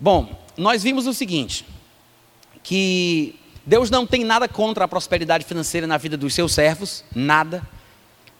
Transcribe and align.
Bom, 0.00 0.38
nós 0.56 0.84
vimos 0.84 1.08
o 1.08 1.12
seguinte, 1.12 1.66
que 2.62 3.34
Deus 3.66 3.90
não 3.90 4.06
tem 4.06 4.22
nada 4.22 4.46
contra 4.46 4.84
a 4.84 4.88
prosperidade 4.88 5.44
financeira 5.44 5.88
na 5.88 5.96
vida 5.96 6.16
dos 6.16 6.34
seus 6.34 6.52
servos, 6.52 7.04
nada. 7.12 7.66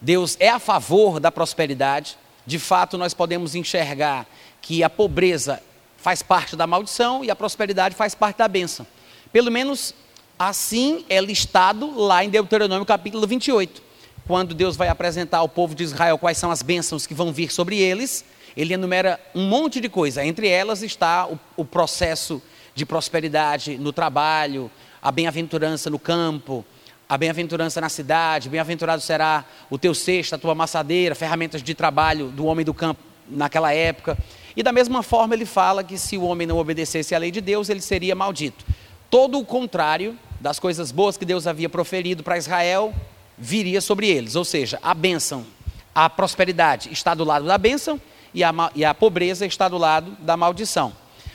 Deus 0.01 0.37
é 0.39 0.49
a 0.49 0.61
favor 0.61 1.19
da 1.19 1.33
prosperidade. 1.33 2.17
De 2.47 2.61
fato, 2.61 2.97
nós 2.97 3.13
podemos 3.13 3.57
enxergar 3.57 4.25
que 4.63 4.85
a 4.85 4.89
pobreza 4.89 5.61
faz 5.97 6.23
parte 6.23 6.55
da 6.55 6.65
maldição 6.65 7.25
e 7.25 7.31
a 7.31 7.35
prosperidade 7.35 7.97
faz 7.97 8.15
parte 8.15 8.39
da 8.39 8.47
bênção. 8.47 8.87
Pelo 9.33 9.51
menos 9.51 9.93
assim 10.39 11.05
é 11.09 11.21
listado 11.21 11.99
lá 11.99 12.25
em 12.25 12.31
Deuteronômio 12.31 12.87
capítulo 12.87 13.27
28. 13.27 13.83
Quando 14.29 14.55
Deus 14.55 14.77
vai 14.77 14.89
apresentar 14.89 15.39
ao 15.39 15.49
povo 15.49 15.75
de 15.75 15.83
Israel 15.83 16.19
quais 16.19 16.39
são 16.39 16.53
as 16.53 16.63
bênçãos 16.63 17.05
que 17.05 17.15
vão 17.15 17.33
vir 17.33 17.51
sobre 17.51 17.79
eles, 17.79 18.25
ele 18.57 18.75
enumera 18.75 19.21
um 19.35 19.47
monte 19.47 19.81
de 19.81 19.89
coisa. 19.89 20.25
Entre 20.25 20.49
elas 20.49 20.83
está 20.83 21.27
o, 21.27 21.39
o 21.57 21.65
processo 21.65 22.43
de 22.75 22.87
prosperidade 22.87 23.77
no 23.77 23.93
trabalho, 23.93 24.71
a 25.03 25.11
bem-aventurança 25.11 25.91
no 25.91 25.99
campo, 25.99 26.65
a 27.09 27.17
bem-aventurança 27.17 27.81
na 27.81 27.89
cidade, 27.89 28.49
bem-aventurado 28.49 29.01
será 29.01 29.45
o 29.71 29.79
teu 29.79 29.95
cesto, 29.95 30.35
a 30.35 30.39
tua 30.39 30.55
maçadeira, 30.55 31.15
ferramentas 31.15 31.63
de 31.63 31.75
trabalho 31.75 32.29
do 32.29 32.45
homem 32.45 32.65
do 32.65 32.75
campo 32.75 33.01
naquela 33.29 33.73
época. 33.73 34.17
E 34.57 34.63
da 34.63 34.73
mesma 34.73 35.03
forma 35.03 35.35
ele 35.35 35.47
fala 35.47 35.83
que 35.83 35.97
se 35.97 36.17
o 36.19 36.23
homem 36.23 36.47
não 36.47 36.59
obedecesse 36.59 37.15
à 37.15 37.19
lei 37.19 37.31
de 37.31 37.41
Deus, 37.41 37.69
ele 37.69 37.81
seria 37.81 38.15
maldito. 38.15 38.65
Todo 39.11 39.39
o 39.39 39.45
contrário 39.45 40.19
das 40.41 40.59
coisas 40.59 40.93
boas 40.93 41.17
que 41.17 41.25
Deus 41.25 41.47
havia 41.47 41.69
proferido 41.69 42.23
para 42.23 42.37
Israel 42.37 42.93
viria 43.37 43.81
sobre 43.81 44.09
eles, 44.09 44.35
ou 44.37 44.45
seja, 44.45 44.79
a 44.83 44.93
bênção, 44.95 45.47
a 45.95 46.11
prosperidade 46.11 46.91
está 46.93 47.15
do 47.15 47.25
lado 47.25 47.47
da 47.47 47.57
bênção 47.57 48.01
e 48.33 48.45
a, 48.45 48.53
e 48.75 48.85
a 48.85 48.95
pobreza 48.95 49.47
está 49.47 49.69
do 49.69 49.79
lado 49.79 50.17
da 50.21 50.37
maldição. 50.37 50.93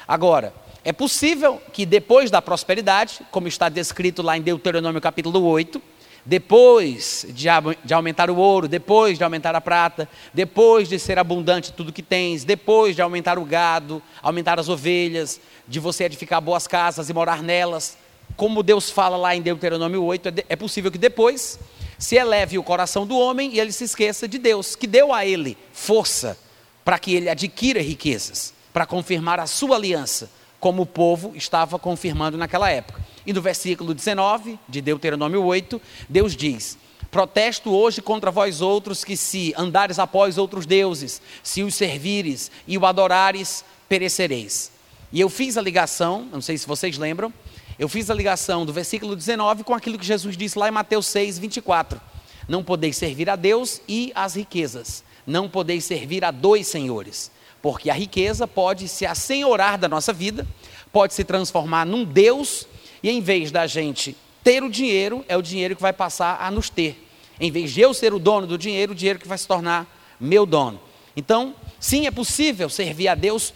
Agora, 0.07 0.53
é 0.85 0.91
possível 0.91 1.61
que 1.71 1.85
depois 1.85 2.29
da 2.29 2.41
prosperidade, 2.41 3.21
como 3.31 3.47
está 3.47 3.69
descrito 3.69 4.22
lá 4.22 4.38
em 4.38 4.41
Deuteronômio 4.41 4.99
capítulo 4.99 5.41
8, 5.41 5.81
depois 6.25 7.25
de, 7.30 7.47
de, 7.83 7.94
aumentar 7.94 8.30
o 8.30 8.38
ouro, 8.38 8.67
depois 8.67 9.17
de 9.17 9.23
aumentar 9.23 9.55
a 9.55 9.61
prata, 9.61 10.08
depois 10.33 10.88
de 10.88 10.97
ser 10.97 11.19
abundante 11.19 11.71
tudo 11.73 11.91
que 11.91 12.02
tens, 12.02 12.44
depois 12.44 12.95
de 12.95 13.02
aumentar 13.02 13.38
o 13.38 13.45
gado, 13.45 14.02
aumentar 14.21 14.59
as 14.59 14.69
ovelhas, 14.69 15.39
de 15.67 15.80
você 15.80 16.05
edificar 16.05 16.41
boas 16.41 16.67
casas 16.67 17.09
e 17.09 17.14
morar 17.14 17.41
nelas, 17.41 17.97
como 18.36 18.64
Deus 18.64 18.89
fala 18.89 19.17
lá 19.17 19.36
em 19.36 19.41
Deuteronômio 19.41 20.03
8, 20.03 20.30
é, 20.30 20.33
é 20.49 20.55
possível 20.55 20.91
que 20.91 20.97
depois 20.97 21.59
se 21.97 22.16
eleve 22.16 22.58
o 22.58 22.64
coração 22.64 23.05
do 23.05 23.17
homem 23.17 23.53
e 23.53 23.59
ele 23.59 23.71
se 23.71 23.83
esqueça 23.83 24.27
de 24.27 24.38
Deus, 24.38 24.75
que 24.75 24.88
deu 24.88 25.14
a 25.14 25.25
ele 25.25 25.58
força 25.71 26.38
para 26.84 27.00
que 27.00 27.14
ele 27.14 27.30
adquira 27.30 27.81
riquezas, 27.81 28.53
para 28.72 28.86
confirmar 28.86 29.39
a 29.39 29.48
sua 29.48 29.76
aliança 29.76 30.30
como 30.59 30.84
o 30.84 30.86
povo 30.86 31.34
estava 31.36 31.78
confirmando 31.78 32.38
naquela 32.38 32.70
época. 32.70 33.02
E 33.26 33.34
no 33.34 33.42
versículo 33.42 33.94
19 33.94 34.58
de 34.67 34.81
Deuteronômio 34.81 35.44
8, 35.44 35.81
Deus 36.08 36.36
diz: 36.36 36.78
Protesto 37.11 37.72
hoje 37.72 38.02
contra 38.02 38.31
vós 38.31 38.61
outros 38.61 39.04
que, 39.04 39.16
se 39.16 39.54
andares 39.58 40.00
após 40.00 40.38
outros 40.38 40.66
deuses, 40.66 41.22
se 41.44 41.64
os 41.64 41.76
servires 41.76 42.50
e 42.67 42.78
o 42.78 42.86
adorares, 42.86 43.64
perecereis. 43.88 44.72
E 45.11 45.20
eu 45.20 45.30
fiz 45.30 45.58
a 45.58 45.61
ligação, 45.61 46.28
não 46.31 46.42
sei 46.42 46.58
se 46.58 46.66
vocês 46.66 46.98
lembram, 46.98 47.31
eu 47.78 47.88
fiz 47.89 48.09
a 48.09 48.14
ligação 48.14 48.66
do 48.66 48.73
versículo 48.73 49.16
19 49.16 49.64
com 49.64 49.73
aquilo 49.73 49.98
que 49.98 50.06
Jesus 50.06 50.36
disse 50.38 50.58
lá 50.58 50.67
em 50.67 50.72
Mateus 50.72 51.06
6, 51.08 51.38
24. 51.39 52.00
Não 52.48 52.64
podeis 52.64 52.98
servir 52.98 53.30
a 53.30 53.36
Deus 53.36 53.81
e 53.88 54.11
as 54.16 54.36
riquezas, 54.36 55.04
não 55.25 55.49
podeis 55.49 55.85
servir 55.85 56.23
a 56.23 56.31
dois 56.31 56.67
senhores. 56.67 57.31
Porque 57.61 57.89
a 57.89 57.93
riqueza 57.93 58.47
pode 58.47 58.88
se 58.88 59.05
assenhorar 59.05 59.77
da 59.77 59.88
nossa 59.88 60.11
vida, 60.11 60.45
pode 60.91 61.13
se 61.13 61.23
transformar 61.23 61.85
num 61.85 62.03
Deus, 62.03 62.67
e 63.02 63.09
em 63.09 63.21
vez 63.21 63.52
da 63.52 63.65
gente 63.65 64.15
ter 64.43 64.63
o 64.63 64.69
dinheiro, 64.69 65.23
é 65.27 65.38
o 65.38 65.41
dinheiro 65.41 65.75
que 65.75 65.81
vai 65.81 65.93
passar 65.93 66.41
a 66.41 66.52
nos 66.52 66.69
ter. 66.69 67.02
Em 67.39 67.49
vez 67.52 67.71
de 67.71 67.81
eu 67.81 67.93
ser 67.93 68.14
o 68.14 68.20
dono 68.20 68.45
do 68.45 68.58
dinheiro, 68.58 68.92
o 68.92 68.95
dinheiro 68.95 69.20
que 69.20 69.27
vai 69.27 69.37
se 69.37 69.48
tornar 69.48 69.87
meu 70.20 70.45
dono. 70.45 70.80
Então, 71.15 71.55
sim, 71.80 72.05
é 72.05 72.11
possível 72.11 72.69
servir 72.69 73.08
a 73.08 73.15
Deus 73.15 73.53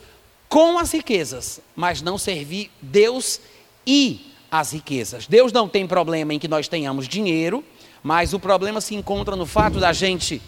com 0.48 0.80
as 0.80 0.92
riquezas, 0.92 1.60
mas 1.76 2.02
não 2.02 2.18
servir 2.18 2.72
Deus 2.82 3.42
e 3.86 4.32
as 4.50 4.72
riquezas. 4.72 5.28
Deus 5.28 5.52
não 5.52 5.68
tem 5.68 5.86
problema 5.86 6.34
em 6.34 6.40
que 6.40 6.48
nós 6.48 6.68
tenhamos 6.68 7.08
dinheiro, 7.08 7.64
mas 8.02 8.34
o 8.34 8.40
problema 8.40 8.80
se 8.80 8.96
encontra 8.96 9.36
no 9.36 9.46
fato 9.46 9.80
da 9.80 9.92
gente 9.92 10.42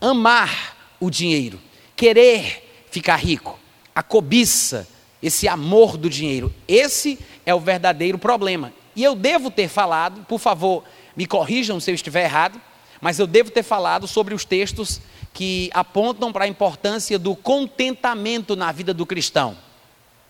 amar 0.00 0.76
o 0.98 1.10
dinheiro, 1.10 1.60
querer 1.96 2.86
ficar 2.90 3.16
rico. 3.16 3.58
A 3.94 4.02
cobiça, 4.02 4.88
esse 5.22 5.46
amor 5.46 5.96
do 5.96 6.08
dinheiro, 6.08 6.54
esse 6.66 7.18
é 7.44 7.54
o 7.54 7.60
verdadeiro 7.60 8.18
problema. 8.18 8.72
E 8.94 9.04
eu 9.04 9.14
devo 9.14 9.50
ter 9.50 9.68
falado, 9.68 10.24
por 10.26 10.38
favor, 10.38 10.84
me 11.16 11.26
corrijam 11.26 11.78
se 11.80 11.90
eu 11.90 11.94
estiver 11.94 12.24
errado, 12.24 12.60
mas 13.00 13.18
eu 13.18 13.26
devo 13.26 13.50
ter 13.50 13.62
falado 13.62 14.06
sobre 14.06 14.34
os 14.34 14.44
textos 14.44 15.00
que 15.32 15.70
apontam 15.72 16.32
para 16.32 16.44
a 16.44 16.48
importância 16.48 17.18
do 17.18 17.34
contentamento 17.36 18.56
na 18.56 18.72
vida 18.72 18.92
do 18.92 19.06
cristão. 19.06 19.56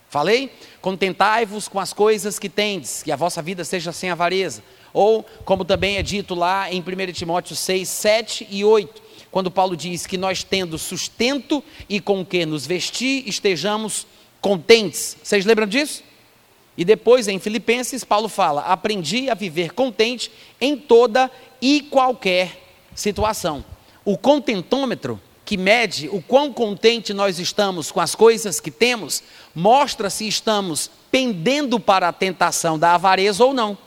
Falei? 0.09 0.53
Contentai-vos 0.81 1.69
com 1.69 1.79
as 1.79 1.93
coisas 1.93 2.39
que 2.39 2.49
tendes, 2.49 3.03
que 3.03 3.13
a 3.13 3.17
vossa 3.17 3.41
vida 3.41 3.65
seja 3.65 3.93
sem 3.93 4.11
avareza. 4.11 4.63
Ou, 4.93 5.25
como 5.45 5.65
também 5.65 5.99
é 5.99 6.03
dito 6.03 6.35
lá 6.35 6.71
em 6.71 6.81
1 6.81 7.13
Timóteo 7.13 7.55
6, 7.55 7.89
7 7.89 8.49
e 8.51 8.65
8, 8.65 9.03
quando 9.31 9.51
Paulo 9.51 9.77
diz 9.77 10.07
que 10.07 10.19
nós 10.19 10.43
tendo 10.43 10.77
sustento 10.77 11.63
e 11.89 12.01
com 12.01 12.25
que 12.25 12.45
nos 12.45 12.67
vestir, 12.67 13.29
estejamos 13.29 14.07
contentes. 14.41 15.17
Vocês 15.23 15.45
lembram 15.45 15.67
disso? 15.67 16.03
E 16.77 16.85
depois 16.85 17.29
em 17.29 17.39
Filipenses, 17.39 18.03
Paulo 18.03 18.29
fala: 18.29 18.63
aprendi 18.63 19.31
a 19.31 19.35
viver 19.35 19.73
contente 19.73 20.33
em 20.61 20.77
toda 20.77 21.31
e 21.61 21.83
qualquer 21.83 22.61
situação. 22.95 23.65
O 24.05 24.19
contentômetro, 24.19 25.21
que 25.45 25.57
mede 25.57 26.09
o 26.09 26.21
quão 26.23 26.53
contente 26.53 27.13
nós 27.13 27.39
estamos 27.39 27.93
com 27.93 28.01
as 28.01 28.15
coisas 28.15 28.59
que 28.59 28.71
temos, 28.71 29.23
mostra 29.55 30.11
se 30.11 30.27
estamos 30.27 30.91
pendendo 31.11 31.79
para 31.79 32.09
a 32.09 32.13
tentação 32.13 32.79
da 32.79 32.95
avareza 32.95 33.45
ou 33.45 33.53
não. 33.53 33.79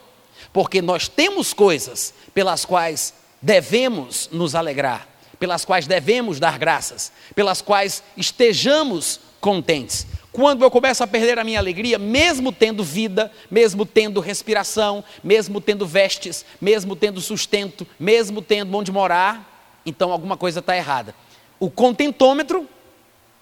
Porque 0.54 0.82
nós 0.82 1.08
temos 1.08 1.52
coisas 1.54 2.14
pelas 2.34 2.64
quais 2.64 3.14
devemos 3.42 4.30
nos 4.32 4.56
alegrar 4.56 5.13
pelas 5.44 5.66
quais 5.66 5.86
devemos 5.86 6.40
dar 6.40 6.58
graças, 6.58 7.12
pelas 7.36 7.62
quais 7.62 8.02
estejamos 8.16 9.20
contentes. 9.42 10.08
Quando 10.32 10.64
eu 10.64 10.72
começo 10.72 11.04
a 11.04 11.08
perder 11.08 11.38
a 11.38 11.44
minha 11.44 11.60
alegria, 11.60 12.00
mesmo 12.00 12.50
tendo 12.50 12.82
vida, 12.82 13.30
mesmo 13.52 13.86
tendo 13.86 14.22
respiração, 14.22 15.04
mesmo 15.22 15.60
tendo 15.60 15.86
vestes, 15.86 16.46
mesmo 16.62 16.96
tendo 16.96 17.20
sustento, 17.20 17.86
mesmo 18.00 18.42
tendo 18.42 18.74
onde 18.78 18.90
morar, 18.90 19.82
então 19.86 20.14
alguma 20.14 20.38
coisa 20.38 20.62
está 20.62 20.78
errada. 20.78 21.14
O 21.60 21.70
contentômetro, 21.70 22.66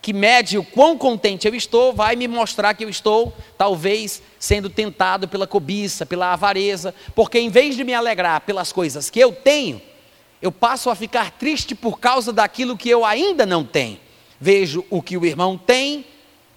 que 0.01 0.11
mede 0.11 0.57
o 0.57 0.63
quão 0.63 0.97
contente 0.97 1.47
eu 1.47 1.53
estou, 1.53 1.93
vai 1.93 2.15
me 2.15 2.27
mostrar 2.27 2.73
que 2.73 2.83
eu 2.83 2.89
estou, 2.89 3.31
talvez, 3.59 4.23
sendo 4.39 4.71
tentado 4.71 5.27
pela 5.27 5.45
cobiça, 5.45 6.03
pela 6.03 6.33
avareza, 6.33 6.95
porque 7.13 7.37
em 7.37 7.49
vez 7.49 7.75
de 7.75 7.83
me 7.83 7.93
alegrar 7.93 8.41
pelas 8.41 8.71
coisas 8.71 9.07
que 9.07 9.19
eu 9.19 9.31
tenho, 9.31 9.79
eu 10.41 10.51
passo 10.51 10.89
a 10.89 10.95
ficar 10.95 11.31
triste 11.31 11.75
por 11.75 11.99
causa 11.99 12.33
daquilo 12.33 12.77
que 12.77 12.89
eu 12.89 13.05
ainda 13.05 13.45
não 13.45 13.63
tenho. 13.63 13.99
Vejo 14.39 14.83
o 14.89 15.01
que 15.01 15.15
o 15.15 15.25
irmão 15.25 15.57
tem, 15.57 16.03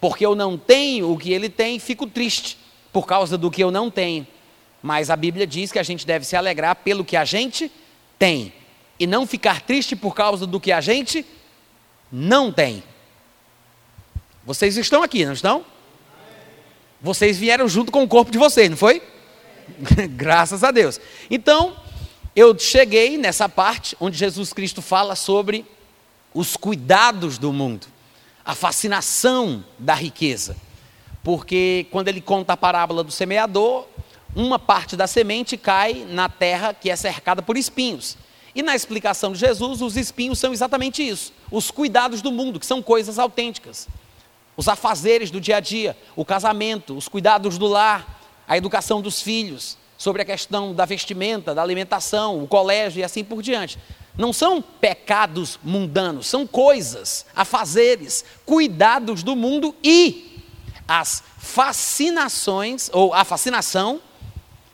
porque 0.01 0.25
eu 0.25 0.35
não 0.35 0.57
tenho 0.57 1.11
o 1.11 1.17
que 1.17 1.31
ele 1.31 1.49
tem, 1.49 1.77
fico 1.77 2.07
triste 2.07 2.57
por 2.91 3.05
causa 3.05 3.37
do 3.37 3.51
que 3.51 3.63
eu 3.63 3.69
não 3.69 3.91
tenho. 3.91 4.25
Mas 4.81 5.09
a 5.09 5.15
Bíblia 5.15 5.45
diz 5.45 5.71
que 5.71 5.79
a 5.79 5.83
gente 5.83 6.05
deve 6.05 6.25
se 6.25 6.35
alegrar 6.35 6.77
pelo 6.77 7.05
que 7.05 7.15
a 7.15 7.25
gente 7.25 7.71
tem 8.17 8.53
e 8.99 9.05
não 9.05 9.27
ficar 9.27 9.61
triste 9.61 9.95
por 9.95 10.15
causa 10.15 10.47
do 10.47 10.59
que 10.59 10.71
a 10.71 10.81
gente 10.81 11.25
não 12.11 12.51
tem. 12.51 12.83
Vocês 14.45 14.77
estão 14.77 15.03
aqui, 15.03 15.25
não 15.25 15.33
estão? 15.33 15.65
Vocês 17.01 17.37
vieram 17.37 17.67
junto 17.67 17.91
com 17.91 18.03
o 18.03 18.07
corpo 18.07 18.31
de 18.31 18.37
vocês, 18.37 18.69
não 18.69 18.77
foi? 18.77 19.01
Graças 20.11 20.63
a 20.63 20.71
Deus. 20.71 20.99
Então, 21.29 21.75
eu 22.35 22.57
cheguei 22.59 23.17
nessa 23.17 23.47
parte 23.47 23.95
onde 23.99 24.17
Jesus 24.17 24.51
Cristo 24.51 24.81
fala 24.81 25.15
sobre 25.15 25.65
os 26.33 26.57
cuidados 26.57 27.37
do 27.37 27.53
mundo, 27.53 27.87
a 28.43 28.53
fascinação 28.53 29.63
da 29.79 29.93
riqueza. 29.93 30.57
Porque 31.23 31.87
quando 31.91 32.09
ele 32.09 32.19
conta 32.19 32.53
a 32.53 32.57
parábola 32.57 33.03
do 33.03 33.11
semeador, 33.11 33.87
uma 34.35 34.59
parte 34.59 34.97
da 34.97 35.07
semente 35.07 35.55
cai 35.55 36.05
na 36.09 36.27
terra 36.27 36.73
que 36.73 36.89
é 36.89 36.95
cercada 36.97 37.41
por 37.41 37.55
espinhos. 37.55 38.17
E 38.53 38.61
na 38.61 38.75
explicação 38.75 39.31
de 39.31 39.39
Jesus, 39.39 39.81
os 39.81 39.95
espinhos 39.95 40.37
são 40.37 40.51
exatamente 40.51 41.07
isso: 41.07 41.31
os 41.49 41.71
cuidados 41.71 42.21
do 42.21 42.31
mundo, 42.31 42.59
que 42.59 42.65
são 42.65 42.81
coisas 42.81 43.17
autênticas. 43.17 43.87
Os 44.57 44.67
afazeres 44.67 45.31
do 45.31 45.41
dia 45.41 45.57
a 45.57 45.59
dia, 45.59 45.97
o 46.15 46.23
casamento, 46.23 46.95
os 46.95 47.07
cuidados 47.07 47.57
do 47.57 47.67
lar, 47.67 48.21
a 48.47 48.57
educação 48.57 49.01
dos 49.01 49.21
filhos, 49.21 49.77
sobre 49.97 50.21
a 50.21 50.25
questão 50.25 50.73
da 50.73 50.85
vestimenta, 50.85 51.55
da 51.55 51.61
alimentação, 51.61 52.43
o 52.43 52.47
colégio 52.47 52.99
e 52.99 53.03
assim 53.03 53.23
por 53.23 53.41
diante. 53.41 53.77
Não 54.17 54.31
são 54.31 54.61
pecados 54.61 55.59
mundanos, 55.63 56.27
são 56.27 56.47
coisas, 56.47 57.25
afazeres, 57.35 58.23
cuidados 58.45 59.23
do 59.23 59.35
mundo 59.35 59.75
e 59.83 60.41
as 60.87 61.23
fascinações, 61.37 62.89
ou 62.93 63.13
a 63.13 63.23
fascinação 63.23 63.99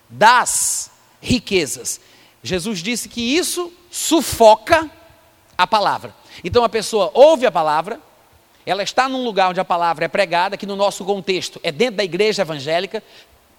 das 0.09 0.91
riquezas. 1.21 1.99
Jesus 2.43 2.79
disse 2.79 3.07
que 3.07 3.21
isso 3.21 3.71
sufoca 3.89 4.89
a 5.57 5.65
palavra. 5.65 6.13
Então 6.43 6.63
a 6.63 6.69
pessoa 6.69 7.11
ouve 7.13 7.45
a 7.45 7.51
palavra, 7.51 7.99
ela 8.65 8.83
está 8.83 9.09
num 9.09 9.23
lugar 9.23 9.49
onde 9.49 9.59
a 9.59 9.65
palavra 9.65 10.05
é 10.05 10.07
pregada, 10.07 10.57
que 10.57 10.65
no 10.65 10.75
nosso 10.75 11.03
contexto 11.03 11.59
é 11.63 11.71
dentro 11.71 11.95
da 11.97 12.03
igreja 12.03 12.41
evangélica, 12.41 13.03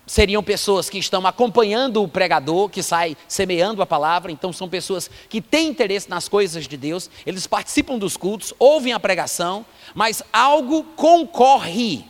seriam 0.07 0.43
pessoas 0.43 0.91
que 0.91 0.99
estão 0.99 1.27
acompanhando 1.27 2.03
o 2.03 2.09
pregador, 2.09 2.69
que 2.69 2.83
sai 2.83 3.17
semeando 3.29 3.83
a 3.83 3.87
palavra, 3.87 4.33
então 4.33 4.53
são 4.53 4.69
pessoas 4.69 5.11
que 5.29 5.41
têm 5.41 5.69
interesse 5.69 6.11
nas 6.11 6.29
coisas 6.29 6.67
de 6.67 6.77
Deus, 6.77 7.09
eles 7.25 7.47
participam 7.47 7.99
dos 7.99 8.17
cultos, 8.17 8.53
ouvem 8.59 8.93
a 8.93 9.01
pregação, 9.01 9.65
mas 9.95 10.23
algo 10.33 10.85
concorre. 10.97 12.05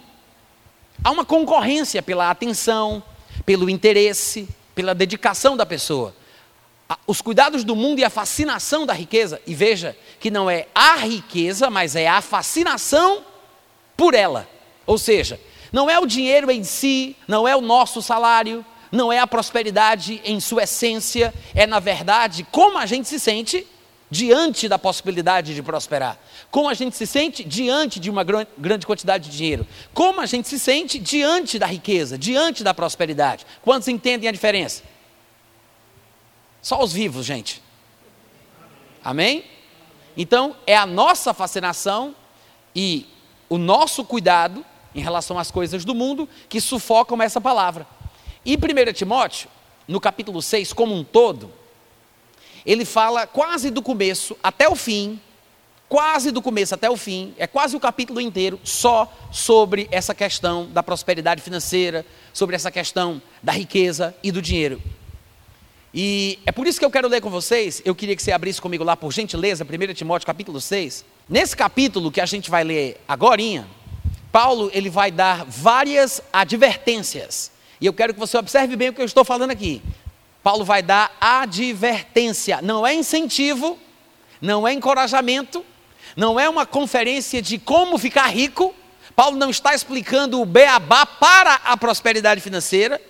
Há 1.05 1.11
uma 1.11 1.25
concorrência 1.25 2.03
pela 2.03 2.31
atenção, 2.31 3.03
pelo 3.44 3.69
interesse, 3.69 4.49
pela 4.75 4.95
dedicação 4.95 5.56
da 5.56 5.67
pessoa. 5.67 6.15
Os 7.06 7.21
cuidados 7.21 7.65
do 7.65 7.75
mundo 7.75 8.00
e 8.00 8.05
a 8.05 8.11
fascinação 8.11 8.85
da 8.85 8.93
riqueza, 8.93 9.41
e 9.47 9.55
veja 9.55 9.97
que 10.21 10.31
não 10.31 10.49
é 10.49 10.67
a 10.75 10.97
riqueza, 10.97 11.71
mas 11.71 11.97
é 11.97 12.06
a 12.09 12.21
fascinação 12.21 13.23
por 13.97 14.15
ela. 14.15 14.49
Ou 14.87 14.99
seja, 14.99 15.41
não 15.73 15.89
é 15.89 15.99
o 15.99 16.07
dinheiro 16.07 16.51
em 16.51 16.63
si, 16.63 17.17
não 17.27 17.49
é 17.49 17.57
o 17.57 17.61
nosso 17.61 18.03
salário, 18.03 18.65
não 18.91 19.13
é 19.13 19.19
a 19.19 19.27
prosperidade 19.27 20.21
em 20.25 20.39
sua 20.39 20.65
essência, 20.65 21.33
é 21.55 21.67
na 21.67 21.81
verdade 21.81 22.47
como 22.51 22.77
a 22.77 22.85
gente 22.85 23.09
se 23.09 23.19
sente 23.19 23.67
diante 24.11 24.69
da 24.69 24.79
possibilidade 24.79 25.55
de 25.55 25.63
prosperar, 25.63 26.19
como 26.51 26.69
a 26.69 26.75
gente 26.75 26.95
se 26.95 27.07
sente 27.07 27.43
diante 27.43 27.99
de 27.99 28.11
uma 28.11 28.23
grande 28.23 28.87
quantidade 28.87 29.31
de 29.31 29.37
dinheiro, 29.39 29.67
como 29.95 30.21
a 30.21 30.27
gente 30.27 30.47
se 30.47 30.59
sente 30.59 30.99
diante 30.99 31.59
da 31.59 31.65
riqueza, 31.65 32.19
diante 32.19 32.63
da 32.63 32.75
prosperidade. 32.75 33.47
Quantos 33.63 33.89
entendem 33.89 34.29
a 34.29 34.33
diferença? 34.33 34.83
Só 36.61 36.83
os 36.83 36.93
vivos, 36.93 37.25
gente. 37.25 37.63
Amém? 39.03 39.45
Então, 40.15 40.55
é 40.67 40.77
a 40.77 40.85
nossa 40.85 41.33
fascinação 41.33 42.15
e 42.77 43.07
o 43.49 43.57
nosso 43.57 44.05
cuidado 44.05 44.63
em 44.94 45.00
relação 45.00 45.39
às 45.39 45.50
coisas 45.50 45.85
do 45.85 45.94
mundo 45.94 46.29
que 46.49 46.61
sufocam 46.61 47.21
essa 47.23 47.41
palavra. 47.41 47.87
E 48.44 48.56
1 48.56 48.93
Timóteo, 48.93 49.49
no 49.87 50.00
capítulo 50.00 50.43
6 50.43 50.73
como 50.73 50.94
um 50.94 51.05
todo, 51.05 51.50
ele 52.65 52.85
fala 52.85 53.27
quase 53.27 53.71
do 53.71 53.83
começo 53.83 54.37
até 54.43 54.69
o 54.69 54.75
fim, 54.75 55.21
quase 55.89 56.31
do 56.31 56.41
começo 56.41 56.75
até 56.75 56.89
o 56.89 56.97
fim, 56.97 57.35
é 57.37 57.47
quase 57.47 57.77
o 57.77 57.81
capítulo 57.81 58.21
inteiro 58.21 58.59
só 58.65 59.12
sobre 59.31 59.89
essa 59.91 60.15
questão 60.15 60.67
da 60.67 60.83
prosperidade 60.83 61.43
financeira, 61.43 62.06
sobre 62.33 62.56
essa 62.56 62.71
questão 62.71 63.21
da 63.43 63.53
riqueza 63.53 64.15
e 64.23 64.33
do 64.33 64.41
dinheiro. 64.41 64.81
E 65.95 66.38
é 66.47 66.53
por 66.53 66.67
isso 66.67 66.79
que 66.79 66.85
eu 66.85 66.91
quero 66.91 67.09
ler 67.09 67.21
com 67.21 67.29
vocês, 67.29 67.83
eu 67.85 67.95
queria 67.95 68.17
que 68.17 68.23
você 68.23 68.33
abrisse 68.33 68.62
comigo 68.62 68.83
lá, 68.83 68.97
por 68.97 69.12
gentileza, 69.12 69.65
1 69.65 69.93
Timóteo 69.93 70.27
capítulo 70.27 70.61
6. 70.61 71.05
Nesse 71.29 71.55
capítulo 71.55 72.11
que 72.11 72.21
a 72.21 72.27
gente 72.27 72.50
vai 72.50 72.65
ler 72.65 72.99
agora, 73.06 73.43
Paulo 74.32 74.70
ele 74.73 74.88
vai 74.88 75.11
dar 75.11 75.44
várias 75.44 76.23
advertências. 76.32 77.52
E 77.79 77.87
eu 77.87 77.93
quero 77.93 78.14
que 78.14 78.20
você 78.20 78.38
observe 78.38 78.75
bem 78.75 78.88
o 78.88 78.93
que 78.94 79.02
eu 79.02 79.06
estou 79.06 79.25
falando 79.25 79.50
aqui. 79.50 79.82
Paulo 80.43 80.64
vai 80.64 80.82
dar 80.82 81.14
advertência, 81.20 82.61
não 82.62 82.84
é 82.87 82.94
incentivo, 82.94 83.79
não 84.40 84.67
é 84.67 84.73
encorajamento, 84.73 85.64
não 86.17 86.40
é 86.40 86.49
uma 86.49 86.64
conferência 86.64 87.43
de 87.43 87.58
como 87.58 87.99
ficar 87.99 88.26
rico. 88.29 88.75
Paulo 89.14 89.37
não 89.37 89.50
está 89.50 89.75
explicando 89.75 90.40
o 90.40 90.46
beabá 90.46 91.05
para 91.05 91.55
a 91.64 91.76
prosperidade 91.76 92.40
financeira, 92.40 93.00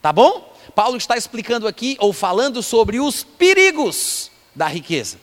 tá 0.00 0.12
bom? 0.12 0.52
Paulo 0.74 0.96
está 0.96 1.16
explicando 1.16 1.68
aqui, 1.68 1.96
ou 2.00 2.12
falando 2.12 2.62
sobre 2.62 2.98
os 2.98 3.22
perigos 3.22 4.30
da 4.54 4.66
riqueza, 4.66 5.18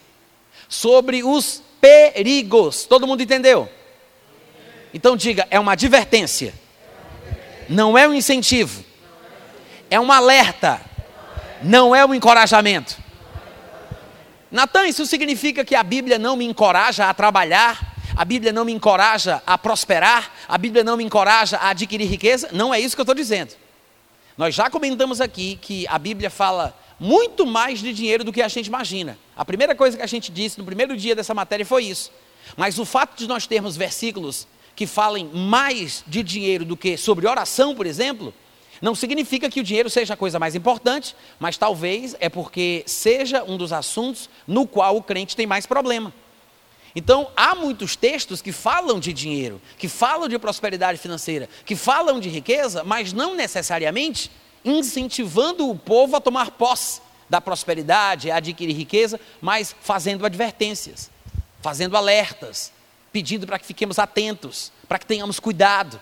sobre 0.68 1.24
os 1.24 1.62
perigos. 1.80 2.84
Todo 2.84 3.06
mundo 3.06 3.22
entendeu? 3.22 3.68
Então 4.96 5.14
diga, 5.14 5.46
é 5.50 5.60
uma 5.60 5.72
advertência. 5.72 6.54
Não 7.68 7.98
é 7.98 8.08
um 8.08 8.14
incentivo. 8.14 8.82
É 9.90 10.00
um 10.00 10.10
alerta. 10.10 10.80
Não 11.62 11.94
é 11.94 12.02
um 12.06 12.14
encorajamento. 12.14 12.96
Natan, 14.50 14.86
isso 14.86 15.04
significa 15.04 15.66
que 15.66 15.74
a 15.74 15.82
Bíblia 15.82 16.18
não 16.18 16.34
me 16.34 16.46
encoraja 16.46 17.10
a 17.10 17.12
trabalhar, 17.12 17.94
a 18.16 18.24
Bíblia 18.24 18.54
não 18.54 18.64
me 18.64 18.72
encoraja 18.72 19.42
a 19.46 19.58
prosperar, 19.58 20.32
a 20.48 20.56
Bíblia 20.56 20.82
não 20.82 20.96
me 20.96 21.04
encoraja 21.04 21.58
a 21.58 21.68
adquirir 21.68 22.06
riqueza? 22.06 22.48
Não 22.50 22.72
é 22.72 22.80
isso 22.80 22.96
que 22.96 23.00
eu 23.00 23.04
estou 23.04 23.14
dizendo. 23.14 23.52
Nós 24.38 24.54
já 24.54 24.70
comentamos 24.70 25.20
aqui 25.20 25.58
que 25.60 25.86
a 25.88 25.98
Bíblia 25.98 26.30
fala 26.30 26.74
muito 26.98 27.44
mais 27.44 27.80
de 27.80 27.92
dinheiro 27.92 28.24
do 28.24 28.32
que 28.32 28.40
a 28.40 28.48
gente 28.48 28.68
imagina. 28.68 29.18
A 29.36 29.44
primeira 29.44 29.74
coisa 29.74 29.94
que 29.94 30.02
a 30.02 30.06
gente 30.06 30.32
disse 30.32 30.58
no 30.58 30.64
primeiro 30.64 30.96
dia 30.96 31.14
dessa 31.14 31.34
matéria 31.34 31.66
foi 31.66 31.84
isso. 31.84 32.10
Mas 32.56 32.78
o 32.78 32.86
fato 32.86 33.18
de 33.18 33.26
nós 33.26 33.46
termos 33.46 33.76
versículos 33.76 34.46
que 34.76 34.86
falem 34.86 35.26
mais 35.32 36.04
de 36.06 36.22
dinheiro 36.22 36.64
do 36.64 36.76
que 36.76 36.98
sobre 36.98 37.26
oração, 37.26 37.74
por 37.74 37.86
exemplo, 37.86 38.32
não 38.80 38.94
significa 38.94 39.48
que 39.48 39.58
o 39.58 39.64
dinheiro 39.64 39.88
seja 39.88 40.12
a 40.12 40.16
coisa 40.16 40.38
mais 40.38 40.54
importante, 40.54 41.16
mas 41.40 41.56
talvez 41.56 42.14
é 42.20 42.28
porque 42.28 42.84
seja 42.86 43.42
um 43.42 43.56
dos 43.56 43.72
assuntos 43.72 44.28
no 44.46 44.66
qual 44.66 44.96
o 44.96 45.02
crente 45.02 45.34
tem 45.34 45.46
mais 45.46 45.64
problema. 45.64 46.12
Então, 46.94 47.30
há 47.36 47.54
muitos 47.54 47.96
textos 47.96 48.40
que 48.40 48.52
falam 48.52 49.00
de 49.00 49.12
dinheiro, 49.12 49.60
que 49.78 49.88
falam 49.88 50.28
de 50.28 50.38
prosperidade 50.38 50.98
financeira, 50.98 51.48
que 51.64 51.74
falam 51.74 52.20
de 52.20 52.28
riqueza, 52.28 52.84
mas 52.84 53.12
não 53.12 53.34
necessariamente 53.34 54.30
incentivando 54.64 55.68
o 55.70 55.76
povo 55.76 56.16
a 56.16 56.20
tomar 56.20 56.52
posse 56.52 57.00
da 57.28 57.40
prosperidade, 57.40 58.30
a 58.30 58.36
adquirir 58.36 58.74
riqueza, 58.74 59.18
mas 59.40 59.74
fazendo 59.80 60.24
advertências, 60.24 61.10
fazendo 61.60 61.96
alertas, 61.96 62.72
pedindo 63.16 63.46
para 63.46 63.58
que 63.58 63.64
fiquemos 63.64 63.98
atentos, 63.98 64.70
para 64.86 64.98
que 64.98 65.06
tenhamos 65.06 65.40
cuidado. 65.40 65.98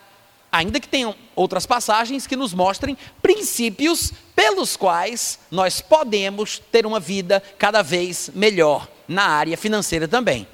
Ainda 0.50 0.80
que 0.80 0.88
tenham 0.88 1.14
outras 1.36 1.64
passagens 1.64 2.26
que 2.26 2.34
nos 2.34 2.52
mostrem 2.52 2.98
princípios 3.22 4.12
pelos 4.34 4.76
quais 4.76 5.38
nós 5.48 5.80
podemos 5.80 6.60
ter 6.72 6.84
uma 6.84 6.98
vida 6.98 7.40
cada 7.56 7.82
vez 7.82 8.32
melhor 8.34 8.88
na 9.06 9.22
área 9.22 9.56
financeira 9.56 10.08
também. 10.08 10.44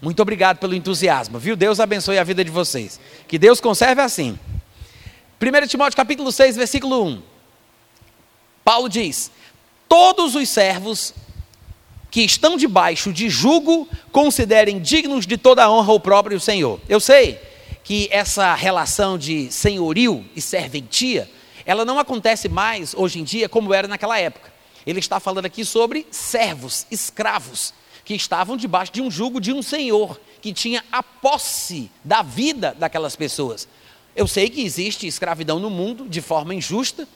Muito 0.00 0.22
obrigado 0.22 0.58
pelo 0.58 0.72
entusiasmo, 0.72 1.36
viu? 1.36 1.56
Deus 1.56 1.80
abençoe 1.80 2.16
a 2.16 2.22
vida 2.22 2.44
de 2.44 2.50
vocês. 2.52 3.00
Que 3.26 3.36
Deus 3.36 3.60
conserve 3.60 4.00
assim. 4.00 4.38
1 5.42 5.66
Timóteo 5.66 5.96
capítulo 5.96 6.30
6, 6.30 6.54
versículo 6.54 7.04
1. 7.06 7.22
Paulo 8.62 8.88
diz: 8.88 9.32
Todos 9.88 10.36
os 10.36 10.48
servos 10.48 11.12
que 12.16 12.22
estão 12.22 12.56
debaixo 12.56 13.12
de 13.12 13.28
jugo 13.28 13.86
considerem 14.10 14.80
dignos 14.80 15.26
de 15.26 15.36
toda 15.36 15.62
a 15.62 15.70
honra 15.70 15.92
o 15.92 16.00
próprio 16.00 16.40
Senhor. 16.40 16.80
Eu 16.88 16.98
sei 16.98 17.38
que 17.84 18.08
essa 18.10 18.54
relação 18.54 19.18
de 19.18 19.52
senhorio 19.52 20.24
e 20.34 20.40
serventia, 20.40 21.30
ela 21.66 21.84
não 21.84 21.98
acontece 21.98 22.48
mais 22.48 22.94
hoje 22.94 23.20
em 23.20 23.22
dia 23.22 23.50
como 23.50 23.74
era 23.74 23.86
naquela 23.86 24.18
época. 24.18 24.50
Ele 24.86 24.98
está 24.98 25.20
falando 25.20 25.44
aqui 25.44 25.62
sobre 25.62 26.06
servos, 26.10 26.86
escravos, 26.90 27.74
que 28.02 28.14
estavam 28.14 28.56
debaixo 28.56 28.92
de 28.92 29.02
um 29.02 29.10
jugo 29.10 29.38
de 29.38 29.52
um 29.52 29.60
senhor, 29.60 30.18
que 30.40 30.54
tinha 30.54 30.82
a 30.90 31.02
posse 31.02 31.90
da 32.02 32.22
vida 32.22 32.74
daquelas 32.78 33.14
pessoas. 33.14 33.68
Eu 34.16 34.26
sei 34.26 34.48
que 34.48 34.62
existe 34.62 35.06
escravidão 35.06 35.58
no 35.58 35.68
mundo 35.68 36.08
de 36.08 36.22
forma 36.22 36.54
injusta, 36.54 37.06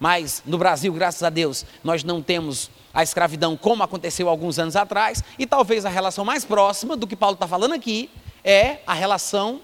mas 0.00 0.42
no 0.44 0.58
Brasil, 0.58 0.92
graças 0.92 1.22
a 1.22 1.30
Deus, 1.30 1.64
nós 1.84 2.02
não 2.02 2.20
temos 2.20 2.68
a 2.92 3.02
escravidão 3.02 3.56
como 3.56 3.82
aconteceu 3.82 4.28
alguns 4.28 4.58
anos 4.58 4.76
atrás, 4.76 5.22
e 5.38 5.46
talvez 5.46 5.84
a 5.84 5.88
relação 5.88 6.24
mais 6.24 6.44
próxima 6.44 6.96
do 6.96 7.06
que 7.06 7.16
Paulo 7.16 7.34
está 7.34 7.46
falando 7.46 7.72
aqui 7.72 8.10
é 8.44 8.78
a 8.86 8.94
relação 8.94 9.60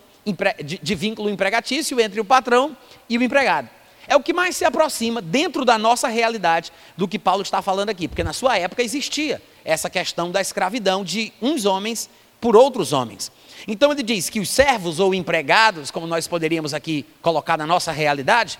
de, 0.82 0.94
vínculo 0.94 1.30
empregatício 1.30 2.00
entre 2.00 2.20
o 2.20 2.24
patrão 2.24 2.76
e 3.08 3.16
o 3.16 3.22
empregado. 3.22 3.68
É 4.08 4.14
o 4.14 4.22
que 4.22 4.32
mais 4.32 4.56
se 4.56 4.64
aproxima 4.64 5.20
dentro 5.20 5.64
da 5.64 5.76
nossa 5.76 6.08
realidade 6.08 6.72
do 6.96 7.08
que 7.08 7.18
Paulo 7.18 7.42
está 7.42 7.60
falando 7.60 7.88
aqui, 7.88 8.06
porque 8.06 8.22
na 8.22 8.32
sua 8.32 8.56
época 8.56 8.82
existia 8.82 9.42
essa 9.64 9.90
questão 9.90 10.30
da 10.30 10.40
escravidão 10.40 11.02
de 11.02 11.32
uns 11.42 11.64
homens 11.64 12.08
por 12.40 12.54
outros 12.54 12.92
homens. 12.92 13.32
Então 13.66 13.90
ele 13.90 14.02
diz 14.02 14.30
que 14.30 14.38
os 14.38 14.48
servos 14.48 15.00
ou 15.00 15.12
empregados, 15.12 15.90
como 15.90 16.06
nós 16.06 16.28
poderíamos 16.28 16.72
aqui 16.72 17.04
colocar 17.20 17.56
na 17.56 17.66
nossa 17.66 17.90
realidade, 17.90 18.58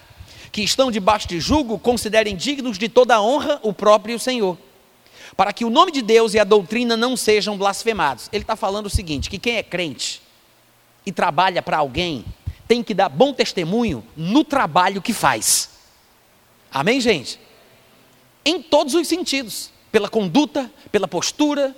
que 0.57 0.63
estão 0.63 0.91
debaixo 0.91 1.29
de 1.29 1.39
jugo 1.39 1.79
considerem 1.79 2.35
dignos 2.35 2.79
de 2.79 2.89
toda 2.89 3.21
honra 3.21 3.61
o 3.63 3.75
próprio 3.75 4.19
Senhor, 4.19 4.57
para 5.37 5.53
que 5.53 5.67
o 5.67 5.69
nome 5.69 5.93
de 5.93 6.01
Deus 6.01 6.33
e 6.33 6.39
a 6.39 6.45
doutrina 6.45 6.97
não 6.97 7.15
sejam 7.15 7.59
blasfemados. 7.59 8.31
Ele 8.33 8.43
está 8.43 8.57
falando 8.57 8.87
o 8.87 8.91
seguinte: 8.91 9.29
que 9.29 9.39
quem 9.39 9.57
é 9.57 9.63
crente 9.63 10.23
e 11.05 11.13
trabalha 11.13 11.61
para 11.61 11.77
alguém 11.77 12.25
tem 12.67 12.83
que 12.83 12.95
dar 12.95 13.11
bom 13.11 13.35
testemunho 13.35 14.03
no 14.17 14.43
trabalho 14.43 15.03
que 15.03 15.13
faz. 15.13 15.69
Amém, 16.73 17.03
gente? 17.03 17.39
Em 18.43 18.63
todos 18.63 18.95
os 18.95 19.07
sentidos, 19.07 19.71
pela 19.93 20.09
conduta, 20.09 20.73
pela 20.91 21.07
postura, 21.07 21.77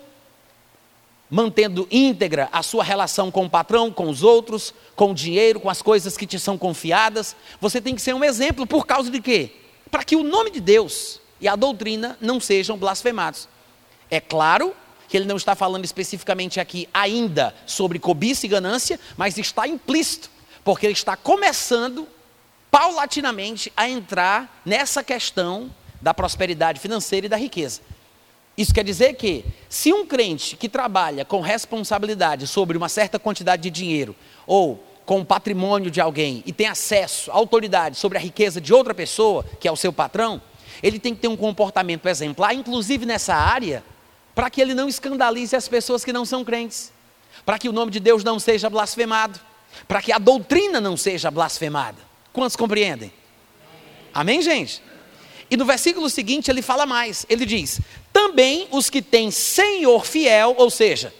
mantendo 1.30 1.86
íntegra 1.90 2.48
a 2.52 2.62
sua 2.62 2.82
relação 2.82 3.30
com 3.30 3.44
o 3.44 3.50
patrão, 3.50 3.90
com 3.90 4.08
os 4.08 4.22
outros, 4.22 4.72
com 4.96 5.10
o 5.10 5.14
dinheiro, 5.14 5.60
com 5.60 5.68
as 5.68 5.82
coisas 5.82 6.16
que 6.16 6.26
te 6.26 6.38
são 6.38 6.56
confiadas. 6.56 7.36
Você 7.60 7.80
tem 7.80 7.94
que 7.94 8.02
ser 8.02 8.14
um 8.14 8.24
exemplo 8.24 8.66
por 8.66 8.86
causa 8.86 9.10
de 9.10 9.20
quê? 9.20 9.52
Para 9.90 10.04
que 10.04 10.16
o 10.16 10.22
nome 10.22 10.50
de 10.50 10.60
Deus 10.60 11.20
e 11.40 11.46
a 11.46 11.56
doutrina 11.56 12.16
não 12.20 12.40
sejam 12.40 12.76
blasfemados. 12.76 13.48
É 14.10 14.20
claro 14.20 14.74
que 15.08 15.16
ele 15.16 15.26
não 15.26 15.36
está 15.36 15.54
falando 15.54 15.84
especificamente 15.84 16.60
aqui 16.60 16.88
ainda 16.92 17.54
sobre 17.66 17.98
cobiça 17.98 18.46
e 18.46 18.48
ganância, 18.48 19.00
mas 19.16 19.38
está 19.38 19.66
implícito, 19.66 20.30
porque 20.62 20.86
ele 20.86 20.92
está 20.92 21.16
começando 21.16 22.06
paulatinamente 22.70 23.72
a 23.76 23.88
entrar 23.88 24.60
nessa 24.64 25.02
questão 25.02 25.70
da 26.00 26.12
prosperidade 26.12 26.78
financeira 26.78 27.26
e 27.26 27.28
da 27.28 27.36
riqueza. 27.36 27.80
Isso 28.58 28.74
quer 28.74 28.82
dizer 28.82 29.14
que, 29.14 29.44
se 29.68 29.92
um 29.92 30.04
crente 30.04 30.56
que 30.56 30.68
trabalha 30.68 31.24
com 31.24 31.40
responsabilidade 31.40 32.44
sobre 32.48 32.76
uma 32.76 32.88
certa 32.88 33.16
quantidade 33.16 33.62
de 33.62 33.70
dinheiro, 33.70 34.16
ou 34.48 34.84
com 35.06 35.20
o 35.20 35.24
patrimônio 35.24 35.92
de 35.92 36.00
alguém, 36.00 36.42
e 36.44 36.52
tem 36.52 36.66
acesso, 36.66 37.30
autoridade 37.30 37.96
sobre 37.96 38.18
a 38.18 38.20
riqueza 38.20 38.60
de 38.60 38.74
outra 38.74 38.92
pessoa, 38.92 39.44
que 39.60 39.68
é 39.68 39.70
o 39.70 39.76
seu 39.76 39.92
patrão, 39.92 40.42
ele 40.82 40.98
tem 40.98 41.14
que 41.14 41.20
ter 41.20 41.28
um 41.28 41.36
comportamento 41.36 42.06
exemplar, 42.08 42.52
inclusive 42.52 43.06
nessa 43.06 43.32
área, 43.32 43.84
para 44.34 44.50
que 44.50 44.60
ele 44.60 44.74
não 44.74 44.88
escandalize 44.88 45.54
as 45.54 45.68
pessoas 45.68 46.04
que 46.04 46.12
não 46.12 46.24
são 46.24 46.44
crentes, 46.44 46.92
para 47.46 47.60
que 47.60 47.68
o 47.68 47.72
nome 47.72 47.92
de 47.92 48.00
Deus 48.00 48.24
não 48.24 48.40
seja 48.40 48.68
blasfemado, 48.68 49.38
para 49.86 50.02
que 50.02 50.10
a 50.10 50.18
doutrina 50.18 50.80
não 50.80 50.96
seja 50.96 51.30
blasfemada. 51.30 51.98
Quantos 52.32 52.56
compreendem? 52.56 53.12
Amém, 54.12 54.42
gente? 54.42 54.82
E 55.50 55.56
no 55.56 55.64
versículo 55.64 56.08
seguinte 56.10 56.50
ele 56.50 56.62
fala 56.62 56.86
mais: 56.86 57.24
ele 57.28 57.46
diz: 57.46 57.80
também 58.12 58.68
os 58.70 58.90
que 58.90 59.00
têm 59.00 59.30
senhor 59.30 60.04
fiel, 60.04 60.54
ou 60.58 60.70
seja, 60.70 61.12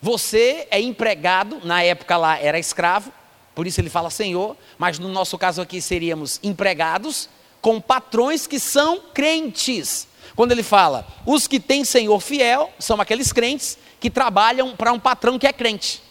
você 0.00 0.66
é 0.70 0.80
empregado, 0.80 1.60
na 1.64 1.82
época 1.82 2.16
lá 2.16 2.38
era 2.38 2.58
escravo, 2.58 3.12
por 3.54 3.66
isso 3.66 3.80
ele 3.80 3.90
fala 3.90 4.10
senhor, 4.10 4.56
mas 4.78 4.98
no 4.98 5.08
nosso 5.08 5.38
caso 5.38 5.62
aqui 5.62 5.80
seríamos 5.80 6.40
empregados, 6.42 7.28
com 7.60 7.80
patrões 7.80 8.46
que 8.46 8.58
são 8.58 9.00
crentes. 9.12 10.08
Quando 10.36 10.52
ele 10.52 10.62
fala, 10.62 11.06
os 11.24 11.46
que 11.46 11.60
têm 11.60 11.84
senhor 11.84 12.20
fiel, 12.20 12.70
são 12.78 13.00
aqueles 13.00 13.32
crentes 13.32 13.78
que 14.00 14.10
trabalham 14.10 14.76
para 14.76 14.92
um 14.92 14.98
patrão 14.98 15.38
que 15.38 15.46
é 15.46 15.52
crente. 15.52 16.02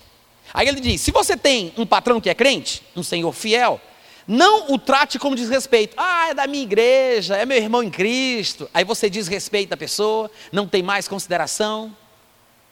Aí 0.53 0.67
ele 0.67 0.79
diz: 0.79 1.01
se 1.01 1.11
você 1.11 1.35
tem 1.35 1.73
um 1.77 1.85
patrão 1.85 2.21
que 2.21 2.29
é 2.29 2.33
crente, 2.33 2.81
um 2.95 3.03
senhor 3.03 3.33
fiel, 3.33 3.81
não 4.27 4.73
o 4.73 4.79
trate 4.79 5.19
como 5.19 5.35
desrespeito. 5.35 5.95
Ah, 5.97 6.29
é 6.29 6.33
da 6.33 6.47
minha 6.47 6.63
igreja, 6.63 7.37
é 7.37 7.45
meu 7.45 7.57
irmão 7.57 7.83
em 7.83 7.89
Cristo. 7.89 8.69
Aí 8.73 8.83
você 8.83 9.09
desrespeita 9.09 9.75
a 9.75 9.77
pessoa, 9.77 10.31
não 10.51 10.67
tem 10.67 10.81
mais 10.81 11.07
consideração. 11.07 11.95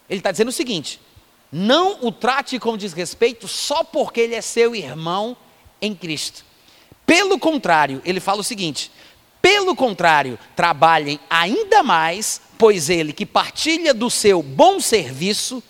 Ele 0.10 0.20
está 0.20 0.31
dizendo 0.31 0.50
o 0.50 0.53
seguinte: 0.53 1.00
não 1.51 1.98
o 2.01 2.12
trate 2.12 2.58
como 2.60 2.77
desrespeito 2.77 3.48
só 3.48 3.84
porque 3.84 4.22
ele 4.22 4.36
é 4.36 4.41
seu 4.41 4.75
irmão 4.75 5.36
em 5.81 5.93
Cristo. 5.93 6.46
Pelo 7.05 7.38
contrário, 7.38 8.01
ele 8.05 8.20
fala 8.20 8.39
o 8.39 8.43
seguinte: 8.43 8.91
pelo 9.41 9.75
contrário, 9.75 10.38
trabalhem 10.55 11.20
ainda 11.29 11.81
mais, 11.81 12.39
pois 12.58 12.89
ele 12.89 13.12
que 13.12 13.25
partilha 13.25 13.93
do 13.93 14.10
seu 14.10 14.41
bom 14.41 14.79
serviço 14.79 15.62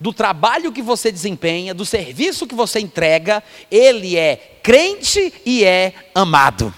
do 0.00 0.12
trabalho 0.12 0.72
que 0.72 0.82
você 0.82 1.10
desempenha, 1.10 1.74
do 1.74 1.84
serviço 1.84 2.46
que 2.46 2.54
você 2.54 2.80
entrega, 2.80 3.42
ele 3.70 4.16
é 4.16 4.58
crente 4.62 5.32
e 5.44 5.64
é 5.64 5.92
amado. 6.14 6.72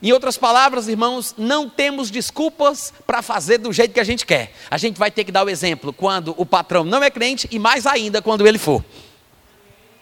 Em 0.00 0.12
outras 0.12 0.38
palavras, 0.38 0.86
irmãos, 0.86 1.34
não 1.36 1.68
temos 1.68 2.08
desculpas 2.08 2.92
para 3.04 3.20
fazer 3.20 3.58
do 3.58 3.72
jeito 3.72 3.92
que 3.92 4.00
a 4.00 4.04
gente 4.04 4.24
quer. 4.24 4.52
A 4.70 4.78
gente 4.78 4.96
vai 4.96 5.10
ter 5.10 5.24
que 5.24 5.32
dar 5.32 5.44
o 5.44 5.50
exemplo 5.50 5.92
quando 5.92 6.34
o 6.36 6.46
patrão 6.46 6.84
não 6.84 7.02
é 7.02 7.10
crente 7.10 7.48
e 7.50 7.58
mais 7.58 7.84
ainda 7.84 8.22
quando 8.22 8.46
ele 8.46 8.58
for. 8.58 8.84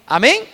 Amém? 0.07 0.47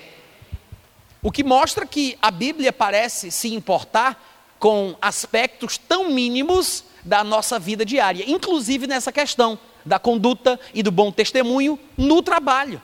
O 1.20 1.30
que 1.32 1.42
mostra 1.42 1.84
que 1.84 2.16
a 2.22 2.30
Bíblia 2.30 2.72
parece 2.72 3.32
se 3.32 3.52
importar 3.52 4.30
com 4.60 4.96
aspectos 5.02 5.76
tão 5.76 6.08
mínimos 6.10 6.84
da 7.04 7.24
nossa 7.24 7.58
vida 7.58 7.84
diária, 7.84 8.24
inclusive 8.28 8.86
nessa 8.86 9.10
questão 9.10 9.58
da 9.84 9.98
conduta 9.98 10.58
e 10.72 10.82
do 10.82 10.90
bom 10.90 11.10
testemunho 11.10 11.78
no 11.96 12.22
trabalho, 12.22 12.80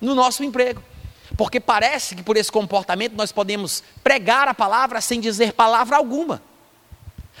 no 0.00 0.14
nosso 0.14 0.44
emprego. 0.44 0.82
Porque 1.36 1.58
parece 1.58 2.14
que 2.14 2.22
por 2.22 2.36
esse 2.36 2.52
comportamento 2.52 3.14
nós 3.14 3.32
podemos 3.32 3.82
pregar 4.02 4.48
a 4.48 4.54
palavra 4.54 5.00
sem 5.00 5.20
dizer 5.20 5.52
palavra 5.52 5.96
alguma. 5.96 6.42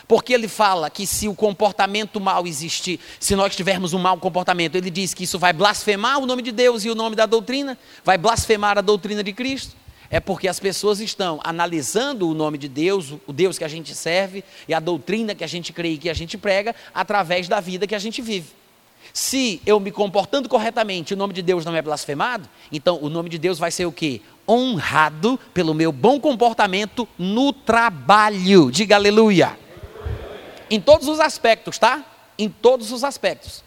Porque 0.08 0.32
ele 0.32 0.48
fala 0.48 0.90
que 0.90 1.06
se 1.06 1.28
o 1.28 1.34
comportamento 1.34 2.20
mal 2.20 2.46
existir, 2.46 2.98
se 3.20 3.36
nós 3.36 3.54
tivermos 3.54 3.92
um 3.92 3.98
mau 3.98 4.16
comportamento, 4.18 4.76
ele 4.76 4.90
diz 4.90 5.14
que 5.14 5.24
isso 5.24 5.38
vai 5.38 5.52
blasfemar 5.52 6.18
o 6.18 6.26
nome 6.26 6.42
de 6.42 6.52
Deus 6.52 6.84
e 6.84 6.90
o 6.90 6.94
nome 6.94 7.14
da 7.14 7.26
doutrina, 7.26 7.78
vai 8.04 8.18
blasfemar 8.18 8.78
a 8.78 8.80
doutrina 8.80 9.22
de 9.22 9.32
Cristo. 9.32 9.76
É 10.10 10.20
porque 10.20 10.46
as 10.46 10.60
pessoas 10.60 11.00
estão 11.00 11.40
analisando 11.42 12.28
o 12.28 12.34
nome 12.34 12.58
de 12.58 12.68
Deus, 12.68 13.14
o 13.26 13.32
Deus 13.32 13.56
que 13.56 13.64
a 13.64 13.68
gente 13.68 13.94
serve 13.94 14.44
e 14.68 14.74
a 14.74 14.80
doutrina 14.80 15.34
que 15.34 15.44
a 15.44 15.46
gente 15.46 15.72
crê 15.72 15.90
e 15.90 15.98
que 15.98 16.10
a 16.10 16.14
gente 16.14 16.36
prega, 16.36 16.74
através 16.94 17.48
da 17.48 17.60
vida 17.60 17.86
que 17.86 17.94
a 17.94 17.98
gente 17.98 18.20
vive. 18.20 18.61
Se 19.12 19.60
eu 19.64 19.78
me 19.78 19.90
comportando 19.90 20.48
corretamente, 20.48 21.14
o 21.14 21.16
nome 21.16 21.32
de 21.32 21.42
Deus 21.42 21.64
não 21.64 21.74
é 21.74 21.82
blasfemado, 21.82 22.48
então 22.70 22.98
o 23.02 23.08
nome 23.08 23.28
de 23.28 23.38
Deus 23.38 23.58
vai 23.58 23.70
ser 23.70 23.86
o 23.86 23.92
quê? 23.92 24.20
Honrado 24.48 25.38
pelo 25.54 25.74
meu 25.74 25.92
bom 25.92 26.18
comportamento 26.18 27.08
no 27.18 27.52
trabalho. 27.52 28.70
Diga 28.70 28.96
aleluia. 28.96 29.58
Em 30.70 30.80
todos 30.80 31.08
os 31.08 31.20
aspectos, 31.20 31.78
tá? 31.78 32.04
Em 32.38 32.48
todos 32.48 32.90
os 32.92 33.04
aspectos. 33.04 33.62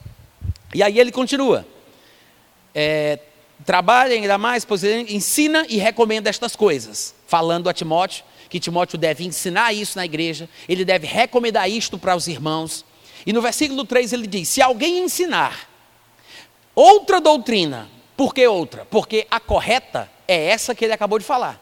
E 0.73 0.81
aí 0.81 0.99
ele 0.99 1.11
continua. 1.11 1.65
É, 2.73 3.19
trabalha 3.65 4.13
ainda 4.13 4.37
mais, 4.37 4.65
pois 4.65 4.83
ele 4.83 5.15
ensina 5.15 5.65
e 5.69 5.77
recomenda 5.77 6.29
estas 6.29 6.55
coisas, 6.55 7.15
falando 7.27 7.69
a 7.69 7.73
Timóteo 7.73 8.23
que 8.49 8.59
Timóteo 8.59 8.97
deve 8.97 9.25
ensinar 9.25 9.73
isso 9.73 9.97
na 9.97 10.05
igreja, 10.05 10.47
ele 10.67 10.85
deve 10.85 11.05
recomendar 11.05 11.69
isto 11.69 11.97
para 11.97 12.15
os 12.15 12.27
irmãos. 12.27 12.84
E 13.25 13.33
no 13.33 13.41
versículo 13.41 13.85
3 13.85 14.13
ele 14.13 14.27
diz: 14.27 14.49
Se 14.49 14.61
alguém 14.61 14.99
ensinar 14.99 15.67
outra 16.73 17.19
doutrina, 17.19 17.89
por 18.15 18.33
que 18.33 18.45
outra? 18.47 18.85
Porque 18.85 19.25
a 19.29 19.39
correta 19.39 20.09
é 20.27 20.47
essa 20.47 20.75
que 20.75 20.85
ele 20.85 20.93
acabou 20.93 21.19
de 21.19 21.25
falar. 21.25 21.61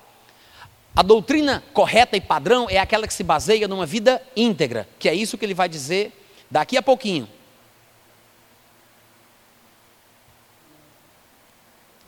A 0.95 1.01
doutrina 1.01 1.63
correta 1.73 2.15
e 2.15 2.21
padrão 2.21 2.67
é 2.69 2.77
aquela 2.77 3.07
que 3.07 3.13
se 3.13 3.23
baseia 3.23 3.67
numa 3.67 3.85
vida 3.85 4.21
íntegra, 4.35 4.87
que 4.99 5.09
é 5.09 5.13
isso 5.13 5.37
que 5.37 5.45
ele 5.45 5.55
vai 5.55 5.67
dizer 5.67 6.11
daqui 6.51 6.77
a 6.77 6.83
pouquinho. 6.83 7.27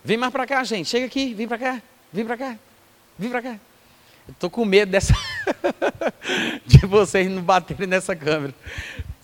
Vem 0.04 0.18
mais 0.18 0.32
para 0.32 0.46
cá, 0.46 0.64
gente. 0.64 0.88
Chega 0.88 1.08
aqui, 1.08 1.34
vem 1.34 1.48
para 1.48 1.58
cá, 1.58 1.82
vem 2.14 2.24
para 2.24 2.38
cá, 2.38 2.60
vem 3.18 3.30
para 3.32 3.42
cá. 3.42 3.60
Estou 4.30 4.52
com 4.52 4.64
medo 4.64 4.92
dessa 4.92 5.16
de 6.66 6.86
vocês 6.86 7.28
não 7.30 7.42
baterem 7.42 7.88
nessa 7.88 8.16
câmera. 8.16 8.54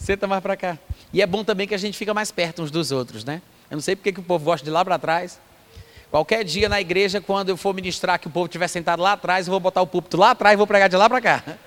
Senta 0.01 0.25
mais 0.25 0.41
para 0.41 0.57
cá. 0.57 0.79
E 1.13 1.21
é 1.21 1.27
bom 1.27 1.43
também 1.43 1.67
que 1.67 1.75
a 1.75 1.77
gente 1.77 1.95
fica 1.95 2.11
mais 2.11 2.31
perto 2.31 2.63
uns 2.63 2.71
dos 2.71 2.91
outros, 2.91 3.23
né? 3.23 3.39
Eu 3.69 3.75
não 3.75 3.81
sei 3.81 3.95
porque 3.95 4.11
que 4.11 4.19
o 4.19 4.23
povo 4.23 4.43
gosta 4.43 4.65
de 4.65 4.71
lá 4.71 4.83
para 4.83 4.97
trás. 4.97 5.39
Qualquer 6.09 6.43
dia 6.43 6.67
na 6.67 6.81
igreja, 6.81 7.21
quando 7.21 7.49
eu 7.49 7.55
for 7.55 7.71
ministrar, 7.71 8.19
que 8.19 8.25
o 8.25 8.31
povo 8.31 8.47
estiver 8.47 8.67
sentado 8.67 8.99
lá 8.99 9.11
atrás, 9.11 9.45
eu 9.45 9.51
vou 9.51 9.59
botar 9.59 9.79
o 9.79 9.85
púlpito 9.85 10.17
lá 10.17 10.31
atrás 10.31 10.55
e 10.55 10.57
vou 10.57 10.65
pregar 10.65 10.89
de 10.89 10.97
lá 10.97 11.07
para 11.07 11.21
cá. 11.21 11.43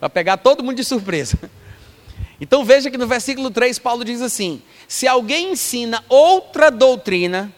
Para 0.00 0.10
pegar 0.10 0.36
todo 0.38 0.64
mundo 0.64 0.76
de 0.76 0.84
surpresa. 0.84 1.38
Então 2.42 2.64
veja 2.64 2.90
que 2.90 2.96
no 2.96 3.06
versículo 3.06 3.50
3 3.50 3.78
Paulo 3.78 4.02
diz 4.02 4.22
assim: 4.22 4.62
Se 4.88 5.06
alguém 5.06 5.52
ensina 5.52 6.02
outra 6.08 6.70
doutrina 6.70 7.52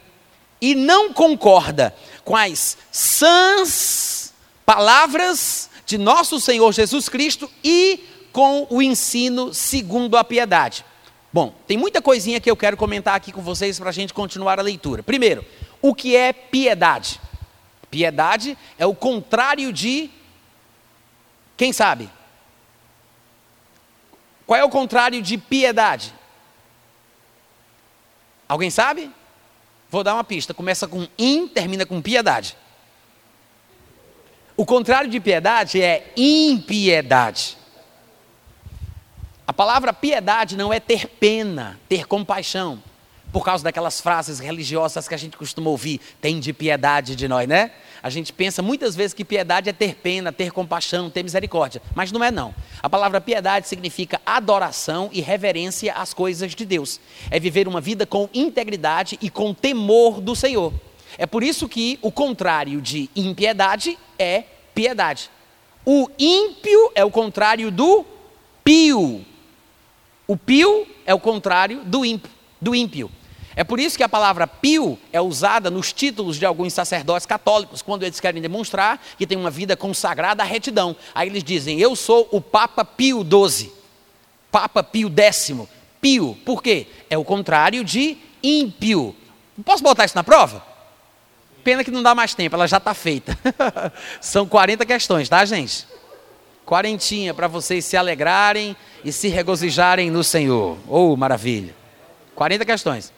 e 0.59 0.75
não 0.75 1.13
concorda 1.13 1.95
com 2.25 2.35
as 2.35 2.77
sãs 2.91 4.33
palavras 4.65 5.69
de 5.85 5.97
nosso 5.97 6.37
Senhor 6.37 6.69
Jesus 6.73 7.07
Cristo 7.07 7.49
e 7.63 8.03
com 8.33 8.65
o 8.69 8.81
ensino 8.81 9.53
segundo 9.53 10.17
a 10.17 10.23
piedade. 10.23 10.83
Bom, 11.31 11.53
tem 11.67 11.77
muita 11.77 12.01
coisinha 12.01 12.41
que 12.41 12.49
eu 12.49 12.57
quero 12.57 12.75
comentar 12.75 13.15
aqui 13.15 13.31
com 13.31 13.41
vocês 13.41 13.79
para 13.79 13.89
a 13.89 13.93
gente 13.93 14.13
continuar 14.13 14.59
a 14.59 14.63
leitura. 14.63 15.03
Primeiro, 15.03 15.45
o 15.81 15.93
que 15.93 16.15
é 16.15 16.33
piedade? 16.33 17.21
Piedade 17.89 18.57
é 18.77 18.85
o 18.87 18.95
contrário 18.95 19.71
de. 19.71 20.09
Quem 21.55 21.71
sabe? 21.71 22.09
Qual 24.47 24.59
é 24.59 24.63
o 24.63 24.69
contrário 24.69 25.21
de 25.21 25.37
piedade? 25.37 26.13
Alguém 28.49 28.71
sabe? 28.71 29.11
Vou 29.89 30.03
dar 30.03 30.15
uma 30.15 30.23
pista. 30.23 30.53
Começa 30.55 30.87
com 30.87 31.07
in, 31.17 31.47
termina 31.47 31.85
com 31.85 32.01
piedade. 32.01 32.57
O 34.57 34.65
contrário 34.65 35.09
de 35.09 35.19
piedade 35.19 35.81
é 35.81 36.11
impiedade. 36.17 37.57
A 39.45 39.51
palavra 39.51 39.91
piedade 39.91 40.55
não 40.55 40.71
é 40.71 40.79
ter 40.79 41.05
pena, 41.07 41.79
ter 41.89 42.07
compaixão, 42.07 42.81
por 43.33 43.43
causa 43.43 43.63
daquelas 43.63 43.99
frases 43.99 44.39
religiosas 44.39 45.07
que 45.07 45.15
a 45.15 45.17
gente 45.17 45.35
costuma 45.35 45.69
ouvir, 45.69 45.99
tem 46.21 46.39
de 46.39 46.53
piedade 46.53 47.15
de 47.15 47.27
nós, 47.27 47.47
né? 47.47 47.71
A 48.01 48.09
gente 48.09 48.31
pensa 48.31 48.61
muitas 48.61 48.95
vezes 48.95 49.13
que 49.13 49.25
piedade 49.25 49.69
é 49.69 49.73
ter 49.73 49.95
pena, 49.95 50.31
ter 50.31 50.51
compaixão, 50.51 51.09
ter 51.09 51.23
misericórdia, 51.23 51.81
mas 51.95 52.11
não 52.11 52.23
é 52.23 52.29
não. 52.29 52.53
A 52.81 52.89
palavra 52.89 53.19
piedade 53.19 53.67
significa 53.67 54.21
adoração 54.23 55.09
e 55.11 55.19
reverência 55.19 55.93
às 55.93 56.13
coisas 56.13 56.53
de 56.53 56.63
Deus. 56.63 57.01
É 57.31 57.39
viver 57.39 57.67
uma 57.67 57.81
vida 57.81 58.05
com 58.05 58.29
integridade 58.33 59.17
e 59.19 59.31
com 59.31 59.53
temor 59.53 60.21
do 60.21 60.35
Senhor. 60.35 60.71
É 61.17 61.25
por 61.25 61.43
isso 61.43 61.67
que 61.67 61.97
o 62.01 62.11
contrário 62.11 62.79
de 62.79 63.09
impiedade 63.15 63.97
é 64.17 64.43
piedade. 64.75 65.29
O 65.85 66.07
ímpio 66.19 66.91
é 66.93 67.03
o 67.03 67.11
contrário 67.11 67.71
do 67.71 68.05
pio. 68.63 69.25
O 70.27 70.37
pio 70.37 70.87
é 71.05 71.13
o 71.13 71.19
contrário 71.19 71.81
do 71.83 72.05
ímpio. 72.05 72.31
Do 72.61 72.73
ímpio. 72.73 73.11
É 73.55 73.63
por 73.63 73.79
isso 73.79 73.97
que 73.97 74.03
a 74.03 74.09
palavra 74.09 74.47
pio 74.47 74.97
é 75.11 75.21
usada 75.21 75.69
nos 75.69 75.93
títulos 75.93 76.37
de 76.37 76.45
alguns 76.45 76.73
sacerdotes 76.73 77.25
católicos, 77.25 77.81
quando 77.81 78.03
eles 78.03 78.19
querem 78.19 78.41
demonstrar 78.41 78.99
que 79.17 79.27
tem 79.27 79.37
uma 79.37 79.51
vida 79.51 79.77
consagrada 79.77 80.41
à 80.41 80.45
retidão. 80.45 80.95
Aí 81.13 81.29
eles 81.29 81.43
dizem: 81.43 81.79
Eu 81.79 81.95
sou 81.95 82.27
o 82.31 82.41
Papa 82.41 82.83
Pio 82.83 83.21
XII, 83.21 83.71
Papa 84.51 84.83
Pio 84.83 85.11
X. 85.15 85.51
Pio, 86.01 86.37
por 86.43 86.61
quê? 86.61 86.87
É 87.09 87.17
o 87.17 87.23
contrário 87.23 87.83
de 87.83 88.17
ímpio. 88.41 89.15
Posso 89.63 89.83
botar 89.83 90.05
isso 90.05 90.15
na 90.15 90.23
prova? 90.23 90.65
Pena 91.63 91.83
que 91.83 91.91
não 91.91 92.03
dá 92.03 92.13
mais 92.13 92.33
tempo, 92.33 92.55
ela 92.55 92.67
já 92.67 92.77
está 92.77 92.93
feita. 92.93 93.37
São 94.19 94.45
40 94.45 94.85
questões, 94.85 95.29
tá, 95.29 95.45
gente? 95.45 95.87
Quarentinha 96.65 97.33
para 97.33 97.47
vocês 97.47 97.83
se 97.85 97.97
alegrarem 97.97 98.75
e 99.03 99.11
se 99.11 99.27
regozijarem 99.27 100.09
no 100.09 100.23
Senhor. 100.23 100.77
Oh, 100.87 101.15
maravilha. 101.15 101.75
40 102.35 102.65
questões. 102.65 103.13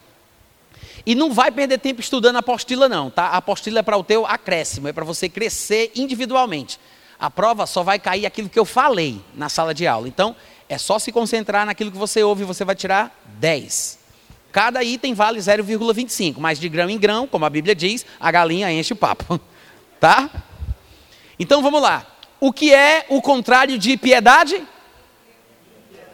E 1.05 1.13
não 1.13 1.31
vai 1.31 1.51
perder 1.51 1.77
tempo 1.77 2.01
estudando 2.01 2.37
a 2.37 2.39
apostila, 2.39 2.89
não, 2.89 3.11
tá? 3.11 3.27
A 3.27 3.37
apostila 3.37 3.79
é 3.79 3.83
para 3.83 3.97
o 3.97 4.03
teu 4.03 4.25
acréscimo, 4.25 4.87
é 4.87 4.93
para 4.93 5.05
você 5.05 5.29
crescer 5.29 5.91
individualmente. 5.95 6.79
A 7.19 7.29
prova 7.29 7.67
só 7.67 7.83
vai 7.83 7.99
cair 7.99 8.25
aquilo 8.25 8.49
que 8.49 8.57
eu 8.57 8.65
falei 8.65 9.21
na 9.35 9.47
sala 9.47 9.73
de 9.73 9.85
aula. 9.85 10.07
Então, 10.07 10.35
é 10.67 10.77
só 10.77 10.97
se 10.97 11.11
concentrar 11.11 11.65
naquilo 11.65 11.91
que 11.91 11.97
você 11.97 12.23
ouve 12.23 12.41
e 12.41 12.45
você 12.45 12.65
vai 12.65 12.75
tirar 12.75 13.15
10. 13.39 13.99
Cada 14.51 14.83
item 14.83 15.13
vale 15.13 15.39
0,25, 15.39 16.35
mas 16.39 16.59
de 16.59 16.67
grão 16.67 16.89
em 16.89 16.97
grão, 16.97 17.27
como 17.27 17.45
a 17.45 17.49
Bíblia 17.49 17.75
diz, 17.75 18.05
a 18.19 18.31
galinha 18.31 18.71
enche 18.71 18.93
o 18.93 18.95
papo. 18.95 19.39
Tá? 19.97 20.29
Então 21.39 21.63
vamos 21.63 21.81
lá. 21.81 22.05
O 22.39 22.51
que 22.51 22.73
é 22.73 23.05
o 23.09 23.21
contrário 23.21 23.77
de 23.77 23.97
piedade? 23.97 24.61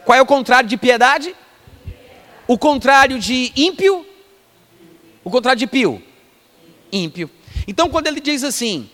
Qual 0.06 0.18
é 0.18 0.22
o 0.22 0.25
contrário 0.25 0.70
de 0.70 0.78
piedade? 0.78 1.36
O 2.48 2.58
contrário 2.58 3.20
de 3.20 3.51
ímpio? 3.56 4.06
O 5.24 5.30
contrário 5.30 5.60
de 5.60 5.68
pio? 5.68 6.01
Ímpio. 6.92 7.30
Então, 7.68 7.90
quando 7.90 8.08
ele 8.08 8.20
diz 8.20 8.44
assim: 8.44 8.90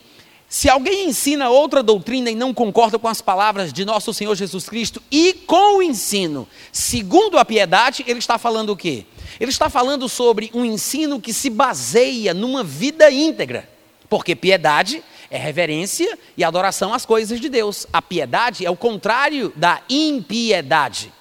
se 0.49 0.69
alguém 0.69 1.09
ensina 1.09 1.49
outra 1.49 1.83
doutrina 1.83 2.29
e 2.29 2.35
não 2.35 2.53
concorda 2.53 2.97
com 2.97 3.07
as 3.07 3.21
palavras 3.21 3.73
de 3.73 3.83
nosso 3.83 4.13
Senhor 4.13 4.33
Jesus 4.33 4.69
Cristo 4.69 5.01
e 5.11 5.33
com 5.33 5.77
o 5.77 5.83
ensino 5.83 6.47
segundo 6.71 7.37
a 7.37 7.43
piedade, 7.43 8.03
ele 8.07 8.19
está 8.19 8.37
falando 8.37 8.69
o 8.69 8.77
quê? 8.77 9.05
Ele 9.39 9.51
está 9.51 9.69
falando 9.69 10.07
sobre 10.07 10.49
um 10.53 10.63
ensino 10.63 11.19
que 11.19 11.33
se 11.33 11.49
baseia 11.49 12.33
numa 12.33 12.63
vida 12.63 13.11
íntegra. 13.11 13.69
Porque 14.09 14.35
piedade 14.35 15.03
é 15.29 15.37
reverência 15.37 16.17
e 16.35 16.43
adoração 16.43 16.93
às 16.93 17.05
coisas 17.05 17.39
de 17.39 17.49
Deus. 17.49 17.85
A 17.91 18.01
piedade 18.01 18.65
é 18.65 18.69
o 18.69 18.77
contrário 18.77 19.51
da 19.55 19.81
impiedade. 19.89 21.11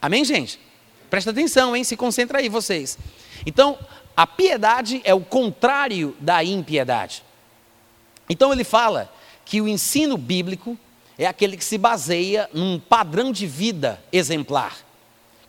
Amém, 0.00 0.24
gente? 0.24 0.60
Presta 1.08 1.30
atenção, 1.30 1.74
hein? 1.74 1.84
Se 1.84 1.96
concentra 1.96 2.38
aí, 2.38 2.48
vocês. 2.48 2.98
Então, 3.46 3.78
a 4.16 4.26
piedade 4.26 5.00
é 5.04 5.12
o 5.12 5.20
contrário 5.20 6.14
da 6.20 6.44
impiedade. 6.44 7.22
Então 8.28 8.52
ele 8.52 8.64
fala 8.64 9.12
que 9.44 9.60
o 9.60 9.68
ensino 9.68 10.16
bíblico 10.16 10.78
é 11.18 11.26
aquele 11.26 11.56
que 11.56 11.64
se 11.64 11.76
baseia 11.76 12.48
num 12.52 12.78
padrão 12.78 13.32
de 13.32 13.46
vida 13.46 14.02
exemplar. 14.12 14.83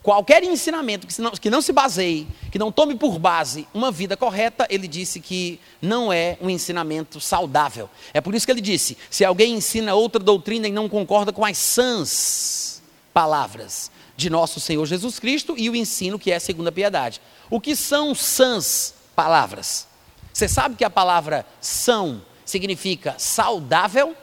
Qualquer 0.06 0.44
ensinamento 0.44 1.08
que 1.08 1.20
não, 1.20 1.32
que 1.32 1.50
não 1.50 1.64
se 1.64 1.74
baseie, 1.74 2.28
que 2.52 2.60
não 2.60 2.72
tome 2.72 2.94
por 2.94 3.18
base 3.18 3.68
uma 3.74 3.92
vida 3.92 4.16
correta, 4.16 4.68
ele 4.70 4.88
disse 4.88 5.20
que 5.20 5.60
não 5.82 6.14
é 6.14 6.38
um 6.40 6.48
ensinamento 6.48 7.20
saudável. 7.20 7.90
É 8.14 8.22
por 8.22 8.36
isso 8.36 8.46
que 8.46 8.52
ele 8.52 8.62
disse: 8.62 8.96
se 9.10 9.26
alguém 9.26 9.56
ensina 9.56 9.96
outra 9.96 10.22
doutrina 10.22 10.68
e 10.68 10.72
não 10.72 10.88
concorda 10.88 11.34
com 11.34 11.44
as 11.44 11.58
sãs 11.58 12.84
palavras 13.12 13.90
de 14.16 14.30
nosso 14.30 14.60
Senhor 14.60 14.86
Jesus 14.86 15.18
Cristo 15.18 15.56
e 15.58 15.72
o 15.72 15.76
ensino 15.76 16.20
que 16.20 16.32
é 16.32 16.36
a 16.38 16.72
piedade. 16.72 17.20
O 17.50 17.60
que 17.60 17.76
são 17.76 18.14
sãs 18.14 18.94
palavras? 19.16 19.88
Você 20.32 20.48
sabe 20.48 20.76
que 20.76 20.84
a 20.84 20.90
palavra 20.92 21.48
são 21.60 22.22
significa 22.46 23.16
saudável? 23.18 24.16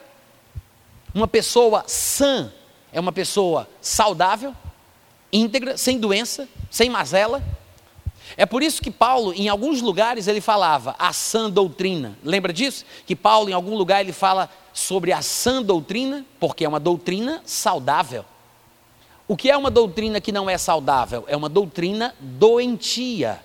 Uma 1.13 1.27
pessoa 1.27 1.83
sã 1.87 2.53
é 2.93 3.01
uma 3.01 3.11
pessoa 3.11 3.67
saudável, 3.81 4.55
íntegra, 5.33 5.75
sem 5.75 5.99
doença, 5.99 6.47
sem 6.69 6.89
mazela. 6.89 7.43
É 8.37 8.45
por 8.45 8.63
isso 8.63 8.81
que 8.81 8.89
Paulo, 8.89 9.33
em 9.33 9.49
alguns 9.49 9.81
lugares, 9.81 10.27
ele 10.27 10.39
falava 10.39 10.95
a 10.97 11.11
sã 11.11 11.49
doutrina. 11.49 12.17
Lembra 12.23 12.53
disso? 12.53 12.85
Que 13.05 13.15
Paulo, 13.15 13.49
em 13.49 13.53
algum 13.53 13.75
lugar, 13.75 14.01
ele 14.01 14.13
fala 14.13 14.49
sobre 14.71 15.11
a 15.11 15.21
sã 15.21 15.61
doutrina, 15.61 16.25
porque 16.39 16.63
é 16.63 16.69
uma 16.69 16.79
doutrina 16.79 17.41
saudável. 17.45 18.23
O 19.27 19.35
que 19.35 19.49
é 19.49 19.57
uma 19.57 19.71
doutrina 19.71 20.21
que 20.21 20.31
não 20.31 20.49
é 20.49 20.57
saudável? 20.57 21.25
É 21.27 21.35
uma 21.35 21.49
doutrina 21.49 22.15
doentia. 22.19 23.41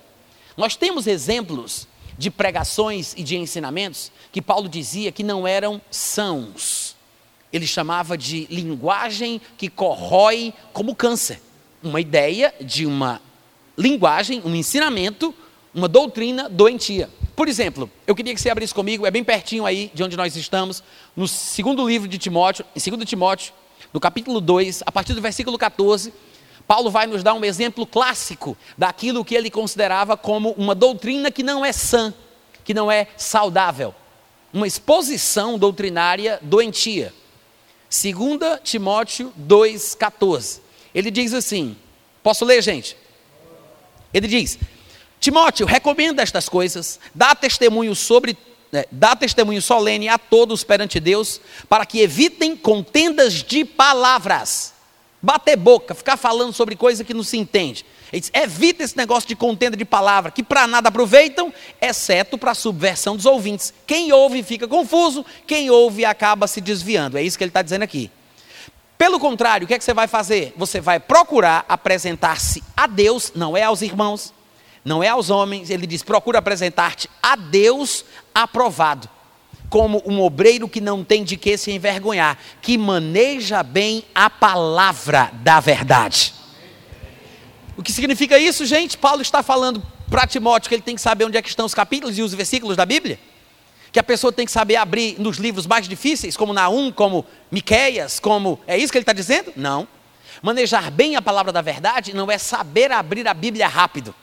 Nós 0.55 0.75
temos 0.75 1.07
exemplos 1.07 1.87
de 2.17 2.29
pregações 2.29 3.13
e 3.15 3.23
de 3.23 3.37
ensinamentos 3.37 4.11
que 4.31 4.41
Paulo 4.41 4.67
dizia 4.67 5.11
que 5.11 5.23
não 5.23 5.47
eram 5.47 5.81
sãos. 5.89 6.95
Ele 7.51 7.65
chamava 7.65 8.17
de 8.17 8.45
linguagem 8.49 9.41
que 9.57 9.69
corrói 9.69 10.53
como 10.73 10.93
câncer. 10.93 11.41
Uma 11.81 12.01
ideia 12.01 12.53
de 12.59 12.85
uma 12.85 13.21
linguagem, 13.77 14.41
um 14.43 14.53
ensinamento, 14.53 15.33
uma 15.73 15.87
doutrina 15.87 16.49
doentia. 16.49 17.09
Por 17.35 17.47
exemplo, 17.47 17.89
eu 18.05 18.13
queria 18.13 18.33
que 18.33 18.41
você 18.41 18.49
abrisse 18.49 18.73
comigo, 18.73 19.05
é 19.05 19.11
bem 19.11 19.23
pertinho 19.23 19.65
aí 19.65 19.89
de 19.93 20.03
onde 20.03 20.17
nós 20.17 20.35
estamos, 20.35 20.83
no 21.15 21.27
segundo 21.27 21.87
livro 21.87 22.07
de 22.07 22.17
Timóteo, 22.17 22.65
em 22.75 22.91
2 22.91 23.07
Timóteo, 23.07 23.53
no 23.93 23.99
capítulo 23.99 24.41
2, 24.41 24.83
a 24.85 24.91
partir 24.91 25.13
do 25.13 25.21
versículo 25.21 25.57
14, 25.57 26.13
Paulo 26.67 26.91
vai 26.91 27.07
nos 27.07 27.23
dar 27.23 27.33
um 27.33 27.43
exemplo 27.43 27.85
clássico 27.85 28.57
daquilo 28.77 29.25
que 29.25 29.33
ele 29.33 29.49
considerava 29.49 30.15
como 30.15 30.51
uma 30.51 30.75
doutrina 30.75 31.31
que 31.31 31.41
não 31.41 31.65
é 31.65 31.71
sã, 31.71 32.13
que 32.63 32.73
não 32.73 32.91
é 32.91 33.07
saudável. 33.17 33.95
Uma 34.53 34.67
exposição 34.67 35.57
doutrinária 35.57 36.39
doentia. 36.41 37.13
2 37.89 38.59
Timóteo 38.63 39.33
2,14. 39.39 40.59
Ele 40.93 41.11
diz 41.11 41.33
assim: 41.33 41.75
posso 42.23 42.45
ler, 42.45 42.61
gente? 42.61 42.95
Ele 44.13 44.27
diz: 44.27 44.57
Timóteo, 45.19 45.65
recomenda 45.65 46.23
estas 46.23 46.47
coisas, 46.47 46.99
dá 47.13 47.35
testemunho 47.35 47.95
sobre 47.95 48.37
é, 48.71 48.87
dá 48.91 49.15
testemunho 49.15 49.61
solene 49.61 50.07
a 50.07 50.17
todos 50.17 50.63
perante 50.63 50.99
Deus, 50.99 51.41
para 51.67 51.85
que 51.85 52.01
evitem 52.01 52.55
contendas 52.55 53.43
de 53.43 53.65
palavras. 53.65 54.73
Bater 55.21 55.57
boca, 55.57 55.93
ficar 55.93 56.15
falando 56.15 56.53
sobre 56.53 56.75
coisa 56.75 57.03
que 57.03 57.13
não 57.13 57.23
se 57.23 57.37
entende. 57.37 57.83
Ele 58.11 58.21
diz, 58.21 58.31
evita 58.33 58.83
esse 58.83 58.95
negócio 58.95 59.27
de 59.27 59.35
contenda 59.35 59.75
de 59.75 59.83
palavra, 59.83 60.31
que 60.31 60.41
para 60.41 60.65
nada 60.65 60.89
aproveitam, 60.89 61.53
exceto 61.81 62.37
para 62.37 62.51
a 62.51 62.55
subversão 62.55 63.15
dos 63.15 63.25
ouvintes. 63.25 63.73
Quem 63.85 64.13
ouve 64.13 64.41
fica 64.43 64.67
confuso, 64.67 65.25
quem 65.45 65.69
ouve 65.69 66.05
acaba 66.05 66.47
se 66.47 66.61
desviando. 66.61 67.17
É 67.17 67.23
isso 67.23 67.37
que 67.37 67.43
ele 67.43 67.49
está 67.49 67.61
dizendo 67.61 67.83
aqui. 67.83 68.09
Pelo 68.99 69.17
contrário, 69.17 69.63
o 69.63 69.67
que 69.69 69.73
é 69.73 69.77
que 69.77 69.83
você 69.85 69.93
vai 69.93 70.07
fazer? 70.07 70.53
Você 70.57 70.81
vai 70.81 70.99
procurar 70.99 71.63
apresentar-se 71.69 72.61
a 72.75 72.85
Deus, 72.85 73.31
não 73.33 73.55
é 73.55 73.63
aos 73.63 73.81
irmãos, 73.81 74.33
não 74.83 75.01
é 75.01 75.07
aos 75.07 75.29
homens, 75.29 75.69
ele 75.69 75.87
diz: 75.87 76.03
procura 76.03 76.39
apresentar-te 76.39 77.09
a 77.23 77.37
Deus 77.37 78.03
aprovado, 78.35 79.07
como 79.69 80.03
um 80.05 80.19
obreiro 80.19 80.67
que 80.67 80.81
não 80.81 81.01
tem 81.01 81.23
de 81.23 81.37
que 81.37 81.57
se 81.57 81.71
envergonhar, 81.71 82.37
que 82.61 82.77
maneja 82.77 83.63
bem 83.63 84.03
a 84.13 84.29
palavra 84.29 85.31
da 85.35 85.61
verdade. 85.61 86.33
O 87.77 87.81
que 87.81 87.93
significa 87.93 88.37
isso, 88.37 88.65
gente? 88.65 88.97
Paulo 88.97 89.21
está 89.21 89.41
falando 89.41 89.81
para 90.09 90.27
Timóteo 90.27 90.67
que 90.67 90.75
ele 90.75 90.81
tem 90.81 90.95
que 90.95 91.01
saber 91.01 91.23
onde 91.23 91.37
é 91.37 91.41
que 91.41 91.47
estão 91.47 91.65
os 91.65 91.73
capítulos 91.73 92.17
e 92.17 92.21
os 92.21 92.33
versículos 92.33 92.75
da 92.75 92.85
Bíblia? 92.85 93.17
Que 93.91 93.99
a 93.99 94.03
pessoa 94.03 94.31
tem 94.31 94.45
que 94.45 94.51
saber 94.51 94.75
abrir 94.75 95.19
nos 95.19 95.37
livros 95.37 95.65
mais 95.65 95.87
difíceis, 95.87 96.37
como 96.37 96.53
Naum, 96.53 96.91
como 96.91 97.25
Miqueias, 97.51 98.19
como. 98.19 98.59
É 98.67 98.77
isso 98.77 98.91
que 98.91 98.97
ele 98.97 99.03
está 99.03 99.13
dizendo? 99.13 99.51
Não. 99.55 99.87
Manejar 100.41 100.91
bem 100.91 101.15
a 101.15 101.21
palavra 101.21 101.51
da 101.51 101.61
verdade 101.61 102.13
não 102.13 102.31
é 102.31 102.37
saber 102.37 102.91
abrir 102.91 103.27
a 103.27 103.33
Bíblia 103.33 103.67
rápido. 103.67 104.13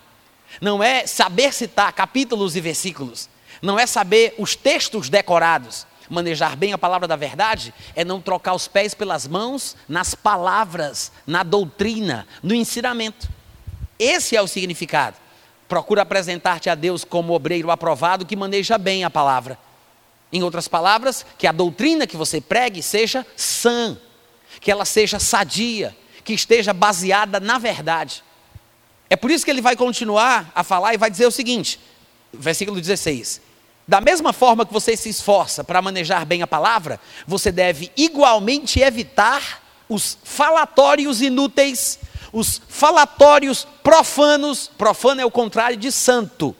Não 0.60 0.82
é 0.82 1.06
saber 1.06 1.52
citar 1.52 1.92
capítulos 1.92 2.56
e 2.56 2.60
versículos. 2.60 3.28
Não 3.60 3.78
é 3.78 3.86
saber 3.86 4.34
os 4.38 4.54
textos 4.54 5.08
decorados. 5.08 5.86
Manejar 6.08 6.56
bem 6.56 6.72
a 6.72 6.78
palavra 6.78 7.08
da 7.08 7.16
verdade 7.16 7.74
é 7.94 8.04
não 8.04 8.20
trocar 8.20 8.54
os 8.54 8.68
pés 8.68 8.94
pelas 8.94 9.26
mãos 9.26 9.76
nas 9.88 10.14
palavras, 10.14 11.10
na 11.26 11.42
doutrina, 11.42 12.26
no 12.42 12.54
ensinamento. 12.54 13.28
Esse 13.98 14.36
é 14.36 14.42
o 14.42 14.46
significado. 14.46 15.16
Procura 15.68 16.02
apresentar-te 16.02 16.70
a 16.70 16.74
Deus 16.74 17.04
como 17.04 17.34
obreiro 17.34 17.70
aprovado 17.70 18.26
que 18.26 18.36
maneja 18.36 18.78
bem 18.78 19.04
a 19.04 19.10
palavra. 19.10 19.58
Em 20.32 20.42
outras 20.42 20.68
palavras, 20.68 21.24
que 21.38 21.46
a 21.46 21.52
doutrina 21.52 22.06
que 22.06 22.16
você 22.16 22.40
pregue 22.40 22.82
seja 22.82 23.26
sã, 23.36 23.96
que 24.60 24.70
ela 24.70 24.84
seja 24.84 25.18
sadia, 25.18 25.96
que 26.24 26.32
esteja 26.32 26.72
baseada 26.72 27.40
na 27.40 27.58
verdade. 27.58 28.22
É 29.08 29.16
por 29.16 29.30
isso 29.30 29.44
que 29.44 29.50
ele 29.50 29.60
vai 29.60 29.76
continuar 29.76 30.50
a 30.54 30.64
falar 30.64 30.94
e 30.94 30.98
vai 30.98 31.10
dizer 31.10 31.26
o 31.26 31.30
seguinte, 31.30 31.78
versículo 32.32 32.80
16: 32.80 33.40
Da 33.86 34.00
mesma 34.00 34.32
forma 34.32 34.66
que 34.66 34.72
você 34.72 34.96
se 34.96 35.08
esforça 35.08 35.62
para 35.62 35.80
manejar 35.80 36.26
bem 36.26 36.42
a 36.42 36.46
palavra, 36.46 37.00
você 37.26 37.52
deve 37.52 37.90
igualmente 37.96 38.80
evitar 38.80 39.62
os 39.88 40.18
falatórios 40.24 41.22
inúteis, 41.22 42.00
os 42.36 42.60
falatórios 42.68 43.66
profanos. 43.82 44.70
Profano 44.76 45.22
é 45.22 45.24
o 45.24 45.30
contrário 45.30 45.76
de 45.76 45.90
santo. 45.90 46.54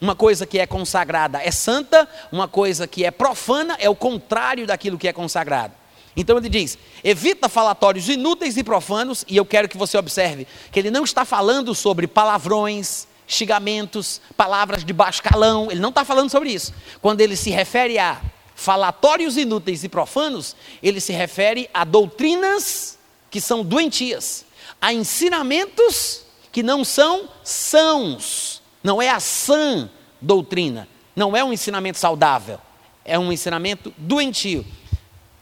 Uma 0.00 0.14
coisa 0.14 0.46
que 0.46 0.56
é 0.56 0.66
consagrada 0.66 1.42
é 1.42 1.50
santa, 1.50 2.08
uma 2.30 2.46
coisa 2.46 2.86
que 2.86 3.04
é 3.04 3.10
profana 3.10 3.76
é 3.80 3.90
o 3.90 3.96
contrário 3.96 4.68
daquilo 4.68 4.96
que 4.96 5.08
é 5.08 5.12
consagrado. 5.12 5.74
Então 6.16 6.38
ele 6.38 6.48
diz: 6.48 6.78
evita 7.02 7.48
falatórios 7.48 8.08
inúteis 8.08 8.56
e 8.56 8.62
profanos, 8.62 9.24
e 9.26 9.36
eu 9.36 9.44
quero 9.44 9.68
que 9.68 9.76
você 9.76 9.98
observe 9.98 10.46
que 10.70 10.78
ele 10.78 10.92
não 10.92 11.02
está 11.02 11.24
falando 11.24 11.74
sobre 11.74 12.06
palavrões, 12.06 13.08
xingamentos, 13.26 14.20
palavras 14.36 14.84
de 14.84 14.92
baixo 14.92 15.22
calão, 15.24 15.72
ele 15.72 15.80
não 15.80 15.88
está 15.88 16.04
falando 16.04 16.30
sobre 16.30 16.50
isso. 16.50 16.72
Quando 17.02 17.20
ele 17.20 17.34
se 17.34 17.50
refere 17.50 17.98
a 17.98 18.20
falatórios 18.54 19.36
inúteis 19.36 19.82
e 19.82 19.88
profanos, 19.88 20.54
ele 20.80 21.00
se 21.00 21.12
refere 21.12 21.68
a 21.74 21.84
doutrinas 21.84 22.96
que 23.28 23.40
são 23.40 23.64
doentias, 23.64 24.45
a 24.86 24.92
ensinamentos 24.92 26.22
que 26.52 26.62
não 26.62 26.84
são 26.84 27.28
sãos, 27.42 28.62
não 28.84 29.02
é 29.02 29.08
a 29.08 29.18
sã 29.18 29.90
doutrina, 30.20 30.86
não 31.16 31.36
é 31.36 31.42
um 31.42 31.52
ensinamento 31.52 31.98
saudável, 31.98 32.60
é 33.04 33.18
um 33.18 33.32
ensinamento 33.32 33.92
doentio. 33.98 34.64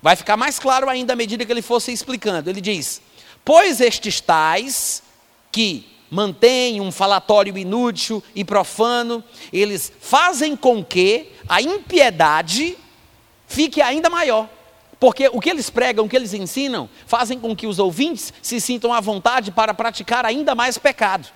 Vai 0.01 0.17
ficar 0.17 0.39
mais 0.39 0.59
claro 0.59 0.89
ainda 0.89 1.13
à 1.13 1.17
medida 1.17 1.45
que 1.45 1.53
ele 1.53 1.61
fosse 1.61 1.93
explicando. 1.93 2.49
Ele 2.49 2.63
diz: 2.63 3.03
Pois 3.45 3.83
estes 3.83 4.19
tais 4.19 5.03
que 5.53 5.95
mantêm 6.11 6.81
um 6.81 6.91
falatório 6.91 7.59
inútil 7.59 8.25
e 8.35 8.47
profano, 8.47 9.23
eles 9.53 9.93
fazem 10.01 10.57
com 10.57 10.83
que 10.83 11.33
a 11.47 11.61
impiedade 11.61 12.79
fique 13.47 13.83
ainda 13.83 14.09
maior. 14.09 14.49
Porque 15.05 15.29
o 15.31 15.39
que 15.39 15.51
eles 15.51 15.69
pregam, 15.69 16.07
o 16.07 16.09
que 16.09 16.17
eles 16.17 16.33
ensinam, 16.33 16.89
fazem 17.07 17.39
com 17.39 17.55
que 17.55 17.67
os 17.67 17.79
ouvintes 17.79 18.33
se 18.41 18.59
sintam 18.59 18.91
à 18.91 19.03
vontade 19.03 19.51
para 19.51 19.75
praticar 19.75 20.25
ainda 20.25 20.55
mais 20.55 20.79
pecado. 20.79 21.29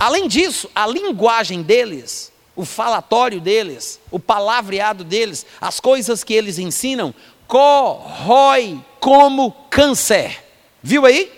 Além 0.00 0.26
disso, 0.26 0.68
a 0.74 0.84
linguagem 0.84 1.62
deles, 1.62 2.32
o 2.56 2.64
falatório 2.64 3.40
deles, 3.40 4.00
o 4.10 4.18
palavreado 4.18 5.04
deles, 5.04 5.46
as 5.60 5.78
coisas 5.78 6.24
que 6.24 6.34
eles 6.34 6.58
ensinam, 6.58 7.14
corrói 7.46 8.84
como 8.98 9.52
câncer. 9.70 10.44
Viu 10.82 11.06
aí? 11.06 11.30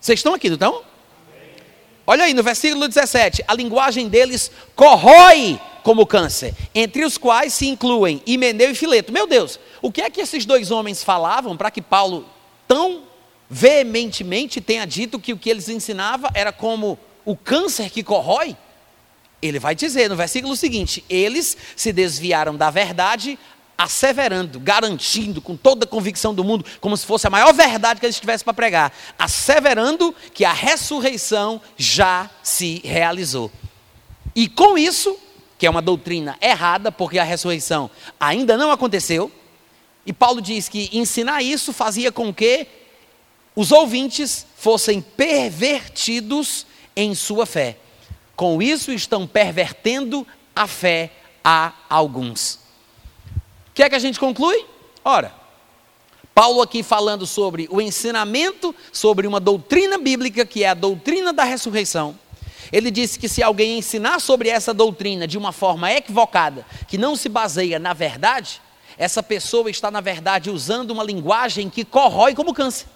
Vocês 0.00 0.20
estão 0.20 0.34
aqui, 0.34 0.50
não 0.50 0.54
estão? 0.54 0.84
Olha 2.06 2.26
aí 2.26 2.32
no 2.32 2.44
versículo 2.44 2.86
17: 2.86 3.42
a 3.48 3.52
linguagem 3.54 4.08
deles 4.08 4.52
corrói 4.76 5.58
como 5.84 6.06
câncer, 6.06 6.54
entre 6.74 7.04
os 7.04 7.18
quais 7.18 7.52
se 7.52 7.68
incluem 7.68 8.22
Himeneu 8.26 8.70
e 8.70 8.74
Fileto. 8.74 9.12
Meu 9.12 9.26
Deus, 9.26 9.60
o 9.82 9.92
que 9.92 10.00
é 10.00 10.08
que 10.08 10.22
esses 10.22 10.46
dois 10.46 10.70
homens 10.70 11.04
falavam 11.04 11.58
para 11.58 11.70
que 11.70 11.82
Paulo 11.82 12.26
tão 12.66 13.02
veementemente 13.50 14.62
tenha 14.62 14.86
dito 14.86 15.20
que 15.20 15.34
o 15.34 15.36
que 15.36 15.50
eles 15.50 15.68
ensinavam 15.68 16.30
era 16.32 16.50
como 16.50 16.98
o 17.22 17.36
câncer 17.36 17.90
que 17.90 18.02
corrói? 18.02 18.56
Ele 19.42 19.58
vai 19.58 19.74
dizer 19.74 20.08
no 20.08 20.16
versículo 20.16 20.56
seguinte: 20.56 21.04
eles 21.06 21.54
se 21.76 21.92
desviaram 21.92 22.56
da 22.56 22.70
verdade, 22.70 23.38
asseverando, 23.76 24.58
garantindo 24.58 25.42
com 25.42 25.54
toda 25.54 25.84
a 25.84 25.88
convicção 25.88 26.34
do 26.34 26.42
mundo, 26.42 26.64
como 26.80 26.96
se 26.96 27.04
fosse 27.04 27.26
a 27.26 27.30
maior 27.30 27.52
verdade 27.52 28.00
que 28.00 28.06
eles 28.06 28.18
tivessem 28.18 28.42
para 28.46 28.54
pregar, 28.54 28.90
asseverando 29.18 30.14
que 30.32 30.46
a 30.46 30.52
ressurreição 30.54 31.60
já 31.76 32.30
se 32.42 32.80
realizou. 32.82 33.52
E 34.34 34.48
com 34.48 34.78
isso, 34.78 35.18
que 35.64 35.66
é 35.66 35.70
uma 35.70 35.80
doutrina 35.80 36.36
errada, 36.42 36.92
porque 36.92 37.18
a 37.18 37.24
ressurreição 37.24 37.90
ainda 38.20 38.54
não 38.54 38.70
aconteceu, 38.70 39.32
e 40.04 40.12
Paulo 40.12 40.42
diz 40.42 40.68
que 40.68 40.90
ensinar 40.92 41.40
isso 41.40 41.72
fazia 41.72 42.12
com 42.12 42.34
que 42.34 42.66
os 43.56 43.72
ouvintes 43.72 44.46
fossem 44.58 45.00
pervertidos 45.00 46.66
em 46.94 47.14
sua 47.14 47.46
fé. 47.46 47.78
Com 48.36 48.60
isso, 48.60 48.92
estão 48.92 49.26
pervertendo 49.26 50.26
a 50.54 50.66
fé 50.66 51.10
a 51.42 51.72
alguns. 51.88 52.56
O 53.68 53.72
que 53.72 53.82
é 53.82 53.88
que 53.88 53.96
a 53.96 53.98
gente 53.98 54.20
conclui? 54.20 54.66
Ora, 55.02 55.34
Paulo 56.34 56.60
aqui 56.60 56.82
falando 56.82 57.26
sobre 57.26 57.66
o 57.70 57.80
ensinamento 57.80 58.74
sobre 58.92 59.26
uma 59.26 59.40
doutrina 59.40 59.96
bíblica 59.96 60.44
que 60.44 60.62
é 60.62 60.68
a 60.68 60.74
doutrina 60.74 61.32
da 61.32 61.44
ressurreição. 61.44 62.18
Ele 62.74 62.90
disse 62.90 63.18
que 63.18 63.28
se 63.28 63.42
alguém 63.42 63.78
ensinar 63.78 64.20
sobre 64.20 64.48
essa 64.48 64.74
doutrina 64.74 65.26
de 65.26 65.38
uma 65.38 65.52
forma 65.52 65.92
equivocada, 65.92 66.66
que 66.88 66.98
não 66.98 67.14
se 67.14 67.28
baseia 67.28 67.78
na 67.78 67.92
verdade, 67.92 68.60
essa 68.98 69.22
pessoa 69.22 69.70
está, 69.70 69.90
na 69.90 70.00
verdade, 70.00 70.50
usando 70.50 70.90
uma 70.90 71.04
linguagem 71.04 71.70
que 71.70 71.84
corrói 71.84 72.34
como 72.34 72.52
câncer, 72.52 72.86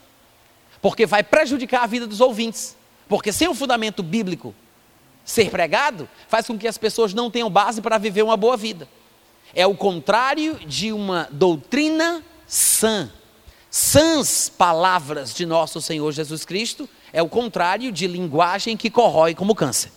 porque 0.82 1.06
vai 1.06 1.22
prejudicar 1.22 1.84
a 1.84 1.86
vida 1.86 2.06
dos 2.06 2.20
ouvintes. 2.20 2.76
Porque 3.08 3.32
sem 3.32 3.48
o 3.48 3.54
fundamento 3.54 4.02
bíblico 4.02 4.54
ser 5.24 5.50
pregado, 5.50 6.08
faz 6.28 6.46
com 6.46 6.58
que 6.58 6.66
as 6.66 6.76
pessoas 6.76 7.14
não 7.14 7.30
tenham 7.30 7.48
base 7.48 7.80
para 7.80 7.98
viver 7.98 8.22
uma 8.22 8.36
boa 8.36 8.56
vida 8.56 8.88
é 9.54 9.66
o 9.66 9.74
contrário 9.74 10.58
de 10.66 10.92
uma 10.92 11.28
doutrina 11.30 12.22
sã. 12.46 13.10
Sãs 13.70 14.48
palavras 14.48 15.34
de 15.34 15.44
nosso 15.44 15.80
Senhor 15.80 16.10
Jesus 16.12 16.44
Cristo 16.44 16.88
é 17.12 17.22
o 17.22 17.28
contrário 17.28 17.90
de 17.90 18.06
linguagem 18.06 18.76
que 18.76 18.90
corrói 18.90 19.34
como 19.34 19.54
câncer. 19.54 19.92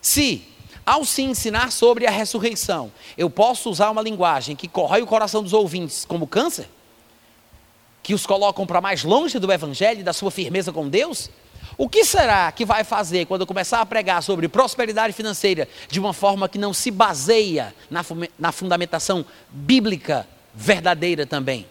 Se, 0.00 0.42
ao 0.84 1.04
se 1.04 1.22
ensinar 1.22 1.72
sobre 1.72 2.06
a 2.06 2.10
ressurreição, 2.10 2.92
eu 3.16 3.28
posso 3.28 3.70
usar 3.70 3.90
uma 3.90 4.02
linguagem 4.02 4.56
que 4.56 4.68
corrói 4.68 5.02
o 5.02 5.06
coração 5.06 5.42
dos 5.42 5.52
ouvintes 5.52 6.04
como 6.04 6.26
câncer, 6.26 6.68
que 8.02 8.14
os 8.14 8.24
colocam 8.24 8.66
para 8.66 8.80
mais 8.80 9.04
longe 9.04 9.38
do 9.38 9.52
Evangelho 9.52 10.00
e 10.00 10.04
da 10.04 10.12
sua 10.12 10.30
firmeza 10.30 10.72
com 10.72 10.88
Deus, 10.88 11.30
o 11.76 11.88
que 11.88 12.04
será 12.04 12.50
que 12.50 12.64
vai 12.64 12.82
fazer 12.82 13.26
quando 13.26 13.42
eu 13.42 13.46
começar 13.46 13.80
a 13.80 13.86
pregar 13.86 14.20
sobre 14.22 14.48
prosperidade 14.48 15.12
financeira 15.12 15.68
de 15.88 16.00
uma 16.00 16.12
forma 16.12 16.48
que 16.48 16.58
não 16.58 16.72
se 16.74 16.90
baseia 16.90 17.74
na, 17.88 18.04
na 18.36 18.50
fundamentação 18.50 19.24
bíblica 19.48 20.26
verdadeira 20.52 21.24
também? 21.24 21.66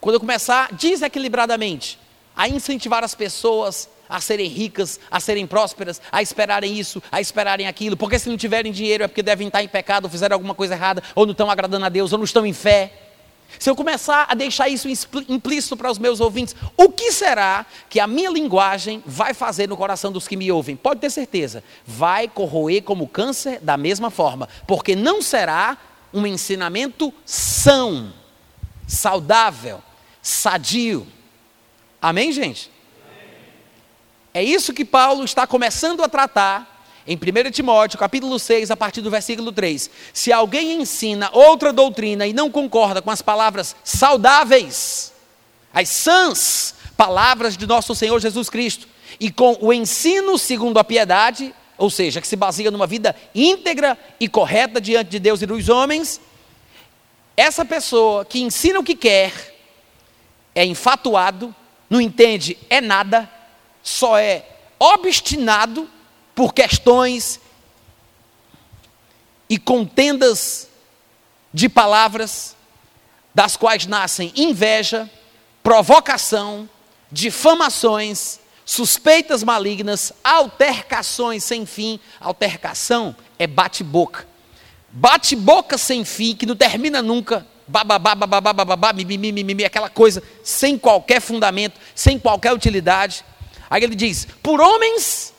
Quando 0.00 0.14
eu 0.14 0.20
começar 0.20 0.72
desequilibradamente 0.72 1.98
a 2.36 2.48
incentivar 2.48 3.04
as 3.04 3.14
pessoas 3.14 3.88
a 4.08 4.20
serem 4.20 4.48
ricas, 4.48 5.00
a 5.10 5.20
serem 5.20 5.46
prósperas, 5.46 6.00
a 6.10 6.22
esperarem 6.22 6.78
isso, 6.78 7.02
a 7.10 7.20
esperarem 7.20 7.66
aquilo, 7.66 7.96
porque 7.96 8.18
se 8.18 8.28
não 8.28 8.36
tiverem 8.36 8.72
dinheiro 8.72 9.04
é 9.04 9.08
porque 9.08 9.22
devem 9.22 9.46
estar 9.46 9.62
em 9.62 9.68
pecado, 9.68 10.04
ou 10.04 10.10
fizeram 10.10 10.34
alguma 10.34 10.54
coisa 10.54 10.74
errada, 10.74 11.02
ou 11.14 11.26
não 11.26 11.32
estão 11.32 11.50
agradando 11.50 11.84
a 11.84 11.88
Deus, 11.88 12.12
ou 12.12 12.18
não 12.18 12.24
estão 12.24 12.44
em 12.44 12.52
fé. 12.52 12.92
Se 13.58 13.70
eu 13.70 13.76
começar 13.76 14.26
a 14.28 14.34
deixar 14.34 14.68
isso 14.68 14.88
implícito 15.28 15.76
para 15.76 15.90
os 15.90 15.98
meus 15.98 16.20
ouvintes, 16.20 16.56
o 16.76 16.88
que 16.88 17.12
será 17.12 17.64
que 17.88 18.00
a 18.00 18.06
minha 18.06 18.30
linguagem 18.30 19.02
vai 19.06 19.32
fazer 19.32 19.68
no 19.68 19.76
coração 19.76 20.10
dos 20.10 20.26
que 20.26 20.36
me 20.36 20.50
ouvem? 20.50 20.76
Pode 20.76 21.00
ter 21.00 21.10
certeza, 21.10 21.62
vai 21.86 22.26
corroer 22.26 22.82
como 22.82 23.06
câncer 23.06 23.60
da 23.60 23.76
mesma 23.76 24.10
forma, 24.10 24.48
porque 24.66 24.96
não 24.96 25.22
será 25.22 25.78
um 26.12 26.26
ensinamento 26.26 27.12
são, 27.24 28.12
saudável, 28.86 29.82
sadio. 30.22 31.06
Amém, 32.00 32.32
gente? 32.32 32.70
É 34.36 34.42
isso 34.42 34.74
que 34.74 34.84
Paulo 34.84 35.24
está 35.24 35.46
começando 35.46 36.02
a 36.02 36.08
tratar 36.08 36.74
em 37.06 37.16
1 37.16 37.52
Timóteo, 37.52 37.96
capítulo 37.96 38.36
6, 38.36 38.68
a 38.68 38.76
partir 38.76 39.00
do 39.00 39.08
versículo 39.08 39.52
3, 39.52 39.88
se 40.12 40.32
alguém 40.32 40.80
ensina 40.80 41.30
outra 41.32 41.72
doutrina 41.72 42.26
e 42.26 42.32
não 42.32 42.50
concorda 42.50 43.00
com 43.00 43.12
as 43.12 43.22
palavras 43.22 43.76
saudáveis, 43.84 45.12
as 45.72 45.88
sãs 45.88 46.74
palavras 46.96 47.56
de 47.56 47.64
nosso 47.64 47.94
Senhor 47.94 48.18
Jesus 48.20 48.50
Cristo, 48.50 48.88
e 49.20 49.30
com 49.30 49.56
o 49.60 49.72
ensino 49.72 50.36
segundo 50.36 50.78
a 50.78 50.84
piedade, 50.84 51.54
ou 51.78 51.88
seja, 51.88 52.20
que 52.20 52.26
se 52.26 52.34
baseia 52.34 52.72
numa 52.72 52.88
vida 52.88 53.14
íntegra 53.32 53.96
e 54.18 54.28
correta 54.28 54.80
diante 54.80 55.10
de 55.10 55.20
Deus 55.20 55.42
e 55.42 55.46
dos 55.46 55.68
homens, 55.68 56.20
essa 57.36 57.64
pessoa 57.64 58.24
que 58.24 58.40
ensina 58.40 58.80
o 58.80 58.84
que 58.84 58.96
quer, 58.96 59.54
é 60.56 60.64
infatuado, 60.64 61.54
não 61.88 62.00
entende 62.00 62.58
é 62.68 62.80
nada, 62.80 63.30
só 63.84 64.18
é 64.18 64.44
obstinado 64.78 65.88
por 66.34 66.52
questões 66.52 67.38
e 69.48 69.58
contendas 69.58 70.68
de 71.52 71.68
palavras, 71.68 72.56
das 73.32 73.56
quais 73.56 73.86
nascem 73.86 74.32
inveja, 74.34 75.08
provocação, 75.62 76.68
difamações, 77.12 78.40
suspeitas 78.64 79.42
malignas, 79.42 80.12
altercações 80.24 81.44
sem 81.44 81.66
fim. 81.66 82.00
Altercação 82.18 83.14
é 83.38 83.46
bate-boca. 83.46 84.26
bate-boca 84.90 85.76
sem 85.76 86.04
fim, 86.04 86.34
que 86.34 86.46
não 86.46 86.56
termina 86.56 87.02
nunca, 87.02 87.46
bababá, 87.66 88.14
bababá, 88.14 88.52
bababá, 88.52 88.92
mimimi, 88.92 89.32
mimimi, 89.32 89.64
aquela 89.64 89.88
coisa 89.90 90.22
sem 90.42 90.78
qualquer 90.78 91.20
fundamento, 91.20 91.78
sem 91.94 92.18
qualquer 92.18 92.52
utilidade. 92.52 93.24
Aí 93.68 93.82
ele 93.82 93.94
diz: 93.94 94.26
por 94.42 94.60
homens 94.60 95.32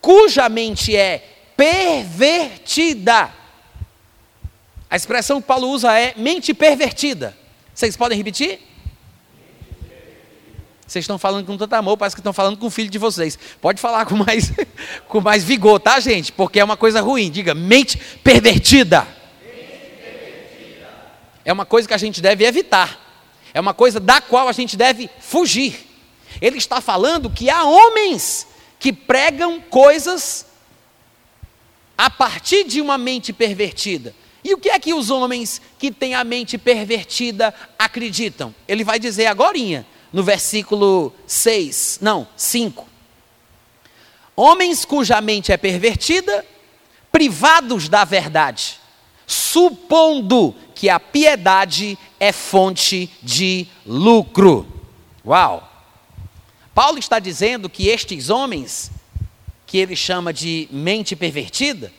cuja 0.00 0.48
mente 0.48 0.94
é 0.94 1.24
pervertida. 1.56 3.32
A 4.90 4.96
expressão 4.96 5.40
que 5.40 5.46
Paulo 5.46 5.68
usa 5.68 5.98
é 5.98 6.14
mente 6.16 6.52
pervertida. 6.52 7.36
Vocês 7.74 7.96
podem 7.96 8.16
repetir? 8.16 8.60
Vocês 10.86 11.02
estão 11.02 11.18
falando 11.18 11.46
com 11.46 11.56
tanto 11.56 11.72
amor, 11.74 11.96
parece 11.96 12.14
que 12.14 12.20
estão 12.20 12.32
falando 12.32 12.58
com 12.58 12.66
o 12.66 12.70
filho 12.70 12.90
de 12.90 12.98
vocês. 12.98 13.38
Pode 13.60 13.80
falar 13.80 14.04
com 14.04 14.16
mais, 14.16 14.52
com 15.08 15.20
mais 15.20 15.42
vigor, 15.42 15.80
tá, 15.80 15.98
gente? 15.98 16.30
Porque 16.30 16.60
é 16.60 16.64
uma 16.64 16.76
coisa 16.76 17.00
ruim. 17.00 17.30
Diga, 17.30 17.54
mente 17.54 17.98
pervertida. 18.22 19.06
mente 19.42 19.66
pervertida. 20.00 20.88
É 21.44 21.52
uma 21.52 21.64
coisa 21.64 21.88
que 21.88 21.94
a 21.94 21.98
gente 21.98 22.20
deve 22.20 22.44
evitar. 22.44 23.00
É 23.54 23.60
uma 23.60 23.72
coisa 23.72 23.98
da 23.98 24.20
qual 24.20 24.46
a 24.48 24.52
gente 24.52 24.76
deve 24.76 25.08
fugir. 25.18 25.93
Ele 26.44 26.58
está 26.58 26.78
falando 26.78 27.30
que 27.30 27.48
há 27.48 27.64
homens 27.64 28.46
que 28.78 28.92
pregam 28.92 29.62
coisas 29.62 30.44
a 31.96 32.10
partir 32.10 32.64
de 32.64 32.82
uma 32.82 32.98
mente 32.98 33.32
pervertida. 33.32 34.14
E 34.44 34.52
o 34.52 34.58
que 34.58 34.68
é 34.68 34.78
que 34.78 34.92
os 34.92 35.08
homens 35.08 35.58
que 35.78 35.90
têm 35.90 36.14
a 36.14 36.22
mente 36.22 36.58
pervertida 36.58 37.54
acreditam? 37.78 38.54
Ele 38.68 38.84
vai 38.84 38.98
dizer 38.98 39.24
agora, 39.24 39.56
no 40.12 40.22
versículo 40.22 41.14
6, 41.26 42.00
não, 42.02 42.28
5. 42.36 42.86
Homens 44.36 44.84
cuja 44.84 45.22
mente 45.22 45.50
é 45.50 45.56
pervertida, 45.56 46.44
privados 47.10 47.88
da 47.88 48.04
verdade, 48.04 48.78
supondo 49.26 50.54
que 50.74 50.90
a 50.90 51.00
piedade 51.00 51.98
é 52.20 52.32
fonte 52.32 53.10
de 53.22 53.66
lucro. 53.86 54.68
Uau! 55.24 55.70
Paulo 56.74 56.98
está 56.98 57.18
dizendo 57.18 57.70
que 57.70 57.88
estes 57.88 58.30
homens, 58.30 58.90
que 59.66 59.78
ele 59.78 59.94
chama 59.94 60.32
de 60.32 60.68
mente 60.72 61.14
pervertida, 61.14 61.92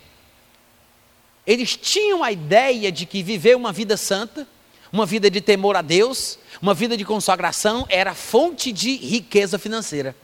eles 1.47 1.77
tinham 1.77 2.23
a 2.23 2.31
ideia 2.31 2.91
de 2.91 3.05
que 3.05 3.23
viver 3.23 3.55
uma 3.55 3.71
vida 3.71 3.95
santa, 3.95 4.47
uma 4.91 5.05
vida 5.05 5.29
de 5.29 5.39
temor 5.39 5.75
a 5.75 5.81
Deus, 5.81 6.37
uma 6.61 6.73
vida 6.73 6.97
de 6.97 7.05
consagração 7.05 7.85
era 7.89 8.13
fonte 8.13 8.71
de 8.71 8.97
riqueza 8.97 9.57
financeira. 9.57 10.15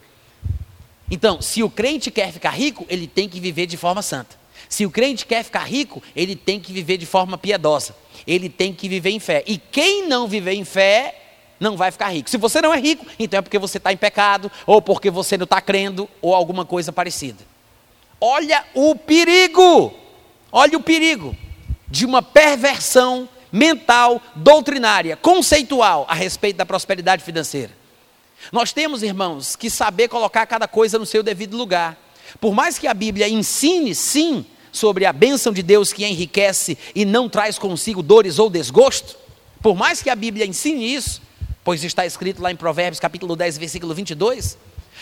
Então, 1.10 1.40
se 1.40 1.62
o 1.62 1.70
crente 1.70 2.10
quer 2.10 2.32
ficar 2.32 2.50
rico, 2.50 2.86
ele 2.88 3.06
tem 3.06 3.28
que 3.28 3.38
viver 3.38 3.66
de 3.66 3.76
forma 3.76 4.02
santa. 4.02 4.36
Se 4.68 4.86
o 4.86 4.90
crente 4.90 5.26
quer 5.26 5.44
ficar 5.44 5.64
rico, 5.64 6.02
ele 6.16 6.34
tem 6.34 6.58
que 6.58 6.72
viver 6.72 6.96
de 6.96 7.04
forma 7.06 7.36
piedosa. 7.36 7.94
Ele 8.26 8.48
tem 8.48 8.72
que 8.72 8.88
viver 8.88 9.10
em 9.10 9.20
fé. 9.20 9.44
E 9.46 9.58
quem 9.58 10.08
não 10.08 10.26
viver 10.26 10.52
em 10.52 10.64
fé, 10.64 11.21
não 11.62 11.76
vai 11.76 11.90
ficar 11.90 12.08
rico. 12.10 12.28
Se 12.28 12.36
você 12.36 12.60
não 12.60 12.74
é 12.74 12.80
rico, 12.80 13.06
então 13.18 13.38
é 13.38 13.40
porque 13.40 13.58
você 13.58 13.78
está 13.78 13.92
em 13.92 13.96
pecado, 13.96 14.50
ou 14.66 14.82
porque 14.82 15.10
você 15.10 15.38
não 15.38 15.44
está 15.44 15.60
crendo, 15.60 16.08
ou 16.20 16.34
alguma 16.34 16.64
coisa 16.64 16.92
parecida. 16.92 17.44
Olha 18.20 18.64
o 18.74 18.94
perigo, 18.96 19.94
olha 20.50 20.76
o 20.76 20.82
perigo 20.82 21.36
de 21.88 22.04
uma 22.04 22.22
perversão 22.22 23.28
mental, 23.50 24.20
doutrinária, 24.34 25.16
conceitual 25.16 26.04
a 26.08 26.14
respeito 26.14 26.56
da 26.56 26.66
prosperidade 26.66 27.22
financeira. 27.22 27.70
Nós 28.50 28.72
temos, 28.72 29.02
irmãos, 29.02 29.54
que 29.54 29.70
saber 29.70 30.08
colocar 30.08 30.46
cada 30.46 30.66
coisa 30.66 30.98
no 30.98 31.06
seu 31.06 31.22
devido 31.22 31.56
lugar. 31.56 31.96
Por 32.40 32.54
mais 32.54 32.78
que 32.78 32.88
a 32.88 32.94
Bíblia 32.94 33.28
ensine, 33.28 33.94
sim, 33.94 34.44
sobre 34.72 35.04
a 35.04 35.12
bênção 35.12 35.52
de 35.52 35.62
Deus 35.62 35.92
que 35.92 36.04
enriquece 36.04 36.76
e 36.94 37.04
não 37.04 37.28
traz 37.28 37.58
consigo 37.58 38.02
dores 38.02 38.38
ou 38.38 38.50
desgosto, 38.50 39.16
por 39.62 39.76
mais 39.76 40.02
que 40.02 40.10
a 40.10 40.16
Bíblia 40.16 40.46
ensine 40.46 40.92
isso, 40.92 41.22
pois 41.64 41.84
está 41.84 42.04
escrito 42.04 42.42
lá 42.42 42.50
em 42.50 42.56
Provérbios 42.56 42.98
capítulo 42.98 43.36
10, 43.36 43.58
versículo 43.58 43.94
22, 43.94 44.58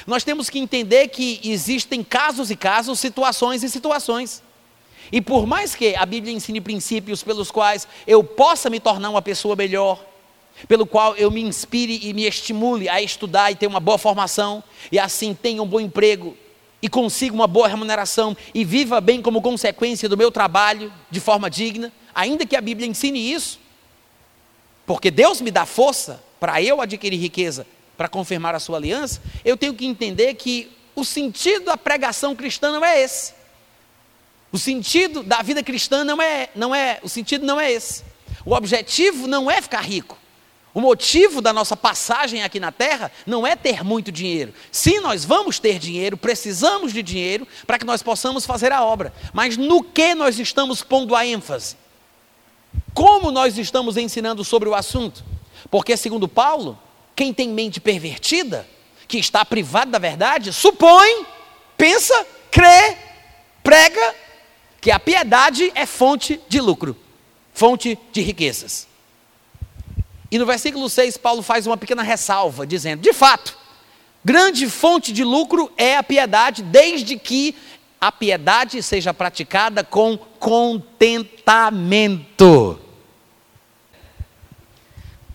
nós 0.06 0.24
temos 0.24 0.50
que 0.50 0.58
entender 0.58 1.08
que 1.08 1.40
existem 1.42 2.02
casos 2.02 2.50
e 2.50 2.56
casos, 2.56 3.00
situações 3.00 3.62
e 3.62 3.70
situações. 3.70 4.42
E 5.10 5.20
por 5.20 5.46
mais 5.46 5.74
que 5.74 5.96
a 5.96 6.06
Bíblia 6.06 6.32
ensine 6.32 6.60
princípios 6.60 7.22
pelos 7.22 7.50
quais 7.50 7.88
eu 8.06 8.22
possa 8.22 8.70
me 8.70 8.78
tornar 8.78 9.10
uma 9.10 9.22
pessoa 9.22 9.56
melhor, 9.56 10.04
pelo 10.68 10.86
qual 10.86 11.16
eu 11.16 11.30
me 11.30 11.40
inspire 11.40 11.98
e 12.02 12.12
me 12.12 12.26
estimule 12.26 12.88
a 12.88 13.00
estudar 13.00 13.50
e 13.50 13.56
ter 13.56 13.66
uma 13.66 13.80
boa 13.80 13.98
formação, 13.98 14.62
e 14.92 14.98
assim 14.98 15.34
tenha 15.34 15.62
um 15.62 15.66
bom 15.66 15.80
emprego, 15.80 16.36
e 16.82 16.88
consiga 16.88 17.34
uma 17.34 17.46
boa 17.46 17.68
remuneração, 17.68 18.36
e 18.54 18.64
viva 18.64 19.00
bem 19.00 19.20
como 19.20 19.42
consequência 19.42 20.08
do 20.08 20.16
meu 20.16 20.30
trabalho, 20.30 20.92
de 21.10 21.20
forma 21.20 21.50
digna, 21.50 21.92
ainda 22.14 22.46
que 22.46 22.56
a 22.56 22.60
Bíblia 22.60 22.86
ensine 22.86 23.32
isso, 23.32 23.58
porque 24.86 25.10
Deus 25.10 25.40
me 25.40 25.50
dá 25.50 25.64
força 25.64 26.22
para 26.40 26.60
eu 26.62 26.80
adquirir 26.80 27.18
riqueza, 27.18 27.66
para 27.96 28.08
confirmar 28.08 28.54
a 28.54 28.58
sua 28.58 28.78
aliança, 28.78 29.22
eu 29.44 29.56
tenho 29.56 29.74
que 29.74 29.84
entender 29.86 30.34
que 30.34 30.74
o 30.96 31.04
sentido 31.04 31.66
da 31.66 31.76
pregação 31.76 32.34
cristã 32.34 32.72
não 32.72 32.84
é 32.84 33.00
esse. 33.00 33.34
O 34.50 34.58
sentido 34.58 35.22
da 35.22 35.42
vida 35.42 35.62
cristã 35.62 36.02
não 36.02 36.20
é, 36.20 36.48
não 36.56 36.74
é, 36.74 36.98
o 37.02 37.08
sentido 37.08 37.46
não 37.46 37.60
é 37.60 37.70
esse. 37.70 38.02
O 38.44 38.54
objetivo 38.54 39.26
não 39.26 39.50
é 39.50 39.60
ficar 39.60 39.82
rico. 39.82 40.18
O 40.72 40.80
motivo 40.80 41.40
da 41.40 41.52
nossa 41.52 41.76
passagem 41.76 42.42
aqui 42.42 42.60
na 42.60 42.70
terra 42.70 43.10
não 43.26 43.46
é 43.46 43.56
ter 43.56 43.84
muito 43.84 44.10
dinheiro. 44.12 44.54
Sim, 44.70 45.00
nós 45.00 45.24
vamos 45.24 45.58
ter 45.58 45.78
dinheiro, 45.78 46.16
precisamos 46.16 46.92
de 46.92 47.02
dinheiro 47.02 47.46
para 47.66 47.78
que 47.78 47.84
nós 47.84 48.02
possamos 48.02 48.46
fazer 48.46 48.72
a 48.72 48.82
obra. 48.84 49.12
Mas 49.32 49.56
no 49.56 49.82
que 49.82 50.14
nós 50.14 50.38
estamos 50.38 50.80
pondo 50.82 51.14
a 51.14 51.26
ênfase? 51.26 51.76
Como 52.94 53.30
nós 53.30 53.58
estamos 53.58 53.96
ensinando 53.96 54.44
sobre 54.44 54.68
o 54.68 54.74
assunto? 54.74 55.24
Porque, 55.68 55.96
segundo 55.96 56.28
Paulo, 56.28 56.78
quem 57.16 57.34
tem 57.34 57.48
mente 57.48 57.80
pervertida, 57.80 58.66
que 59.08 59.18
está 59.18 59.44
privado 59.44 59.90
da 59.90 59.98
verdade, 59.98 60.52
supõe, 60.52 61.26
pensa, 61.76 62.26
crê, 62.50 62.96
prega 63.62 64.14
que 64.80 64.90
a 64.90 64.98
piedade 64.98 65.70
é 65.74 65.84
fonte 65.84 66.40
de 66.48 66.60
lucro, 66.60 66.96
fonte 67.52 67.98
de 68.12 68.22
riquezas. 68.22 68.88
E 70.30 70.38
no 70.38 70.46
versículo 70.46 70.88
6, 70.88 71.16
Paulo 71.16 71.42
faz 71.42 71.66
uma 71.66 71.76
pequena 71.76 72.02
ressalva, 72.02 72.66
dizendo: 72.66 73.02
de 73.02 73.12
fato, 73.12 73.58
grande 74.24 74.68
fonte 74.68 75.12
de 75.12 75.24
lucro 75.24 75.70
é 75.76 75.96
a 75.96 76.02
piedade, 76.02 76.62
desde 76.62 77.18
que 77.18 77.54
a 78.00 78.10
piedade 78.10 78.82
seja 78.82 79.12
praticada 79.12 79.84
com 79.84 80.16
contentamento. 80.16 82.80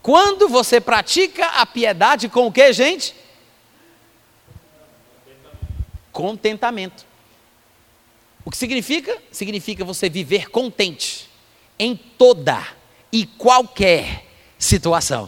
Quando 0.06 0.48
você 0.48 0.80
pratica 0.80 1.48
a 1.48 1.66
piedade 1.66 2.30
com 2.30 2.46
o 2.46 2.52
que, 2.52 2.72
gente? 2.72 3.16
Contentamento. 6.12 7.04
O 8.46 8.52
que 8.52 8.58
significa? 8.58 9.18
Significa 9.32 9.84
você 9.84 10.08
viver 10.08 10.52
contente 10.52 11.28
em 11.80 11.96
toda 11.96 12.64
e 13.12 13.26
qualquer 13.26 14.28
situação. 14.60 15.28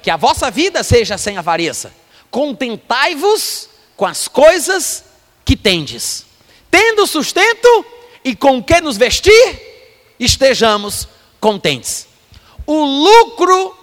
Que 0.00 0.12
a 0.12 0.16
vossa 0.16 0.48
vida 0.48 0.84
seja 0.84 1.18
sem 1.18 1.36
avareza. 1.36 1.92
Contentai-vos 2.30 3.68
com 3.96 4.06
as 4.06 4.28
coisas 4.28 5.06
que 5.44 5.56
tendes. 5.56 6.24
Tendo 6.70 7.04
sustento 7.04 7.84
e 8.24 8.36
com 8.36 8.62
que 8.62 8.80
nos 8.80 8.96
vestir, 8.96 9.60
estejamos 10.20 11.08
contentes 11.40 12.07
o 12.68 12.84
lucro 12.84 13.74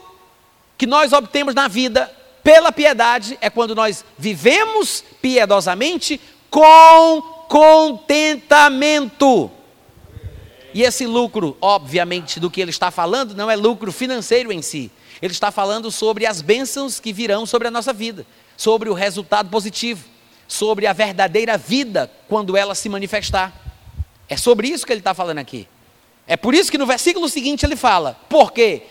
que 0.78 0.86
nós 0.86 1.12
obtemos 1.12 1.56
na 1.56 1.68
vida 1.68 2.14
pela 2.44 2.72
piedade 2.72 3.36
é 3.42 3.50
quando 3.50 3.74
nós 3.74 4.06
vivemos 4.16 5.04
piedosamente 5.20 6.22
com 6.52 7.20
contentamento. 7.50 9.50
E 10.72 10.84
esse 10.84 11.08
lucro, 11.08 11.58
obviamente, 11.60 12.40
do 12.40 12.52
que 12.52 12.62
ele 12.62 12.70
está 12.70 12.92
falando, 12.92 13.34
não 13.34 13.50
é 13.50 13.56
lucro 13.56 13.92
financeiro 13.92 14.52
em 14.52 14.62
si. 14.62 14.92
Ele 15.20 15.34
está 15.34 15.50
falando 15.50 15.90
sobre 15.90 16.28
as 16.28 16.44
bênçãos 16.44 17.00
que 17.00 17.12
virão 17.12 17.48
sobre 17.48 17.68
a 17.68 17.72
nossa 17.72 17.92
vida, 17.92 18.24
sobre 18.56 18.88
o 18.88 18.94
resultado 18.94 19.50
positivo, 19.50 20.06
sobre 20.48 20.86
a 20.86 20.94
verdadeira 20.94 21.58
vida 21.58 22.12
quando 22.28 22.56
ela 22.56 22.76
se 22.76 22.88
manifestar. 22.88 23.52
É 24.30 24.38
sobre 24.38 24.68
isso 24.68 24.86
que 24.86 24.94
ele 24.94 25.02
está 25.02 25.16
falando 25.16 25.40
aqui. 25.40 25.68
É 26.28 26.36
por 26.36 26.54
isso 26.54 26.72
que 26.72 26.78
no 26.78 26.86
versículo 26.86 27.30
seguinte 27.30 27.66
ele 27.66 27.76
fala: 27.76 28.20
Porque 28.30 28.84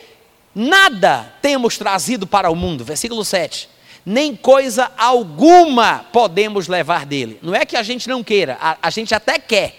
nada 0.55 1.35
temos 1.43 1.77
trazido 1.77 2.27
para 2.27 2.51
o 2.51 2.55
mundo, 2.55 2.85
versículo 2.85 3.25
7, 3.25 3.69
nem 4.07 4.37
coisa 4.37 4.93
alguma 4.97 6.07
podemos 6.13 6.69
levar 6.69 7.05
dele. 7.07 7.39
Não 7.43 7.55
é 7.55 7.65
que 7.65 7.77
a 7.77 7.83
gente 7.83 8.09
não 8.09 8.23
queira, 8.23 8.57
a, 8.61 8.77
a 8.83 8.91
gente 8.91 9.15
até 9.15 9.39
quer, 9.39 9.75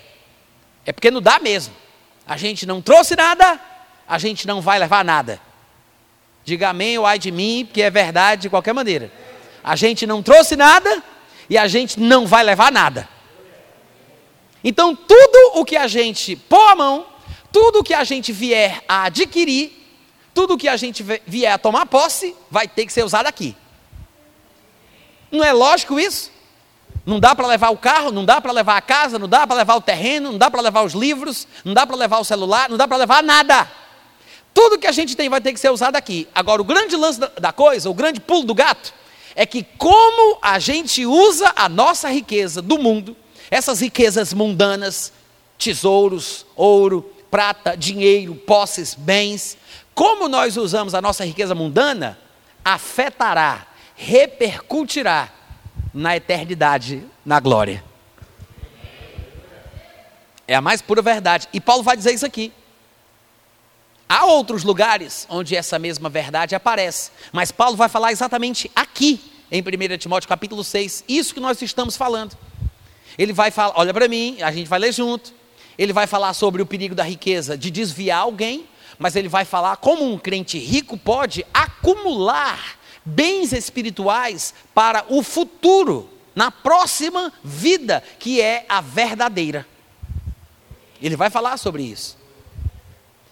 é 0.85 0.91
porque 0.91 1.11
não 1.11 1.21
dá 1.21 1.39
mesmo. 1.39 1.73
A 2.27 2.37
gente 2.37 2.65
não 2.65 2.81
trouxe 2.81 3.15
nada, 3.15 3.59
a 4.07 4.17
gente 4.17 4.47
não 4.47 4.59
vai 4.59 4.79
levar 4.79 5.05
nada. 5.05 5.39
Diga 6.43 6.69
amém 6.69 6.97
ou 6.97 7.05
ai 7.05 7.17
de 7.17 7.31
mim, 7.31 7.65
porque 7.65 7.81
é 7.81 7.89
verdade 7.89 8.43
de 8.43 8.49
qualquer 8.49 8.73
maneira. 8.73 9.11
A 9.63 9.75
gente 9.75 10.05
não 10.05 10.21
trouxe 10.21 10.55
nada 10.55 11.03
e 11.49 11.57
a 11.57 11.67
gente 11.67 11.99
não 11.99 12.27
vai 12.27 12.43
levar 12.43 12.71
nada. 12.71 13.07
Então, 14.63 14.95
tudo 14.95 15.59
o 15.59 15.65
que 15.65 15.77
a 15.77 15.87
gente 15.87 16.35
pôr 16.35 16.71
a 16.71 16.75
mão, 16.75 17.05
tudo 17.55 17.85
que 17.85 17.93
a 17.93 18.03
gente 18.03 18.33
vier 18.33 18.83
a 18.85 19.05
adquirir, 19.05 19.71
tudo 20.33 20.57
que 20.57 20.67
a 20.67 20.75
gente 20.75 21.01
vier 21.25 21.53
a 21.53 21.57
tomar 21.57 21.85
posse, 21.85 22.35
vai 22.51 22.67
ter 22.67 22.85
que 22.85 22.91
ser 22.91 23.05
usado 23.05 23.27
aqui. 23.27 23.55
Não 25.31 25.41
é 25.41 25.53
lógico 25.53 25.97
isso? 25.97 26.29
Não 27.05 27.17
dá 27.17 27.33
para 27.33 27.47
levar 27.47 27.69
o 27.69 27.77
carro, 27.77 28.11
não 28.11 28.25
dá 28.25 28.41
para 28.41 28.51
levar 28.51 28.75
a 28.75 28.81
casa, 28.81 29.17
não 29.17 29.29
dá 29.29 29.47
para 29.47 29.55
levar 29.55 29.75
o 29.75 29.81
terreno, 29.81 30.33
não 30.33 30.37
dá 30.37 30.51
para 30.51 30.59
levar 30.59 30.83
os 30.83 30.91
livros, 30.91 31.47
não 31.63 31.73
dá 31.73 31.87
para 31.87 31.95
levar 31.95 32.19
o 32.19 32.25
celular, 32.25 32.69
não 32.69 32.75
dá 32.75 32.89
para 32.89 32.97
levar 32.97 33.23
nada. 33.23 33.71
Tudo 34.53 34.77
que 34.77 34.87
a 34.87 34.91
gente 34.91 35.15
tem 35.15 35.29
vai 35.29 35.39
ter 35.39 35.53
que 35.53 35.59
ser 35.61 35.69
usado 35.69 35.95
aqui. 35.95 36.27
Agora, 36.35 36.61
o 36.61 36.65
grande 36.65 36.97
lance 36.97 37.21
da 37.39 37.53
coisa, 37.53 37.89
o 37.89 37.93
grande 37.93 38.19
pulo 38.19 38.43
do 38.43 38.53
gato, 38.53 38.93
é 39.33 39.45
que 39.45 39.65
como 39.77 40.39
a 40.41 40.59
gente 40.59 41.05
usa 41.05 41.53
a 41.55 41.69
nossa 41.69 42.09
riqueza 42.09 42.61
do 42.61 42.77
mundo, 42.77 43.15
essas 43.49 43.79
riquezas 43.79 44.33
mundanas, 44.33 45.13
tesouros, 45.57 46.45
ouro, 46.53 47.14
prata, 47.29 47.75
dinheiro, 47.75 48.35
posses, 48.35 48.93
bens, 48.93 49.57
como 49.93 50.27
nós 50.27 50.57
usamos 50.57 50.93
a 50.93 51.01
nossa 51.01 51.25
riqueza 51.25 51.55
mundana, 51.55 52.19
afetará, 52.63 53.67
repercutirá 53.95 55.31
na 55.93 56.15
eternidade, 56.17 57.03
na 57.25 57.39
glória. 57.39 57.83
É 60.47 60.55
a 60.55 60.61
mais 60.61 60.81
pura 60.81 61.01
verdade. 61.01 61.47
E 61.53 61.59
Paulo 61.59 61.81
vai 61.83 61.95
dizer 61.95 62.13
isso 62.13 62.25
aqui. 62.25 62.51
Há 64.07 64.25
outros 64.25 64.63
lugares 64.63 65.25
onde 65.29 65.55
essa 65.55 65.79
mesma 65.79 66.09
verdade 66.09 66.53
aparece, 66.53 67.11
mas 67.31 67.51
Paulo 67.51 67.75
vai 67.75 67.89
falar 67.89 68.11
exatamente 68.11 68.69
aqui, 68.75 69.31
em 69.49 69.61
1 69.61 69.97
Timóteo 69.97 70.29
capítulo 70.29 70.63
6, 70.63 71.03
isso 71.07 71.33
que 71.33 71.39
nós 71.39 71.59
estamos 71.61 71.97
falando. 71.97 72.37
Ele 73.17 73.33
vai 73.33 73.49
falar, 73.49 73.73
olha 73.77 73.93
para 73.93 74.07
mim, 74.07 74.37
a 74.41 74.51
gente 74.51 74.67
vai 74.67 74.77
ler 74.77 74.93
junto. 74.93 75.33
Ele 75.77 75.93
vai 75.93 76.07
falar 76.07 76.33
sobre 76.33 76.61
o 76.61 76.65
perigo 76.65 76.95
da 76.95 77.03
riqueza 77.03 77.57
de 77.57 77.69
desviar 77.69 78.19
alguém, 78.19 78.65
mas 78.97 79.15
ele 79.15 79.27
vai 79.27 79.45
falar 79.45 79.77
como 79.77 80.05
um 80.05 80.17
crente 80.17 80.57
rico 80.57 80.97
pode 80.97 81.45
acumular 81.53 82.77
bens 83.03 83.53
espirituais 83.53 84.53
para 84.73 85.05
o 85.09 85.21
futuro, 85.21 86.09
na 86.33 86.51
próxima 86.51 87.31
vida, 87.43 88.03
que 88.19 88.41
é 88.41 88.65
a 88.67 88.81
verdadeira. 88.81 89.65
Ele 91.01 91.15
vai 91.15 91.29
falar 91.29 91.57
sobre 91.57 91.83
isso. 91.83 92.17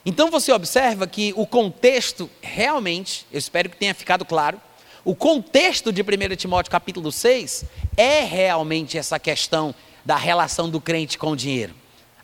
Então 0.05 0.29
você 0.29 0.51
observa 0.51 1.07
que 1.07 1.33
o 1.35 1.47
contexto, 1.47 2.29
realmente, 2.41 3.25
eu 3.31 3.39
espero 3.39 3.69
que 3.69 3.77
tenha 3.77 3.93
ficado 3.93 4.25
claro, 4.25 4.59
o 5.05 5.15
contexto 5.15 5.91
de 5.91 6.01
1 6.01 6.35
Timóteo 6.35 6.71
capítulo 6.71 7.11
6 7.11 7.65
é 7.97 8.21
realmente 8.21 8.97
essa 8.97 9.19
questão 9.19 9.73
da 10.05 10.15
relação 10.15 10.69
do 10.69 10.79
crente 10.79 11.17
com 11.17 11.31
o 11.31 11.35
dinheiro, 11.35 11.73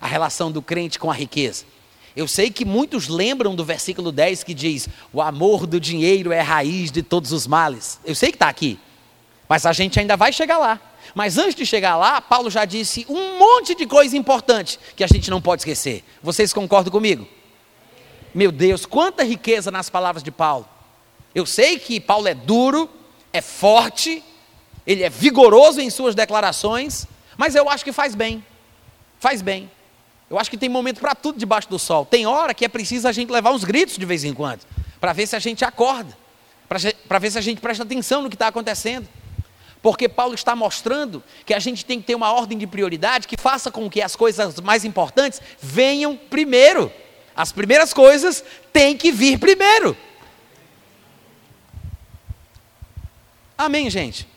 a 0.00 0.06
relação 0.06 0.50
do 0.50 0.62
crente 0.62 0.98
com 0.98 1.10
a 1.10 1.14
riqueza. 1.14 1.64
Eu 2.16 2.26
sei 2.26 2.50
que 2.50 2.64
muitos 2.64 3.08
lembram 3.08 3.54
do 3.54 3.64
versículo 3.64 4.10
10 4.10 4.42
que 4.42 4.54
diz: 4.54 4.88
O 5.12 5.20
amor 5.20 5.66
do 5.66 5.78
dinheiro 5.78 6.32
é 6.32 6.40
a 6.40 6.44
raiz 6.44 6.90
de 6.90 7.02
todos 7.02 7.32
os 7.32 7.46
males. 7.46 8.00
Eu 8.04 8.14
sei 8.14 8.30
que 8.30 8.36
está 8.36 8.48
aqui, 8.48 8.78
mas 9.48 9.64
a 9.64 9.72
gente 9.72 10.00
ainda 10.00 10.16
vai 10.16 10.32
chegar 10.32 10.58
lá. 10.58 10.80
Mas 11.14 11.38
antes 11.38 11.54
de 11.54 11.66
chegar 11.66 11.96
lá, 11.96 12.20
Paulo 12.20 12.50
já 12.50 12.64
disse 12.64 13.04
um 13.08 13.38
monte 13.38 13.74
de 13.74 13.86
coisa 13.86 14.16
importante 14.16 14.78
que 14.96 15.02
a 15.02 15.06
gente 15.06 15.30
não 15.30 15.40
pode 15.40 15.62
esquecer. 15.62 16.04
Vocês 16.22 16.52
concordam 16.52 16.90
comigo? 16.90 17.26
Meu 18.34 18.52
Deus, 18.52 18.86
quanta 18.86 19.24
riqueza 19.24 19.70
nas 19.70 19.90
palavras 19.90 20.22
de 20.22 20.30
Paulo. 20.30 20.68
Eu 21.34 21.46
sei 21.46 21.78
que 21.78 22.00
Paulo 22.00 22.28
é 22.28 22.34
duro, 22.34 22.88
é 23.32 23.40
forte, 23.40 24.22
ele 24.86 25.02
é 25.02 25.08
vigoroso 25.08 25.80
em 25.80 25.90
suas 25.90 26.14
declarações, 26.14 27.06
mas 27.36 27.54
eu 27.54 27.68
acho 27.68 27.84
que 27.84 27.92
faz 27.92 28.14
bem. 28.14 28.44
Faz 29.18 29.42
bem. 29.42 29.70
Eu 30.30 30.38
acho 30.38 30.48
que 30.48 30.56
tem 30.56 30.68
momento 30.68 31.00
para 31.00 31.12
tudo 31.12 31.36
debaixo 31.36 31.68
do 31.68 31.76
sol. 31.76 32.06
Tem 32.06 32.24
hora 32.24 32.54
que 32.54 32.64
é 32.64 32.68
preciso 32.68 33.08
a 33.08 33.12
gente 33.12 33.32
levar 33.32 33.50
uns 33.50 33.64
gritos 33.64 33.98
de 33.98 34.06
vez 34.06 34.22
em 34.22 34.32
quando, 34.32 34.60
para 35.00 35.12
ver 35.12 35.26
se 35.26 35.34
a 35.34 35.40
gente 35.40 35.64
acorda, 35.64 36.16
para 37.08 37.18
ver 37.18 37.32
se 37.32 37.38
a 37.38 37.40
gente 37.40 37.60
presta 37.60 37.82
atenção 37.82 38.22
no 38.22 38.30
que 38.30 38.36
está 38.36 38.46
acontecendo. 38.46 39.08
Porque 39.82 40.08
Paulo 40.08 40.34
está 40.34 40.54
mostrando 40.54 41.20
que 41.44 41.52
a 41.52 41.58
gente 41.58 41.84
tem 41.84 42.00
que 42.00 42.06
ter 42.06 42.14
uma 42.14 42.32
ordem 42.32 42.56
de 42.56 42.66
prioridade 42.66 43.26
que 43.26 43.36
faça 43.36 43.72
com 43.72 43.90
que 43.90 44.00
as 44.00 44.14
coisas 44.14 44.60
mais 44.60 44.84
importantes 44.84 45.42
venham 45.60 46.16
primeiro. 46.16 46.92
As 47.34 47.50
primeiras 47.50 47.92
coisas 47.92 48.44
têm 48.72 48.96
que 48.96 49.10
vir 49.10 49.36
primeiro. 49.36 49.96
Amém, 53.58 53.90
gente? 53.90 54.28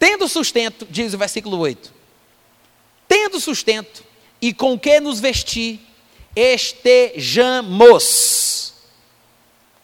Tendo 0.00 0.26
sustento, 0.26 0.84
diz 0.90 1.14
o 1.14 1.18
versículo 1.18 1.58
8 1.58 1.99
tendo 3.10 3.38
sustento 3.40 4.04
e 4.40 4.54
com 4.54 4.78
que 4.78 5.00
nos 5.00 5.18
vestir, 5.18 5.80
estejamos 6.36 7.60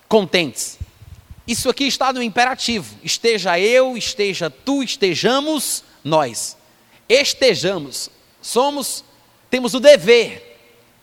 contentes. 0.09 0.79
Isso 1.45 1.69
aqui 1.69 1.89
está 1.89 2.13
no 2.13 2.23
imperativo. 2.23 2.97
Esteja 3.03 3.59
eu, 3.59 3.97
esteja 3.97 4.49
tu, 4.49 4.81
estejamos 4.81 5.83
nós. 6.05 6.57
Estejamos. 7.09 8.11
Somos, 8.41 9.03
temos 9.51 9.75
o 9.75 9.81
dever. 9.81 10.57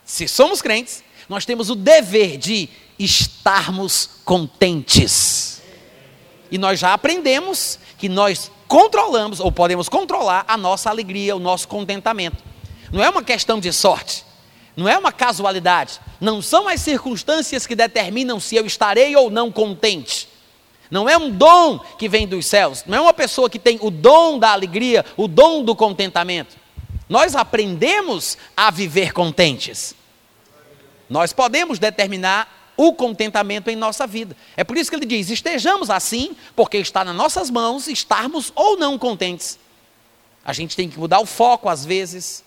Se 0.06 0.26
somos 0.26 0.62
crentes, 0.62 1.04
nós 1.28 1.44
temos 1.46 1.70
o 1.70 1.76
dever 1.76 2.38
de 2.38 2.70
estarmos 2.98 4.10
contentes. 4.24 5.62
E 6.50 6.58
nós 6.58 6.80
já 6.80 6.94
aprendemos 6.94 7.78
que 7.98 8.08
nós 8.08 8.50
controlamos, 8.68 9.40
ou 9.40 9.52
podemos 9.52 9.90
controlar, 9.90 10.46
a 10.48 10.58
nossa 10.58 10.90
alegria, 10.90 11.36
o 11.36 11.40
nosso 11.40 11.68
contentamento. 11.68 12.44
Não 12.92 13.04
é 13.04 13.10
uma 13.10 13.24
questão 13.24 13.60
de 13.60 13.72
sorte, 13.74 14.24
não 14.76 14.88
é 14.88 14.98
uma 14.98 15.12
casualidade, 15.12 16.00
não 16.20 16.42
são 16.42 16.68
as 16.68 16.82
circunstâncias 16.82 17.66
que 17.68 17.76
determinam 17.76 18.40
se 18.40 18.56
eu 18.56 18.66
estarei 18.66 19.16
ou 19.16 19.30
não 19.30 19.52
contente. 19.52 20.30
Não 20.92 21.10
é 21.10 21.18
um 21.18 21.32
dom 21.32 21.80
que 21.98 22.08
vem 22.08 22.28
dos 22.28 22.46
céus, 22.46 22.84
não 22.86 22.98
é 23.00 23.02
uma 23.02 23.14
pessoa 23.14 23.50
que 23.50 23.58
tem 23.58 23.80
o 23.82 23.90
dom 23.90 24.38
da 24.38 24.52
alegria, 24.52 25.04
o 25.18 25.28
dom 25.28 25.64
do 25.64 25.76
contentamento. 25.76 26.56
Nós 27.10 27.36
aprendemos 27.36 28.38
a 28.56 28.70
viver 28.70 29.12
contentes. 29.12 29.96
Nós 31.10 31.34
podemos 31.34 31.80
determinar 31.80 32.63
o 32.76 32.94
contentamento 32.94 33.70
em 33.70 33.76
nossa 33.76 34.08
vida. 34.08 34.36
É 34.58 34.64
por 34.64 34.78
isso 34.78 34.90
que 34.90 34.96
ele 34.96 35.06
diz: 35.06 35.30
estejamos 35.30 35.90
assim, 35.90 36.36
porque 36.56 36.78
está 36.78 37.04
nas 37.04 37.16
nossas 37.16 37.50
mãos 37.50 37.88
estarmos 37.88 38.52
ou 38.56 38.78
não 38.78 38.98
contentes. 38.98 39.60
A 40.44 40.52
gente 40.52 40.76
tem 40.76 40.90
que 40.90 41.00
mudar 41.00 41.20
o 41.20 41.26
foco 41.26 41.70
às 41.70 41.86
vezes, 41.86 42.44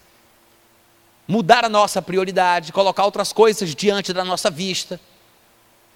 mudar 1.26 1.64
a 1.64 1.68
nossa 1.68 2.02
prioridade, 2.02 2.72
colocar 2.72 3.04
outras 3.04 3.32
coisas 3.32 3.74
diante 3.74 4.12
da 4.12 4.24
nossa 4.24 4.50
vista, 4.50 5.00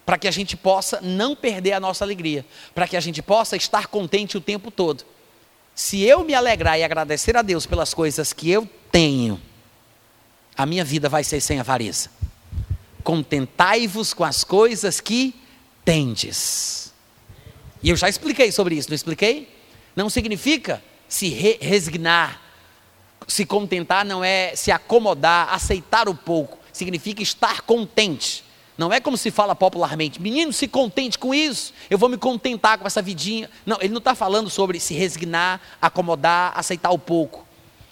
para 0.05 0.17
que 0.17 0.27
a 0.27 0.31
gente 0.31 0.57
possa 0.57 0.99
não 1.01 1.35
perder 1.35 1.73
a 1.73 1.79
nossa 1.79 2.03
alegria, 2.03 2.45
para 2.73 2.87
que 2.87 2.97
a 2.97 2.99
gente 3.01 3.21
possa 3.21 3.55
estar 3.55 3.87
contente 3.87 4.37
o 4.37 4.41
tempo 4.41 4.71
todo. 4.71 5.05
Se 5.75 6.01
eu 6.01 6.23
me 6.23 6.33
alegrar 6.33 6.77
e 6.77 6.83
agradecer 6.83 7.37
a 7.37 7.41
Deus 7.41 7.65
pelas 7.65 7.93
coisas 7.93 8.33
que 8.33 8.49
eu 8.49 8.67
tenho, 8.91 9.39
a 10.57 10.65
minha 10.65 10.83
vida 10.83 11.07
vai 11.07 11.23
ser 11.23 11.39
sem 11.39 11.59
avareza 11.59 12.20
contentai-vos 13.01 14.13
com 14.13 14.23
as 14.23 14.43
coisas 14.43 14.99
que 14.99 15.35
tendes. 15.83 16.93
E 17.83 17.89
eu 17.89 17.95
já 17.95 18.07
expliquei 18.07 18.51
sobre 18.51 18.75
isso, 18.75 18.89
não 18.89 18.95
expliquei? 18.95 19.49
Não 19.95 20.09
significa 20.09 20.81
se 21.07 21.29
re 21.29 21.57
resignar, 21.59 22.39
se 23.27 23.45
contentar 23.45 24.05
não 24.05 24.23
é 24.23 24.55
se 24.55 24.71
acomodar, 24.71 25.53
aceitar 25.53 26.07
o 26.07 26.15
pouco, 26.15 26.57
significa 26.71 27.21
estar 27.21 27.61
contente. 27.61 28.43
Não 28.77 28.91
é 28.91 28.99
como 28.99 29.17
se 29.17 29.29
fala 29.29 29.55
popularmente, 29.55 30.21
menino, 30.21 30.53
se 30.53 30.67
contente 30.67 31.19
com 31.19 31.33
isso, 31.33 31.73
eu 31.89 31.97
vou 31.97 32.09
me 32.09 32.17
contentar 32.17 32.77
com 32.77 32.87
essa 32.87 33.01
vidinha. 33.01 33.49
Não, 33.65 33.77
ele 33.79 33.89
não 33.89 33.99
está 33.99 34.15
falando 34.15 34.49
sobre 34.49 34.79
se 34.79 34.93
resignar, 34.93 35.59
acomodar, 35.81 36.53
aceitar 36.55 36.91
o 36.91 36.97
pouco. 36.97 37.45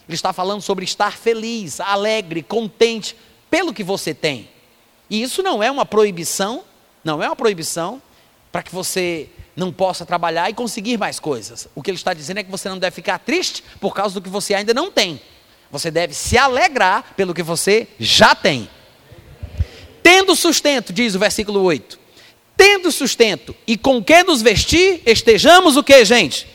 Ele 0.07 0.15
está 0.15 0.33
falando 0.33 0.61
sobre 0.61 0.85
estar 0.85 1.15
feliz, 1.17 1.79
alegre, 1.79 2.41
contente 2.41 3.15
pelo 3.49 3.73
que 3.73 3.83
você 3.83 4.13
tem. 4.13 4.49
E 5.09 5.21
isso 5.21 5.41
não 5.41 5.63
é 5.63 5.71
uma 5.71 5.85
proibição, 5.85 6.63
não 7.03 7.21
é 7.23 7.27
uma 7.27 7.35
proibição 7.35 8.01
para 8.51 8.63
que 8.63 8.73
você 8.73 9.29
não 9.55 9.71
possa 9.71 10.05
trabalhar 10.05 10.49
e 10.49 10.53
conseguir 10.53 10.97
mais 10.97 11.19
coisas. 11.19 11.67
O 11.75 11.81
que 11.81 11.89
ele 11.89 11.97
está 11.97 12.13
dizendo 12.13 12.39
é 12.39 12.43
que 12.43 12.51
você 12.51 12.69
não 12.69 12.77
deve 12.77 12.95
ficar 12.95 13.19
triste 13.19 13.63
por 13.79 13.93
causa 13.93 14.13
do 14.13 14.21
que 14.21 14.29
você 14.29 14.53
ainda 14.53 14.73
não 14.73 14.91
tem. 14.91 15.21
Você 15.71 15.91
deve 15.91 16.13
se 16.13 16.37
alegrar 16.37 17.13
pelo 17.15 17.33
que 17.33 17.43
você 17.43 17.87
já 17.99 18.33
tem. 18.33 18.69
Tendo 20.01 20.35
sustento, 20.35 20.93
diz 20.93 21.13
o 21.13 21.19
versículo 21.19 21.61
8. 21.61 21.99
Tendo 22.55 22.91
sustento 22.91 23.55
e 23.67 23.77
com 23.77 24.03
que 24.03 24.23
nos 24.23 24.41
vestir, 24.41 25.01
estejamos 25.05 25.77
o 25.77 25.83
que, 25.83 26.03
gente? 26.03 26.47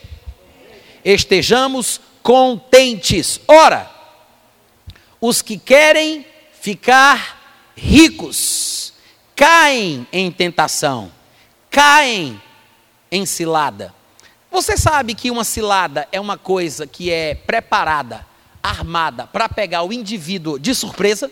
Estejamos 1.05 2.01
contentes. 2.23 3.41
Ora, 3.47 3.91
os 5.21 5.43
que 5.43 5.59
querem 5.59 6.27
ficar 6.61 7.44
ricos 7.77 8.93
caem 9.35 10.07
em 10.13 10.31
tentação, 10.31 11.11
caem 11.71 12.41
em 13.11 13.27
cilada. 13.27 13.95
Você 14.51 14.77
sabe 14.77 15.15
que 15.15 15.31
uma 15.31 15.45
cilada 15.45 16.09
é 16.13 16.21
uma 16.21 16.39
coisa 16.39 16.87
que 16.87 17.11
é 17.11 17.35
preparada 17.35 18.25
armada 18.63 19.27
para 19.27 19.49
pegar 19.49 19.83
o 19.83 19.93
indivíduo 19.93 20.59
de 20.59 20.75
surpresa. 20.75 21.31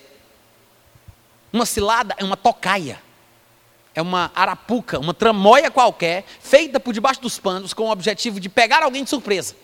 Uma 1.53 1.64
cilada 1.64 2.14
é 2.18 2.24
uma 2.24 2.36
tocaia, 2.36 3.01
é 3.95 4.03
uma 4.03 4.30
arapuca, 4.34 4.99
uma 4.99 5.14
tramóia 5.14 5.70
qualquer, 5.70 6.24
feita 6.40 6.80
por 6.80 6.93
debaixo 6.93 7.20
dos 7.20 7.38
panos 7.38 7.72
com 7.72 7.84
o 7.84 7.90
objetivo 7.90 8.40
de 8.40 8.49
pegar 8.49 8.82
alguém 8.82 9.05
de 9.05 9.11
surpresa, 9.11 9.55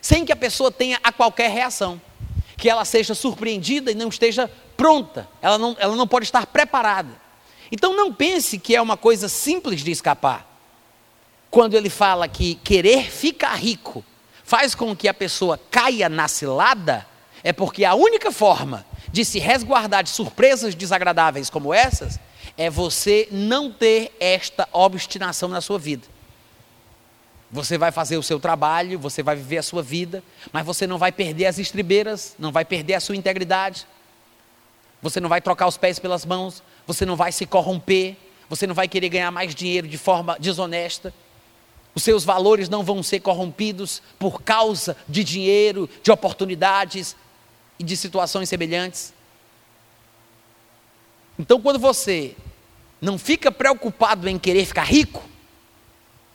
sem 0.00 0.24
que 0.24 0.32
a 0.32 0.36
pessoa 0.36 0.70
tenha 0.70 0.98
a 1.02 1.10
qualquer 1.10 1.50
reação, 1.50 2.00
que 2.58 2.68
ela 2.68 2.84
seja 2.84 3.14
surpreendida 3.14 3.92
e 3.92 3.94
não 3.94 4.08
esteja 4.08 4.50
pronta, 4.76 5.28
ela 5.40 5.56
não, 5.56 5.76
ela 5.78 5.96
não 5.96 6.08
pode 6.08 6.24
estar 6.24 6.44
preparada. 6.46 7.08
Então 7.70 7.96
não 7.96 8.12
pense 8.12 8.58
que 8.58 8.74
é 8.74 8.82
uma 8.82 8.96
coisa 8.96 9.28
simples 9.28 9.82
de 9.82 9.92
escapar. 9.92 10.44
Quando 11.50 11.74
ele 11.74 11.88
fala 11.88 12.26
que 12.28 12.56
querer 12.56 13.10
ficar 13.10 13.54
rico 13.54 14.04
faz 14.42 14.74
com 14.74 14.94
que 14.96 15.06
a 15.06 15.14
pessoa 15.14 15.58
caia 15.70 16.08
na 16.08 16.26
cilada, 16.26 17.06
é 17.44 17.52
porque 17.52 17.84
a 17.84 17.94
única 17.94 18.32
forma 18.32 18.84
de 19.12 19.24
se 19.24 19.38
resguardar 19.38 20.02
de 20.02 20.10
surpresas 20.10 20.74
desagradáveis 20.74 21.48
como 21.48 21.72
essas 21.72 22.18
é 22.56 22.68
você 22.68 23.28
não 23.30 23.70
ter 23.70 24.10
esta 24.18 24.68
obstinação 24.72 25.48
na 25.48 25.60
sua 25.60 25.78
vida. 25.78 26.06
Você 27.50 27.78
vai 27.78 27.90
fazer 27.90 28.16
o 28.18 28.22
seu 28.22 28.38
trabalho, 28.38 28.98
você 28.98 29.22
vai 29.22 29.34
viver 29.34 29.58
a 29.58 29.62
sua 29.62 29.82
vida, 29.82 30.22
mas 30.52 30.66
você 30.66 30.86
não 30.86 30.98
vai 30.98 31.10
perder 31.10 31.46
as 31.46 31.58
estribeiras, 31.58 32.34
não 32.38 32.52
vai 32.52 32.64
perder 32.64 32.94
a 32.94 33.00
sua 33.00 33.16
integridade, 33.16 33.86
você 35.00 35.20
não 35.20 35.28
vai 35.28 35.40
trocar 35.40 35.66
os 35.66 35.76
pés 35.76 35.98
pelas 35.98 36.26
mãos, 36.26 36.62
você 36.86 37.06
não 37.06 37.16
vai 37.16 37.32
se 37.32 37.46
corromper, 37.46 38.16
você 38.48 38.66
não 38.66 38.74
vai 38.74 38.88
querer 38.88 39.08
ganhar 39.08 39.30
mais 39.30 39.54
dinheiro 39.54 39.88
de 39.88 39.96
forma 39.96 40.36
desonesta, 40.38 41.14
os 41.94 42.02
seus 42.02 42.24
valores 42.24 42.68
não 42.68 42.82
vão 42.82 43.02
ser 43.02 43.20
corrompidos 43.20 44.02
por 44.18 44.42
causa 44.42 44.96
de 45.08 45.24
dinheiro, 45.24 45.88
de 46.02 46.10
oportunidades, 46.10 47.16
e 47.78 47.84
de 47.84 47.96
situações 47.96 48.48
semelhantes. 48.48 49.14
Então, 51.38 51.60
quando 51.60 51.78
você 51.78 52.34
não 53.00 53.16
fica 53.16 53.52
preocupado 53.52 54.28
em 54.28 54.38
querer 54.38 54.66
ficar 54.66 54.82
rico, 54.82 55.22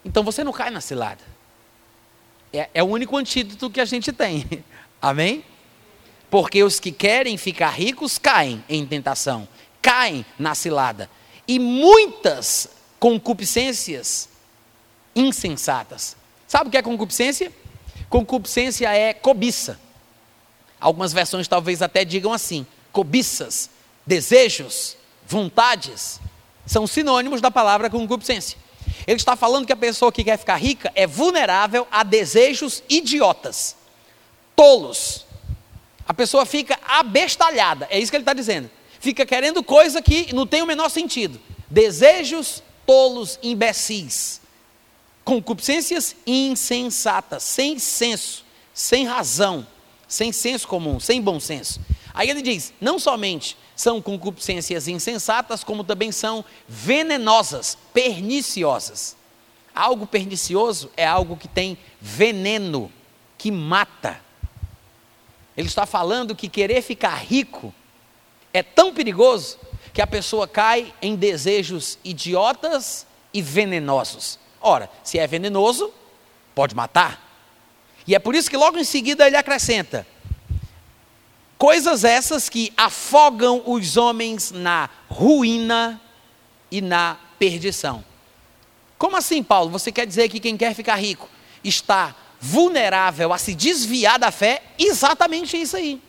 então 0.03 0.23
você 0.23 0.43
não 0.43 0.51
cai 0.51 0.69
na 0.69 0.81
cilada. 0.81 1.23
É, 2.51 2.69
é 2.73 2.83
o 2.83 2.87
único 2.87 3.17
antídoto 3.17 3.69
que 3.69 3.81
a 3.81 3.85
gente 3.85 4.11
tem. 4.11 4.63
Amém? 5.01 5.43
Porque 6.29 6.63
os 6.63 6.79
que 6.79 6.91
querem 6.91 7.37
ficar 7.37 7.69
ricos 7.69 8.17
caem 8.17 8.63
em 8.67 8.85
tentação, 8.85 9.47
caem 9.81 10.25
na 10.37 10.55
cilada. 10.55 11.09
E 11.47 11.59
muitas 11.59 12.69
concupiscências 12.99 14.29
insensatas. 15.15 16.15
Sabe 16.47 16.67
o 16.67 16.71
que 16.71 16.77
é 16.77 16.81
concupiscência? 16.81 17.51
Concupiscência 18.09 18.87
é 18.95 19.13
cobiça. 19.13 19.79
Algumas 20.79 21.13
versões 21.13 21.47
talvez 21.47 21.81
até 21.81 22.05
digam 22.05 22.33
assim: 22.33 22.65
cobiças, 22.91 23.69
desejos, 24.05 24.95
vontades, 25.27 26.19
são 26.65 26.87
sinônimos 26.87 27.41
da 27.41 27.51
palavra 27.51 27.89
concupiscência. 27.89 28.57
Ele 29.05 29.17
está 29.17 29.35
falando 29.35 29.65
que 29.65 29.73
a 29.73 29.77
pessoa 29.77 30.11
que 30.11 30.23
quer 30.23 30.37
ficar 30.37 30.55
rica 30.57 30.91
é 30.95 31.05
vulnerável 31.05 31.87
a 31.91 32.03
desejos 32.03 32.83
idiotas, 32.89 33.75
tolos. 34.55 35.25
A 36.07 36.13
pessoa 36.13 36.45
fica 36.45 36.77
abestalhada, 36.85 37.87
é 37.89 37.99
isso 37.99 38.11
que 38.11 38.17
ele 38.17 38.23
está 38.23 38.33
dizendo. 38.33 38.69
Fica 38.99 39.25
querendo 39.25 39.63
coisa 39.63 40.01
que 40.01 40.33
não 40.33 40.47
tem 40.47 40.61
o 40.61 40.65
menor 40.65 40.89
sentido. 40.89 41.39
Desejos 41.69 42.63
tolos, 42.85 43.39
imbecis. 43.41 44.41
Concupiscências 45.23 46.15
insensatas, 46.25 47.43
sem 47.43 47.79
senso, 47.79 48.45
sem 48.73 49.05
razão 49.05 49.65
sem 50.13 50.31
senso 50.31 50.67
comum, 50.67 50.99
sem 50.99 51.21
bom 51.21 51.39
senso. 51.39 51.81
Aí 52.13 52.29
ele 52.29 52.41
diz: 52.41 52.71
não 52.79 52.99
somente 52.99 53.57
são 53.75 54.01
concupiscências 54.01 54.87
insensatas, 54.87 55.63
como 55.63 55.83
também 55.83 56.11
são 56.11 56.45
venenosas, 56.67 57.77
perniciosas. 57.93 59.15
Algo 59.73 60.05
pernicioso 60.05 60.91
é 60.95 61.05
algo 61.05 61.35
que 61.35 61.47
tem 61.47 61.77
veneno, 61.99 62.91
que 63.37 63.51
mata. 63.51 64.19
Ele 65.57 65.67
está 65.67 65.85
falando 65.85 66.35
que 66.35 66.47
querer 66.47 66.81
ficar 66.81 67.15
rico 67.15 67.73
é 68.53 68.61
tão 68.61 68.93
perigoso 68.93 69.57
que 69.93 70.01
a 70.01 70.07
pessoa 70.07 70.47
cai 70.47 70.93
em 71.01 71.15
desejos 71.15 71.97
idiotas 72.03 73.05
e 73.33 73.41
venenosos. 73.41 74.39
Ora, 74.61 74.89
se 75.03 75.19
é 75.19 75.25
venenoso, 75.27 75.91
pode 76.53 76.75
matar. 76.75 77.21
E 78.05 78.15
é 78.15 78.19
por 78.19 78.35
isso 78.35 78.49
que 78.49 78.57
logo 78.57 78.77
em 78.77 78.83
seguida 78.83 79.25
ele 79.25 79.35
acrescenta: 79.35 80.05
coisas 81.63 82.03
essas 82.03 82.49
que 82.49 82.73
afogam 82.75 83.63
os 83.65 83.95
homens 83.95 84.51
na 84.51 84.89
ruína 85.07 86.01
e 86.69 86.81
na 86.81 87.15
perdição. 87.39 88.03
Como 88.97 89.15
assim, 89.15 89.41
Paulo? 89.41 89.71
Você 89.71 89.89
quer 89.89 90.05
dizer 90.05 90.27
que 90.27 90.41
quem 90.41 90.57
quer 90.57 90.75
ficar 90.75 90.95
rico 90.95 91.29
está 91.63 92.13
vulnerável 92.37 93.31
a 93.31 93.37
se 93.37 93.55
desviar 93.55 94.19
da 94.19 94.29
fé? 94.29 94.61
Exatamente 94.77 95.55
isso 95.55 95.77
aí. 95.77 96.01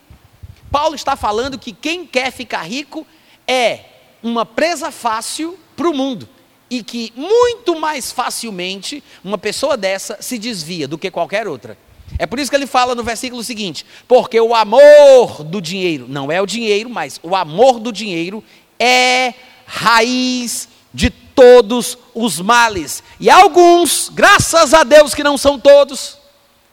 Paulo 0.72 0.96
está 0.96 1.14
falando 1.14 1.57
que 1.57 1.72
quem 1.72 2.05
quer 2.05 2.32
ficar 2.32 2.62
rico 2.64 3.07
é 3.46 3.84
uma 4.24 4.44
presa 4.44 4.90
fácil 4.90 5.57
para 5.76 5.88
o 5.88 5.94
mundo 5.94 6.28
e 6.68 6.82
que 6.82 7.12
muito 7.14 7.78
mais 7.78 8.11
facilmente 8.11 9.05
uma 9.22 9.38
pessoa 9.38 9.76
dessa 9.76 10.20
se 10.20 10.36
desvia 10.36 10.88
do 10.88 10.98
que 10.98 11.12
qualquer 11.12 11.46
outra. 11.46 11.78
É 12.18 12.26
por 12.26 12.38
isso 12.38 12.50
que 12.50 12.56
ele 12.56 12.66
fala 12.66 12.94
no 12.94 13.02
versículo 13.02 13.42
seguinte: 13.42 13.84
porque 14.06 14.40
o 14.40 14.54
amor 14.54 15.42
do 15.44 15.60
dinheiro, 15.60 16.06
não 16.08 16.30
é 16.30 16.40
o 16.40 16.46
dinheiro, 16.46 16.88
mas 16.88 17.18
o 17.22 17.34
amor 17.34 17.78
do 17.80 17.92
dinheiro 17.92 18.42
é 18.78 19.34
raiz 19.66 20.68
de 20.92 21.10
todos 21.10 21.98
os 22.14 22.40
males. 22.40 23.02
E 23.18 23.28
alguns, 23.28 24.08
graças 24.08 24.72
a 24.72 24.84
Deus 24.84 25.14
que 25.14 25.24
não 25.24 25.36
são 25.36 25.58
todos, 25.58 26.16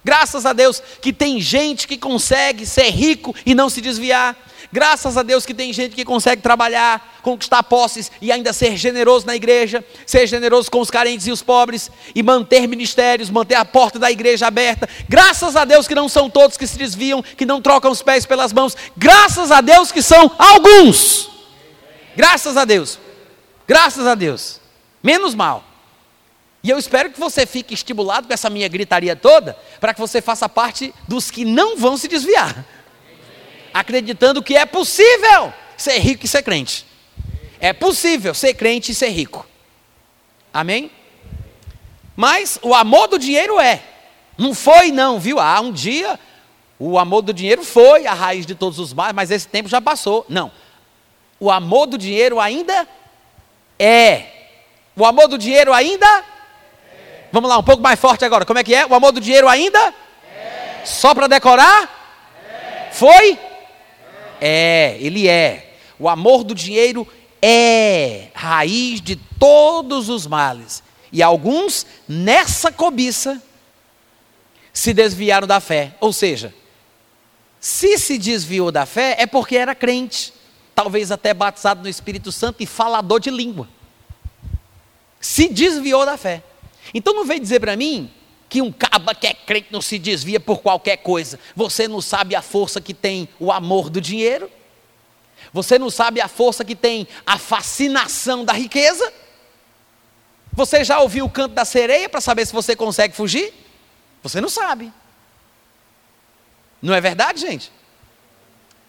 graças 0.04 0.46
a 0.46 0.54
Deus 0.54 0.82
que 1.02 1.12
tem 1.12 1.42
gente 1.42 1.88
que 1.88 1.98
consegue 1.98 2.66
ser 2.66 2.90
rico 2.90 3.36
e 3.46 3.56
não 3.56 3.70
se 3.70 3.82
desviar. 3.82 4.38
Graças 4.74 5.18
a 5.18 5.24
Deus 5.24 5.46
que 5.46 5.54
tem 5.54 5.74
gente 5.74 5.94
que 5.94 6.06
consegue 6.06 6.42
trabalhar, 6.42 7.20
conquistar 7.22 7.62
posses 7.62 8.10
e 8.22 8.32
ainda 8.32 8.54
ser 8.54 8.78
generoso 8.78 9.28
na 9.28 9.36
igreja, 9.36 9.84
ser 10.06 10.26
generoso 10.26 10.72
com 10.72 10.80
os 10.80 10.90
carentes 10.90 11.28
e 11.28 11.32
os 11.32 11.44
pobres 11.44 11.92
e 12.16 12.24
manter 12.24 12.68
ministérios, 12.68 13.30
manter 13.30 13.56
a 13.56 13.66
porta 13.66 14.00
da 14.00 14.10
igreja 14.10 14.48
aberta. 14.48 14.88
Graças 15.10 15.58
a 15.58 15.66
Deus 15.66 15.90
que 15.90 15.96
não 15.96 16.08
são 16.08 16.30
todos 16.30 16.56
que 16.56 16.66
se 16.66 16.78
desviam, 16.78 17.22
que 17.22 17.46
não 17.46 17.62
trocam 17.62 17.92
os 17.92 18.02
pés 18.02 18.26
pelas 18.26 18.54
mãos. 18.54 18.78
Graças 18.96 19.52
a 19.52 19.60
Deus 19.60 19.92
que 19.92 20.02
são 20.02 20.32
alguns. 20.38 21.30
Graças 22.16 22.56
a 22.56 22.64
Deus. 22.64 22.98
Graças 23.68 24.08
a 24.08 24.16
Deus. 24.16 24.62
Menos 25.04 25.36
mal. 25.36 25.66
E 26.64 26.70
eu 26.70 26.78
espero 26.78 27.10
que 27.10 27.20
você 27.20 27.46
fique 27.46 27.74
estimulado 27.74 28.26
com 28.28 28.34
essa 28.34 28.50
minha 28.50 28.68
gritaria 28.70 29.18
toda, 29.18 29.58
para 29.82 29.94
que 29.94 30.00
você 30.00 30.22
faça 30.22 30.48
parte 30.48 30.94
dos 31.10 31.30
que 31.30 31.44
não 31.44 31.76
vão 31.76 31.98
se 31.98 32.08
desviar 32.08 32.66
acreditando 33.74 34.42
que 34.42 34.56
é 34.56 34.66
possível 34.66 35.54
ser 35.78 36.00
rico 36.00 36.26
e 36.26 36.28
ser 36.28 36.44
crente. 36.44 36.86
É 37.60 37.74
possível 37.74 38.34
ser 38.34 38.54
crente 38.54 38.92
e 38.92 38.96
ser 38.96 39.10
rico. 39.10 39.46
Amém? 40.54 40.92
Mas 42.16 42.60
o 42.62 42.74
amor 42.74 43.08
do 43.08 43.18
dinheiro 43.18 43.60
é. 43.60 43.82
Não 44.38 44.54
foi, 44.54 44.92
não, 44.92 45.20
viu? 45.20 45.40
Ah, 45.40 45.62
um 45.62 45.72
dia 45.72 46.20
o 46.84 46.98
amor 46.98 47.22
do 47.22 47.32
dinheiro 47.32 47.64
foi 47.64 48.08
a 48.08 48.14
raiz 48.14 48.44
de 48.44 48.56
todos 48.56 48.80
os 48.80 48.92
males, 48.92 49.14
mas 49.14 49.30
esse 49.30 49.48
tempo 49.48 49.70
já 49.70 49.80
passou. 49.80 50.26
Não. 50.28 50.52
O 51.40 51.52
amor 51.52 51.86
do 51.86 51.96
dinheiro 51.96 52.40
ainda 52.40 52.88
é. 53.78 54.26
O 54.98 55.06
amor 55.06 55.28
do 55.28 55.38
dinheiro 55.38 55.72
ainda 55.72 56.08
é. 56.08 57.28
Vamos 57.32 57.48
lá, 57.48 57.60
um 57.60 57.64
pouco 57.64 57.84
mais 57.84 58.00
forte 58.00 58.26
agora. 58.26 58.48
Como 58.48 58.58
é 58.58 58.64
que 58.64 58.74
é? 58.74 58.84
O 58.88 58.96
amor 58.96 59.12
do 59.12 59.22
dinheiro 59.22 59.48
ainda 59.48 59.94
é. 60.36 60.82
Só 60.84 61.14
para 61.14 61.28
decorar? 61.28 61.88
É. 62.50 62.90
Foi? 62.92 63.38
É, 64.42 64.98
ele 65.00 65.28
é. 65.28 65.76
O 66.00 66.10
amor 66.10 66.44
do 66.44 66.56
dinheiro 66.56 67.08
é 67.40 68.30
raiz 68.34 69.00
de 69.00 69.16
todos 69.16 70.10
os 70.10 70.26
males. 70.26 70.84
E 71.12 71.22
alguns, 71.22 71.86
nessa 72.08 72.72
cobiça, 72.72 73.42
se 74.74 74.94
desviaram 74.94 75.46
da 75.46 75.60
fé. 75.60 75.96
Ou 76.00 76.12
seja, 76.12 76.54
se 77.60 78.00
se 78.00 78.18
desviou 78.18 78.72
da 78.72 78.88
fé, 78.88 79.16
é 79.20 79.28
porque 79.28 79.56
era 79.56 79.76
crente, 79.76 80.34
talvez 80.74 81.12
até 81.12 81.34
batizado 81.34 81.84
no 81.84 81.90
Espírito 81.90 82.32
Santo 82.32 82.64
e 82.64 82.66
falador 82.66 83.20
de 83.20 83.30
língua. 83.30 83.70
Se 85.20 85.48
desviou 85.48 86.04
da 86.04 86.18
fé. 86.18 86.44
Então 86.94 87.14
não 87.14 87.26
vem 87.26 87.40
dizer 87.40 87.60
para 87.60 87.78
mim 87.78 88.12
que 88.52 88.62
um 88.62 88.70
caba 88.70 89.16
que 89.16 89.26
é 89.26 89.34
crente 89.34 89.70
não 89.72 89.82
se 89.82 89.98
desvia 89.98 90.38
por 90.38 90.62
qualquer 90.62 90.98
coisa. 90.98 91.40
Você 91.56 91.88
não 91.88 92.02
sabe 92.02 92.36
a 92.36 92.42
força 92.42 92.82
que 92.82 92.94
tem 92.94 93.30
o 93.40 93.50
amor 93.50 93.90
do 93.90 94.02
dinheiro? 94.02 94.52
Você 95.54 95.80
não 95.80 95.90
sabe 95.90 96.20
a 96.20 96.28
força 96.28 96.66
que 96.66 96.76
tem 96.76 97.08
a 97.26 97.38
fascinação 97.38 98.44
da 98.44 98.52
riqueza? 98.52 99.14
Você 100.52 100.84
já 100.84 101.00
ouviu 101.00 101.24
o 101.24 101.30
canto 101.30 101.56
da 101.56 101.64
sereia 101.64 102.10
para 102.10 102.20
saber 102.20 102.46
se 102.46 102.52
você 102.52 102.76
consegue 102.76 103.16
fugir? 103.16 103.54
Você 104.22 104.42
não 104.42 104.50
sabe. 104.50 104.92
Não 106.82 106.94
é 106.94 107.00
verdade, 107.00 107.40
gente? 107.40 107.72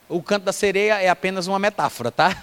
o 0.08 0.20
canto 0.20 0.42
da 0.42 0.52
sereia 0.52 1.00
é 1.00 1.08
apenas 1.08 1.46
uma 1.46 1.58
metáfora, 1.58 2.10
tá? 2.10 2.36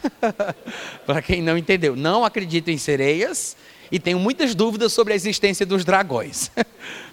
Para 1.06 1.22
quem 1.22 1.42
não 1.42 1.58
entendeu. 1.58 1.98
Não 1.98 2.26
acredito 2.26 2.70
em 2.70 2.78
sereias 2.78 3.58
e 3.92 4.00
tenho 4.00 4.20
muitas 4.20 4.56
dúvidas 4.56 4.94
sobre 4.94 5.14
a 5.14 5.16
existência 5.16 5.66
dos 5.66 5.86
dragões. 5.86 6.50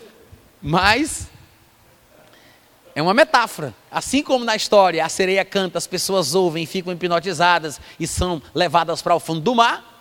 Mas 0.63 1.29
é 2.95 3.03
uma 3.03 3.13
metáfora. 3.13 3.75
Assim 3.91 4.23
como 4.23 4.45
na 4.45 4.57
história 4.57 5.05
a 5.05 5.09
sereia 5.09 5.45
canta, 5.45 5.77
as 5.77 5.87
pessoas 5.87 6.35
ouvem, 6.35 6.65
ficam 6.65 6.93
hipnotizadas 6.93 7.81
e 8.01 8.07
são 8.07 8.43
levadas 8.55 9.03
para 9.03 9.15
o 9.15 9.21
fundo 9.21 9.41
do 9.41 9.55
mar, 9.55 9.93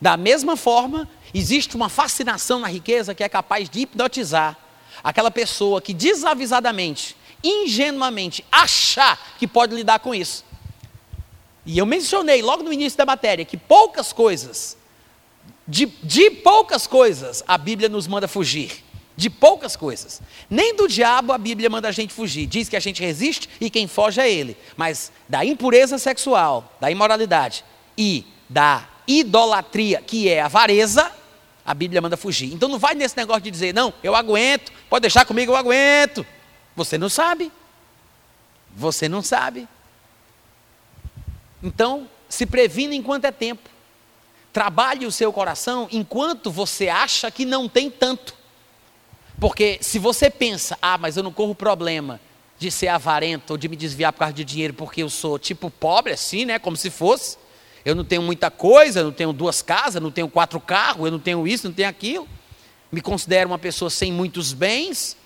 da 0.00 0.16
mesma 0.16 0.56
forma, 0.56 1.08
existe 1.32 1.74
uma 1.74 1.88
fascinação 1.88 2.60
na 2.60 2.68
riqueza 2.68 3.14
que 3.14 3.24
é 3.24 3.28
capaz 3.28 3.68
de 3.70 3.80
hipnotizar 3.80 4.56
aquela 5.02 5.30
pessoa 5.30 5.80
que 5.82 5.92
desavisadamente, 5.92 7.16
ingenuamente, 7.42 8.44
achar 8.52 9.18
que 9.38 9.48
pode 9.48 9.74
lidar 9.74 9.98
com 9.98 10.14
isso. 10.14 10.44
E 11.66 11.78
eu 11.78 11.86
mencionei 11.86 12.42
logo 12.42 12.62
no 12.62 12.72
início 12.72 12.96
da 12.96 13.06
matéria 13.06 13.44
que 13.44 13.56
poucas 13.56 14.12
coisas, 14.12 14.76
de, 15.66 15.86
de 15.86 16.30
poucas 16.30 16.86
coisas, 16.86 17.42
a 17.48 17.56
Bíblia 17.56 17.88
nos 17.88 18.06
manda 18.06 18.28
fugir. 18.28 18.83
De 19.16 19.30
poucas 19.30 19.76
coisas. 19.76 20.20
Nem 20.50 20.74
do 20.74 20.88
diabo 20.88 21.32
a 21.32 21.38
Bíblia 21.38 21.70
manda 21.70 21.88
a 21.88 21.92
gente 21.92 22.12
fugir. 22.12 22.46
Diz 22.46 22.68
que 22.68 22.76
a 22.76 22.80
gente 22.80 23.02
resiste 23.02 23.48
e 23.60 23.70
quem 23.70 23.86
foge 23.86 24.20
é 24.20 24.30
ele. 24.30 24.56
Mas 24.76 25.12
da 25.28 25.44
impureza 25.44 25.98
sexual, 25.98 26.72
da 26.80 26.90
imoralidade 26.90 27.64
e 27.96 28.26
da 28.48 28.88
idolatria, 29.06 30.00
que 30.00 30.28
é 30.28 30.40
avareza, 30.40 31.12
a 31.64 31.72
Bíblia 31.72 32.02
manda 32.02 32.16
fugir. 32.16 32.52
Então 32.52 32.68
não 32.68 32.78
vai 32.78 32.94
nesse 32.94 33.16
negócio 33.16 33.42
de 33.42 33.50
dizer, 33.50 33.72
não, 33.72 33.94
eu 34.02 34.14
aguento, 34.14 34.72
pode 34.90 35.02
deixar 35.02 35.24
comigo, 35.24 35.52
eu 35.52 35.56
aguento. 35.56 36.26
Você 36.74 36.98
não 36.98 37.08
sabe. 37.08 37.50
Você 38.74 39.08
não 39.08 39.22
sabe. 39.22 39.68
Então, 41.62 42.08
se 42.28 42.44
previna 42.44 42.94
enquanto 42.94 43.24
é 43.24 43.32
tempo. 43.32 43.70
Trabalhe 44.52 45.06
o 45.06 45.12
seu 45.12 45.32
coração 45.32 45.88
enquanto 45.90 46.50
você 46.50 46.88
acha 46.88 47.30
que 47.30 47.44
não 47.44 47.68
tem 47.68 47.90
tanto. 47.90 48.34
Porque 49.40 49.78
se 49.80 49.98
você 49.98 50.30
pensa, 50.30 50.78
ah, 50.80 50.96
mas 50.96 51.16
eu 51.16 51.22
não 51.22 51.32
corro 51.32 51.54
problema 51.54 52.20
de 52.58 52.70
ser 52.70 52.88
avarento 52.88 53.52
ou 53.52 53.56
de 53.56 53.68
me 53.68 53.76
desviar 53.76 54.12
por 54.12 54.20
causa 54.20 54.34
de 54.34 54.44
dinheiro 54.44 54.72
porque 54.74 55.02
eu 55.02 55.10
sou 55.10 55.38
tipo 55.38 55.70
pobre 55.70 56.12
assim, 56.12 56.44
né, 56.44 56.58
como 56.58 56.76
se 56.76 56.90
fosse. 56.90 57.36
Eu 57.84 57.94
não 57.94 58.04
tenho 58.04 58.22
muita 58.22 58.50
coisa, 58.50 59.00
eu 59.00 59.04
não 59.04 59.12
tenho 59.12 59.32
duas 59.32 59.60
casas, 59.60 60.00
não 60.00 60.10
tenho 60.10 60.28
quatro 60.28 60.58
carros, 60.58 61.04
eu 61.04 61.10
não 61.10 61.18
tenho 61.18 61.46
isso, 61.46 61.66
não 61.66 61.74
tenho 61.74 61.88
aquilo. 61.88 62.26
Me 62.90 63.02
considero 63.02 63.50
uma 63.50 63.58
pessoa 63.58 63.90
sem 63.90 64.10
muitos 64.10 64.54
bens. 64.54 65.16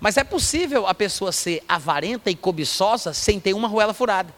Mas 0.00 0.16
é 0.16 0.24
possível 0.24 0.88
a 0.88 0.94
pessoa 0.94 1.30
ser 1.30 1.62
avarenta 1.68 2.28
e 2.28 2.34
cobiçosa 2.34 3.12
sem 3.12 3.38
ter 3.38 3.54
uma 3.54 3.68
ruela 3.68 3.94
furada. 3.94 4.34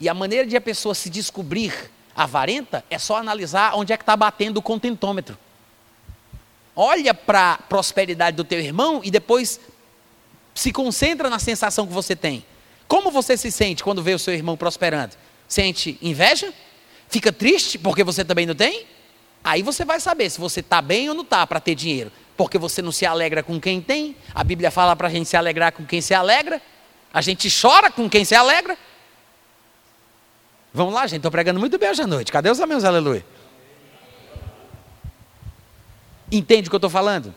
E 0.00 0.08
a 0.08 0.14
maneira 0.14 0.46
de 0.46 0.56
a 0.56 0.60
pessoa 0.62 0.94
se 0.94 1.10
descobrir 1.10 1.90
avarenta 2.16 2.82
é 2.88 2.98
só 2.98 3.16
analisar 3.16 3.74
onde 3.74 3.92
é 3.92 3.96
que 3.98 4.02
está 4.02 4.16
batendo 4.16 4.56
o 4.56 4.62
contentômetro. 4.62 5.36
Olha 6.80 7.12
para 7.12 7.54
a 7.54 7.58
prosperidade 7.58 8.36
do 8.36 8.44
teu 8.44 8.60
irmão 8.60 9.00
e 9.02 9.10
depois 9.10 9.58
se 10.54 10.70
concentra 10.70 11.28
na 11.28 11.40
sensação 11.40 11.84
que 11.84 11.92
você 11.92 12.14
tem. 12.14 12.44
Como 12.86 13.10
você 13.10 13.36
se 13.36 13.50
sente 13.50 13.82
quando 13.82 14.00
vê 14.00 14.14
o 14.14 14.18
seu 14.18 14.32
irmão 14.32 14.56
prosperando? 14.56 15.16
Sente 15.48 15.98
inveja? 16.00 16.54
Fica 17.08 17.32
triste 17.32 17.78
porque 17.78 18.04
você 18.04 18.24
também 18.24 18.46
não 18.46 18.54
tem? 18.54 18.86
Aí 19.42 19.60
você 19.60 19.84
vai 19.84 19.98
saber 19.98 20.30
se 20.30 20.38
você 20.38 20.60
está 20.60 20.80
bem 20.80 21.08
ou 21.08 21.16
não 21.16 21.24
está 21.24 21.44
para 21.48 21.58
ter 21.58 21.74
dinheiro. 21.74 22.12
Porque 22.36 22.56
você 22.56 22.80
não 22.80 22.92
se 22.92 23.04
alegra 23.04 23.42
com 23.42 23.60
quem 23.60 23.80
tem. 23.80 24.14
A 24.32 24.44
Bíblia 24.44 24.70
fala 24.70 24.94
para 24.94 25.08
a 25.08 25.10
gente 25.10 25.28
se 25.28 25.36
alegrar 25.36 25.72
com 25.72 25.84
quem 25.84 26.00
se 26.00 26.14
alegra. 26.14 26.62
A 27.12 27.20
gente 27.20 27.48
chora 27.50 27.90
com 27.90 28.08
quem 28.08 28.24
se 28.24 28.36
alegra. 28.36 28.78
Vamos 30.72 30.94
lá, 30.94 31.08
gente. 31.08 31.16
Estou 31.16 31.32
pregando 31.32 31.58
muito 31.58 31.76
bem 31.76 31.90
hoje 31.90 32.02
à 32.02 32.06
noite. 32.06 32.30
Cadê 32.30 32.48
os 32.48 32.60
amigos? 32.60 32.84
Aleluia. 32.84 33.26
Entende 36.30 36.68
o 36.68 36.70
que 36.70 36.74
eu 36.74 36.78
estou 36.78 36.90
falando? 36.90 37.34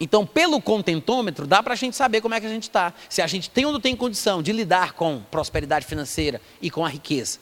Então, 0.00 0.24
pelo 0.24 0.60
contentômetro, 0.62 1.46
dá 1.46 1.62
para 1.62 1.72
a 1.72 1.76
gente 1.76 1.96
saber 1.96 2.20
como 2.20 2.34
é 2.34 2.40
que 2.40 2.46
a 2.46 2.50
gente 2.50 2.64
está. 2.64 2.92
Se 3.08 3.20
a 3.20 3.26
gente 3.26 3.50
tem 3.50 3.66
ou 3.66 3.72
não 3.72 3.80
tem 3.80 3.96
condição 3.96 4.42
de 4.42 4.52
lidar 4.52 4.92
com 4.92 5.20
prosperidade 5.30 5.86
financeira 5.86 6.40
e 6.62 6.70
com 6.70 6.84
a 6.84 6.88
riqueza. 6.88 7.38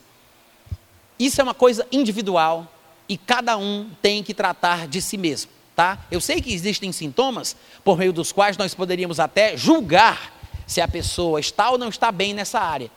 Isso 1.19 1.41
é 1.41 1.45
uma 1.45 1.55
coisa 1.55 1.87
individual 1.93 2.67
e 3.09 3.17
cada 3.17 3.57
um 3.57 3.91
tem 4.01 4.23
que 4.23 4.35
tratar 4.35 4.89
de 4.89 5.01
si 5.01 5.17
mesmo, 5.17 5.51
tá? 5.75 5.99
Eu 6.11 6.21
sei 6.21 6.41
que 6.41 6.53
existem 6.53 6.93
sintomas 6.93 7.57
por 7.85 7.97
meio 7.97 8.13
dos 8.13 8.33
quais 8.33 8.57
nós 8.57 8.75
poderíamos 8.75 9.21
até 9.21 9.57
julgar 9.57 10.33
se 10.67 10.81
a 10.81 10.89
pessoa 10.89 11.39
está 11.39 11.71
ou 11.71 11.79
não 11.79 11.89
está 11.89 12.11
bem 12.11 12.35
nessa 12.35 12.59
área. 12.59 12.91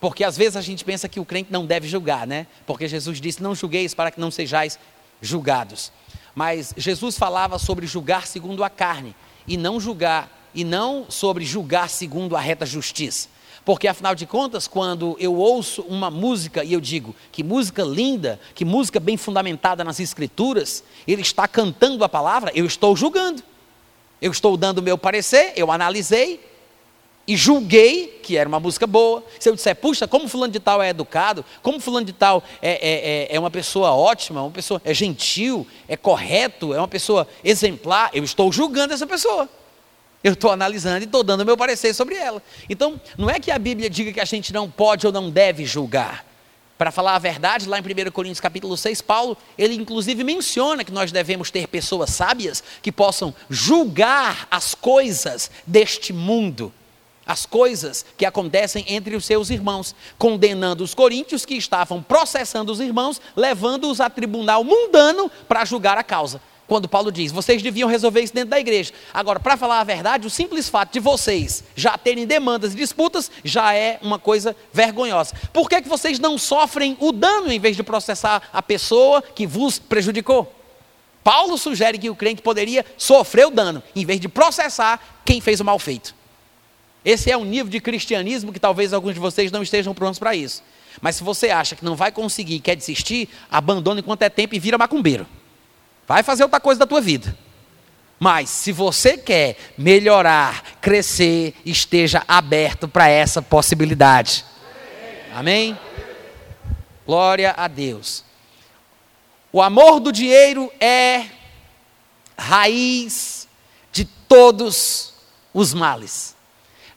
Porque 0.00 0.24
às 0.24 0.36
vezes 0.36 0.56
a 0.56 0.60
gente 0.60 0.84
pensa 0.84 1.08
que 1.08 1.20
o 1.20 1.24
crente 1.24 1.52
não 1.52 1.66
deve 1.66 1.88
julgar, 1.88 2.26
né? 2.26 2.46
Porque 2.66 2.86
Jesus 2.86 3.20
disse: 3.20 3.42
"Não 3.42 3.54
julgueis 3.54 3.94
para 3.94 4.10
que 4.10 4.20
não 4.20 4.30
sejais 4.30 4.78
julgados". 5.20 5.92
Mas 6.34 6.72
Jesus 6.76 7.18
falava 7.18 7.58
sobre 7.58 7.86
julgar 7.86 8.26
segundo 8.26 8.62
a 8.62 8.70
carne 8.70 9.14
e 9.46 9.56
não 9.56 9.80
julgar 9.80 10.50
e 10.54 10.64
não 10.64 11.06
sobre 11.08 11.44
julgar 11.44 11.88
segundo 11.88 12.36
a 12.36 12.40
reta 12.40 12.64
justiça. 12.64 13.28
Porque 13.64 13.86
afinal 13.86 14.14
de 14.14 14.24
contas, 14.24 14.66
quando 14.66 15.14
eu 15.20 15.34
ouço 15.34 15.82
uma 15.82 16.10
música 16.10 16.64
e 16.64 16.72
eu 16.72 16.80
digo 16.80 17.14
que 17.30 17.42
música 17.42 17.82
linda, 17.82 18.40
que 18.54 18.64
música 18.64 18.98
bem 18.98 19.16
fundamentada 19.16 19.84
nas 19.84 20.00
escrituras, 20.00 20.82
ele 21.06 21.20
está 21.20 21.46
cantando 21.46 22.02
a 22.02 22.08
palavra, 22.08 22.50
eu 22.54 22.64
estou 22.64 22.96
julgando. 22.96 23.42
Eu 24.22 24.32
estou 24.32 24.56
dando 24.56 24.82
meu 24.82 24.96
parecer, 24.96 25.52
eu 25.54 25.70
analisei 25.70 26.47
e 27.28 27.36
julguei 27.36 28.18
que 28.22 28.38
era 28.38 28.48
uma 28.48 28.58
música 28.58 28.86
boa. 28.86 29.22
Se 29.38 29.50
eu 29.50 29.54
disser, 29.54 29.76
puxa, 29.76 30.08
como 30.08 30.26
fulano 30.26 30.50
de 30.50 30.58
tal 30.58 30.82
é 30.82 30.88
educado, 30.88 31.44
como 31.62 31.78
fulano 31.78 32.06
de 32.06 32.14
tal 32.14 32.42
é, 32.62 32.70
é, 32.70 33.32
é, 33.32 33.36
é 33.36 33.38
uma 33.38 33.50
pessoa 33.50 33.92
ótima, 33.92 34.42
uma 34.42 34.50
pessoa 34.50 34.80
é 34.82 34.94
gentil, 34.94 35.66
é 35.86 35.94
correto, 35.94 36.72
é 36.72 36.78
uma 36.78 36.88
pessoa 36.88 37.28
exemplar, 37.44 38.08
eu 38.14 38.24
estou 38.24 38.50
julgando 38.50 38.94
essa 38.94 39.06
pessoa. 39.06 39.46
Eu 40.24 40.32
estou 40.32 40.50
analisando 40.50 41.00
e 41.00 41.04
estou 41.04 41.22
dando 41.22 41.44
meu 41.44 41.56
parecer 41.56 41.94
sobre 41.94 42.16
ela. 42.16 42.42
Então, 42.68 42.98
não 43.16 43.28
é 43.28 43.38
que 43.38 43.50
a 43.50 43.58
Bíblia 43.58 43.90
diga 43.90 44.12
que 44.12 44.20
a 44.20 44.24
gente 44.24 44.52
não 44.52 44.68
pode 44.68 45.06
ou 45.06 45.12
não 45.12 45.30
deve 45.30 45.64
julgar. 45.66 46.24
Para 46.78 46.90
falar 46.90 47.14
a 47.14 47.18
verdade, 47.18 47.68
lá 47.68 47.78
em 47.78 47.82
1 47.82 48.10
Coríntios 48.10 48.40
capítulo 48.40 48.76
6, 48.76 49.02
Paulo, 49.02 49.36
ele 49.56 49.74
inclusive 49.74 50.24
menciona 50.24 50.82
que 50.82 50.92
nós 50.92 51.12
devemos 51.12 51.50
ter 51.50 51.66
pessoas 51.66 52.10
sábias 52.10 52.62
que 52.80 52.90
possam 52.90 53.34
julgar 53.50 54.48
as 54.50 54.74
coisas 54.74 55.50
deste 55.66 56.12
mundo, 56.12 56.72
as 57.28 57.44
coisas 57.44 58.04
que 58.16 58.24
acontecem 58.24 58.84
entre 58.88 59.14
os 59.14 59.26
seus 59.26 59.50
irmãos, 59.50 59.94
condenando 60.18 60.82
os 60.82 60.94
coríntios 60.94 61.44
que 61.44 61.54
estavam 61.54 62.02
processando 62.02 62.72
os 62.72 62.80
irmãos, 62.80 63.20
levando-os 63.36 64.00
a 64.00 64.08
tribunal 64.08 64.64
mundano 64.64 65.30
para 65.46 65.64
julgar 65.64 65.98
a 65.98 66.02
causa 66.02 66.40
quando 66.68 66.86
Paulo 66.86 67.10
diz: 67.10 67.32
vocês 67.32 67.62
deviam 67.62 67.88
resolver 67.88 68.20
isso 68.20 68.34
dentro 68.34 68.50
da 68.50 68.60
igreja. 68.60 68.92
Agora, 69.12 69.40
para 69.40 69.56
falar 69.56 69.80
a 69.80 69.84
verdade, 69.84 70.26
o 70.26 70.30
simples 70.30 70.68
fato 70.68 70.92
de 70.92 71.00
vocês 71.00 71.64
já 71.74 71.96
terem 71.96 72.26
demandas 72.26 72.74
e 72.74 72.76
disputas 72.76 73.30
já 73.42 73.74
é 73.74 73.98
uma 74.02 74.18
coisa 74.18 74.54
vergonhosa. 74.72 75.34
Por 75.52 75.68
que, 75.68 75.80
que 75.80 75.88
vocês 75.88 76.18
não 76.18 76.36
sofrem 76.36 76.96
o 77.00 77.10
dano 77.10 77.50
em 77.50 77.58
vez 77.58 77.74
de 77.74 77.82
processar 77.82 78.42
a 78.52 78.62
pessoa 78.62 79.22
que 79.22 79.46
vos 79.46 79.78
prejudicou? 79.78 80.54
Paulo 81.24 81.58
sugere 81.58 81.98
que 81.98 82.10
o 82.10 82.14
crente 82.14 82.42
poderia 82.42 82.84
sofrer 82.96 83.46
o 83.46 83.50
dano, 83.50 83.82
em 83.96 84.04
vez 84.04 84.20
de 84.20 84.28
processar 84.28 85.20
quem 85.24 85.40
fez 85.40 85.60
o 85.60 85.64
mal 85.64 85.78
feito. 85.78 86.17
Esse 87.08 87.30
é 87.30 87.36
um 87.38 87.44
nível 87.44 87.70
de 87.70 87.80
cristianismo 87.80 88.52
que 88.52 88.60
talvez 88.60 88.92
alguns 88.92 89.14
de 89.14 89.20
vocês 89.20 89.50
não 89.50 89.62
estejam 89.62 89.94
prontos 89.94 90.18
para 90.18 90.36
isso. 90.36 90.62
Mas 91.00 91.16
se 91.16 91.24
você 91.24 91.48
acha 91.48 91.74
que 91.74 91.82
não 91.82 91.96
vai 91.96 92.12
conseguir 92.12 92.56
e 92.56 92.60
quer 92.60 92.76
desistir, 92.76 93.30
abandone 93.50 94.00
enquanto 94.00 94.20
é 94.20 94.28
tempo 94.28 94.54
e 94.54 94.58
vira 94.58 94.76
macumbeiro. 94.76 95.26
Vai 96.06 96.22
fazer 96.22 96.42
outra 96.42 96.60
coisa 96.60 96.80
da 96.80 96.86
tua 96.86 97.00
vida. 97.00 97.34
Mas 98.20 98.50
se 98.50 98.72
você 98.72 99.16
quer 99.16 99.56
melhorar, 99.78 100.62
crescer, 100.82 101.54
esteja 101.64 102.22
aberto 102.28 102.86
para 102.86 103.08
essa 103.08 103.40
possibilidade. 103.40 104.44
Amém? 105.34 105.78
Glória 107.06 107.54
a 107.56 107.68
Deus. 107.68 108.22
O 109.50 109.62
amor 109.62 109.98
do 109.98 110.12
dinheiro 110.12 110.70
é 110.78 111.24
raiz 112.36 113.48
de 113.90 114.04
todos 114.04 115.14
os 115.54 115.72
males. 115.72 116.36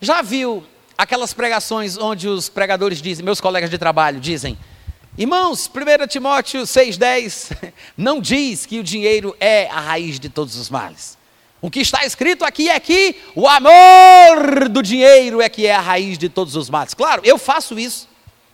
Já 0.03 0.23
viu 0.23 0.63
aquelas 0.97 1.31
pregações 1.31 1.95
onde 1.95 2.27
os 2.27 2.49
pregadores 2.49 2.99
dizem, 2.99 3.23
meus 3.23 3.39
colegas 3.39 3.69
de 3.69 3.77
trabalho 3.77 4.19
dizem, 4.19 4.57
Irmãos, 5.15 5.69
1 5.69 6.07
Timóteo 6.07 6.61
6,10 6.61 7.73
não 7.95 8.19
diz 8.19 8.65
que 8.65 8.79
o 8.79 8.83
dinheiro 8.83 9.35
é 9.39 9.67
a 9.67 9.79
raiz 9.79 10.19
de 10.19 10.27
todos 10.27 10.55
os 10.55 10.71
males. 10.71 11.17
O 11.61 11.69
que 11.69 11.81
está 11.81 12.03
escrito 12.03 12.43
aqui 12.43 12.67
é 12.67 12.79
que 12.79 13.15
o 13.35 13.47
amor 13.47 14.67
do 14.69 14.81
dinheiro 14.81 15.39
é 15.39 15.47
que 15.47 15.67
é 15.67 15.75
a 15.75 15.81
raiz 15.81 16.17
de 16.17 16.29
todos 16.29 16.55
os 16.55 16.67
males. 16.67 16.95
Claro, 16.95 17.21
eu 17.23 17.37
faço 17.37 17.77
isso. 17.77 18.09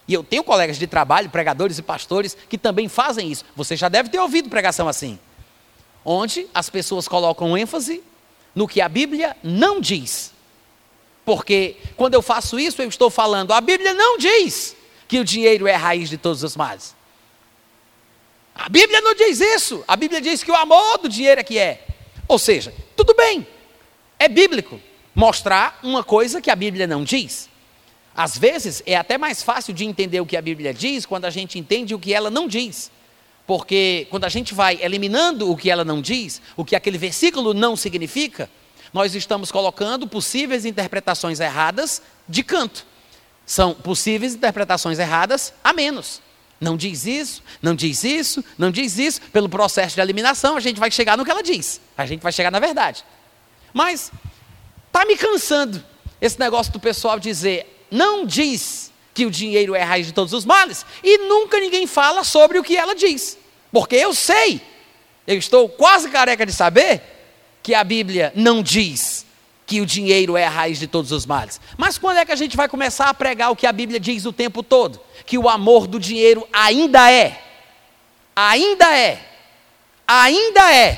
E 0.05 0.13
eu 0.13 0.25
tenho 0.25 0.43
colegas 0.43 0.77
de 0.77 0.85
trabalho, 0.85 1.29
pregadores 1.29 1.77
e 1.77 1.81
pastores, 1.81 2.35
que 2.49 2.57
também 2.57 2.89
fazem 2.89 3.31
isso. 3.31 3.45
Você 3.55 3.77
já 3.77 3.87
deve 3.87 4.09
ter 4.09 4.19
ouvido 4.19 4.49
pregação 4.49 4.89
assim. 4.89 5.17
Onde 6.03 6.47
as 6.53 6.69
pessoas 6.69 7.07
colocam 7.07 7.57
ênfase 7.57 8.03
no 8.53 8.67
que 8.67 8.81
a 8.81 8.89
Bíblia 8.89 9.37
não 9.41 9.79
diz. 9.79 10.35
Porque 11.27 11.75
quando 11.97 12.13
eu 12.13 12.21
faço 12.21 12.57
isso, 12.57 12.81
eu 12.81 12.87
estou 12.87 13.09
falando, 13.09 13.51
a 13.51 13.59
Bíblia 13.59 13.93
não 13.93 14.17
diz 14.17 14.73
que 15.09 15.19
o 15.19 15.25
dinheiro 15.25 15.67
é 15.67 15.75
a 15.75 15.77
raiz 15.77 16.09
de 16.09 16.17
todos 16.17 16.41
os 16.41 16.55
males. 16.55 16.95
A 18.55 18.69
Bíblia 18.69 19.01
não 19.01 19.13
diz 19.13 19.41
isso. 19.41 19.83
A 19.85 19.97
Bíblia 19.97 20.21
diz 20.21 20.41
que 20.41 20.49
o 20.49 20.55
amor 20.55 20.99
do 20.99 21.09
dinheiro 21.09 21.41
é 21.41 21.43
que 21.43 21.59
é. 21.59 21.85
Ou 22.29 22.39
seja, 22.39 22.73
tudo 22.95 23.13
bem, 23.13 23.45
é 24.17 24.29
bíblico 24.29 24.79
mostrar 25.13 25.77
uma 25.83 26.01
coisa 26.01 26.39
que 26.39 26.49
a 26.49 26.55
Bíblia 26.55 26.87
não 26.87 27.03
diz. 27.03 27.49
Às 28.15 28.37
vezes 28.37 28.81
é 28.85 28.95
até 28.95 29.17
mais 29.17 29.43
fácil 29.43 29.73
de 29.73 29.83
entender 29.83 30.21
o 30.21 30.25
que 30.25 30.37
a 30.37 30.41
Bíblia 30.41 30.73
diz 30.73 31.05
quando 31.05 31.25
a 31.25 31.29
gente 31.29 31.59
entende 31.59 31.93
o 31.93 31.99
que 31.99 32.13
ela 32.13 32.29
não 32.29 32.47
diz. 32.47 32.89
Porque 33.45 34.07
quando 34.09 34.23
a 34.23 34.29
gente 34.29 34.53
vai 34.53 34.79
eliminando 34.81 35.51
o 35.51 35.57
que 35.57 35.69
ela 35.69 35.83
não 35.83 36.01
diz, 36.01 36.41
o 36.55 36.63
que 36.63 36.73
aquele 36.73 36.97
versículo 36.97 37.53
não 37.53 37.75
significa, 37.75 38.49
nós 38.97 39.13
estamos 39.13 39.51
colocando 39.51 40.07
possíveis 40.07 40.65
interpretações 40.65 41.39
erradas 41.39 42.01
de 42.27 42.41
canto. 42.41 42.83
São 43.45 43.75
possíveis 43.75 44.33
interpretações 44.33 44.97
erradas 44.97 45.53
a 45.63 45.71
menos. 45.71 46.19
Não 46.59 46.75
diz 46.75 47.05
isso, 47.05 47.43
não 47.61 47.75
diz 47.75 48.03
isso, 48.03 48.43
não 48.57 48.71
diz 48.71 48.97
isso. 48.97 49.21
Pelo 49.31 49.47
processo 49.47 49.93
de 49.93 50.01
eliminação, 50.01 50.57
a 50.57 50.59
gente 50.59 50.79
vai 50.79 50.89
chegar 50.89 51.15
no 51.15 51.23
que 51.23 51.29
ela 51.29 51.43
diz. 51.43 51.79
A 51.95 52.07
gente 52.07 52.21
vai 52.21 52.31
chegar 52.31 52.49
na 52.49 52.59
verdade. 52.59 53.05
Mas 53.71 54.11
está 54.87 55.05
me 55.05 55.15
cansando 55.15 55.83
esse 56.19 56.39
negócio 56.39 56.73
do 56.73 56.79
pessoal 56.79 57.19
dizer, 57.19 57.85
não 57.91 58.25
diz 58.25 58.91
que 59.13 59.27
o 59.27 59.31
dinheiro 59.31 59.75
é 59.75 59.83
a 59.83 59.85
raiz 59.85 60.07
de 60.07 60.11
todos 60.11 60.33
os 60.33 60.43
males, 60.43 60.83
e 61.03 61.19
nunca 61.19 61.59
ninguém 61.59 61.85
fala 61.85 62.23
sobre 62.23 62.57
o 62.57 62.63
que 62.63 62.75
ela 62.75 62.95
diz. 62.95 63.37
Porque 63.71 63.95
eu 63.95 64.11
sei, 64.15 64.59
eu 65.27 65.37
estou 65.37 65.69
quase 65.69 66.09
careca 66.09 66.47
de 66.47 66.51
saber 66.51 67.16
que 67.67 67.75
a 67.75 67.83
Bíblia 67.83 68.31
não 68.33 68.63
diz 68.63 69.25
que 69.65 69.81
o 69.81 69.85
dinheiro 69.85 70.37
é 70.37 70.45
a 70.45 70.49
raiz 70.49 70.79
de 70.79 70.87
todos 70.87 71.11
os 71.11 71.25
males. 71.25 71.59
Mas 71.75 71.97
quando 71.97 72.15
é 72.15 72.23
que 72.23 72.31
a 72.31 72.35
gente 72.37 72.55
vai 72.55 72.69
começar 72.69 73.09
a 73.09 73.13
pregar 73.13 73.51
o 73.51 73.57
que 73.57 73.67
a 73.67 73.73
Bíblia 73.73 73.99
diz 73.99 74.25
o 74.25 74.31
tempo 74.31 74.63
todo? 74.63 75.01
Que 75.25 75.37
o 75.37 75.49
amor 75.49 75.85
do 75.85 75.99
dinheiro 75.99 76.47
ainda 76.53 77.11
é, 77.11 77.43
ainda 78.33 78.97
é, 78.97 79.21
ainda 80.07 80.73
é 80.73 80.97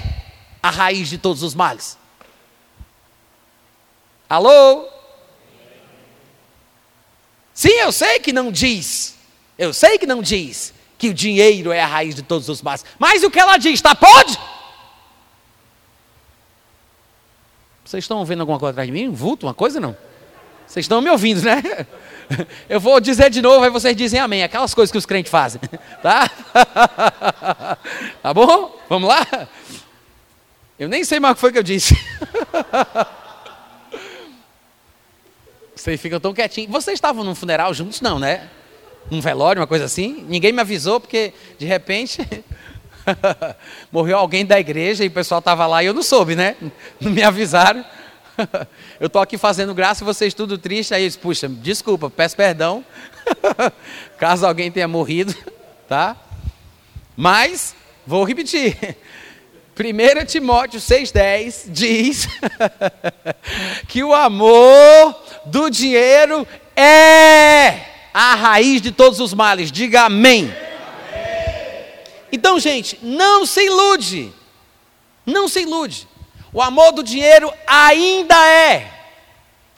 a 0.61 0.69
raiz 0.69 1.09
de 1.09 1.17
todos 1.17 1.41
os 1.41 1.55
males. 1.55 1.97
Alô? 4.29 4.87
Sim, 7.51 7.73
eu 7.79 7.91
sei 7.91 8.19
que 8.19 8.31
não 8.31 8.51
diz, 8.51 9.15
eu 9.57 9.73
sei 9.73 9.97
que 9.97 10.05
não 10.05 10.21
diz 10.21 10.71
que 10.99 11.09
o 11.09 11.15
dinheiro 11.15 11.71
é 11.71 11.81
a 11.81 11.87
raiz 11.87 12.13
de 12.13 12.21
todos 12.21 12.47
os 12.47 12.61
males, 12.61 12.85
mas 12.99 13.23
o 13.23 13.31
que 13.31 13.39
ela 13.39 13.57
diz, 13.57 13.73
está 13.73 13.95
pode? 13.95 14.37
Vocês 17.89 18.03
estão 18.03 18.23
vendo 18.23 18.41
alguma 18.41 18.59
coisa 18.59 18.69
atrás 18.69 18.85
de 18.85 18.93
mim? 18.93 19.07
Um 19.07 19.13
vulto, 19.13 19.47
uma 19.47 19.53
coisa 19.55 19.79
não? 19.79 19.97
Vocês 20.67 20.83
estão 20.83 21.01
me 21.01 21.09
ouvindo, 21.09 21.41
né? 21.41 21.87
Eu 22.69 22.79
vou 22.79 22.99
dizer 22.99 23.31
de 23.31 23.41
novo, 23.41 23.65
aí 23.65 23.71
vocês 23.71 23.97
dizem 23.97 24.19
amém. 24.19 24.43
Aquelas 24.43 24.75
coisas 24.75 24.91
que 24.91 24.97
os 24.99 25.07
crentes 25.07 25.31
fazem. 25.31 25.59
Tá? 25.99 26.29
Tá 28.21 28.31
bom? 28.31 28.79
Vamos 28.87 29.09
lá? 29.09 29.25
Eu 30.77 30.87
nem 30.87 31.03
sei 31.03 31.19
mais 31.19 31.31
o 31.31 31.35
que 31.35 31.41
foi 31.41 31.51
que 31.51 31.57
eu 31.57 31.63
disse. 31.63 31.97
Vocês 35.75 35.99
ficam 35.99 36.19
tão 36.19 36.31
quietinhos. 36.31 36.69
Vocês 36.69 36.93
estavam 36.93 37.23
num 37.23 37.33
funeral 37.33 37.73
juntos? 37.73 38.01
Não, 38.01 38.19
né? 38.19 38.51
Num 39.09 39.19
velório, 39.19 39.59
uma 39.59 39.67
coisa 39.67 39.85
assim? 39.85 40.23
Ninguém 40.29 40.53
me 40.53 40.61
avisou, 40.61 40.99
porque 40.99 41.33
de 41.57 41.65
repente 41.65 42.21
Morreu 43.91 44.17
alguém 44.17 44.45
da 44.45 44.59
igreja 44.59 45.03
e 45.03 45.07
o 45.07 45.11
pessoal 45.11 45.39
estava 45.39 45.65
lá 45.65 45.83
e 45.83 45.87
eu 45.87 45.93
não 45.93 46.03
soube, 46.03 46.35
né? 46.35 46.55
Não 46.99 47.11
me 47.11 47.23
avisaram. 47.23 47.83
eu 48.99 49.07
estou 49.07 49.21
aqui 49.21 49.37
fazendo 49.37 49.73
graça 49.73 50.03
e 50.03 50.05
vocês 50.05 50.33
tudo 50.33 50.57
triste. 50.57 50.93
Aí 50.93 51.03
eles, 51.03 51.15
puxa, 51.15 51.47
desculpa, 51.47 52.09
peço 52.09 52.35
perdão. 52.35 52.83
Caso 54.17 54.45
alguém 54.45 54.71
tenha 54.71 54.87
morrido, 54.87 55.35
tá? 55.87 56.15
Mas, 57.15 57.75
vou 58.05 58.23
repetir. 58.23 58.77
1 59.79 60.25
Timóteo 60.25 60.79
6,10 60.79 61.71
diz 61.71 62.27
que 63.87 64.03
o 64.03 64.13
amor 64.13 65.15
do 65.45 65.69
dinheiro 65.69 66.45
é 66.75 67.79
a 68.13 68.35
raiz 68.35 68.81
de 68.81 68.91
todos 68.91 69.19
os 69.19 69.33
males. 69.33 69.71
Diga 69.71 70.03
amém. 70.03 70.53
Então, 72.31 72.59
gente, 72.59 72.97
não 73.01 73.45
se 73.45 73.65
ilude. 73.65 74.33
Não 75.25 75.47
se 75.47 75.61
ilude. 75.61 76.07
O 76.51 76.61
amor 76.61 76.91
do 76.91 77.03
dinheiro 77.03 77.53
ainda 77.67 78.35
é, 78.47 78.91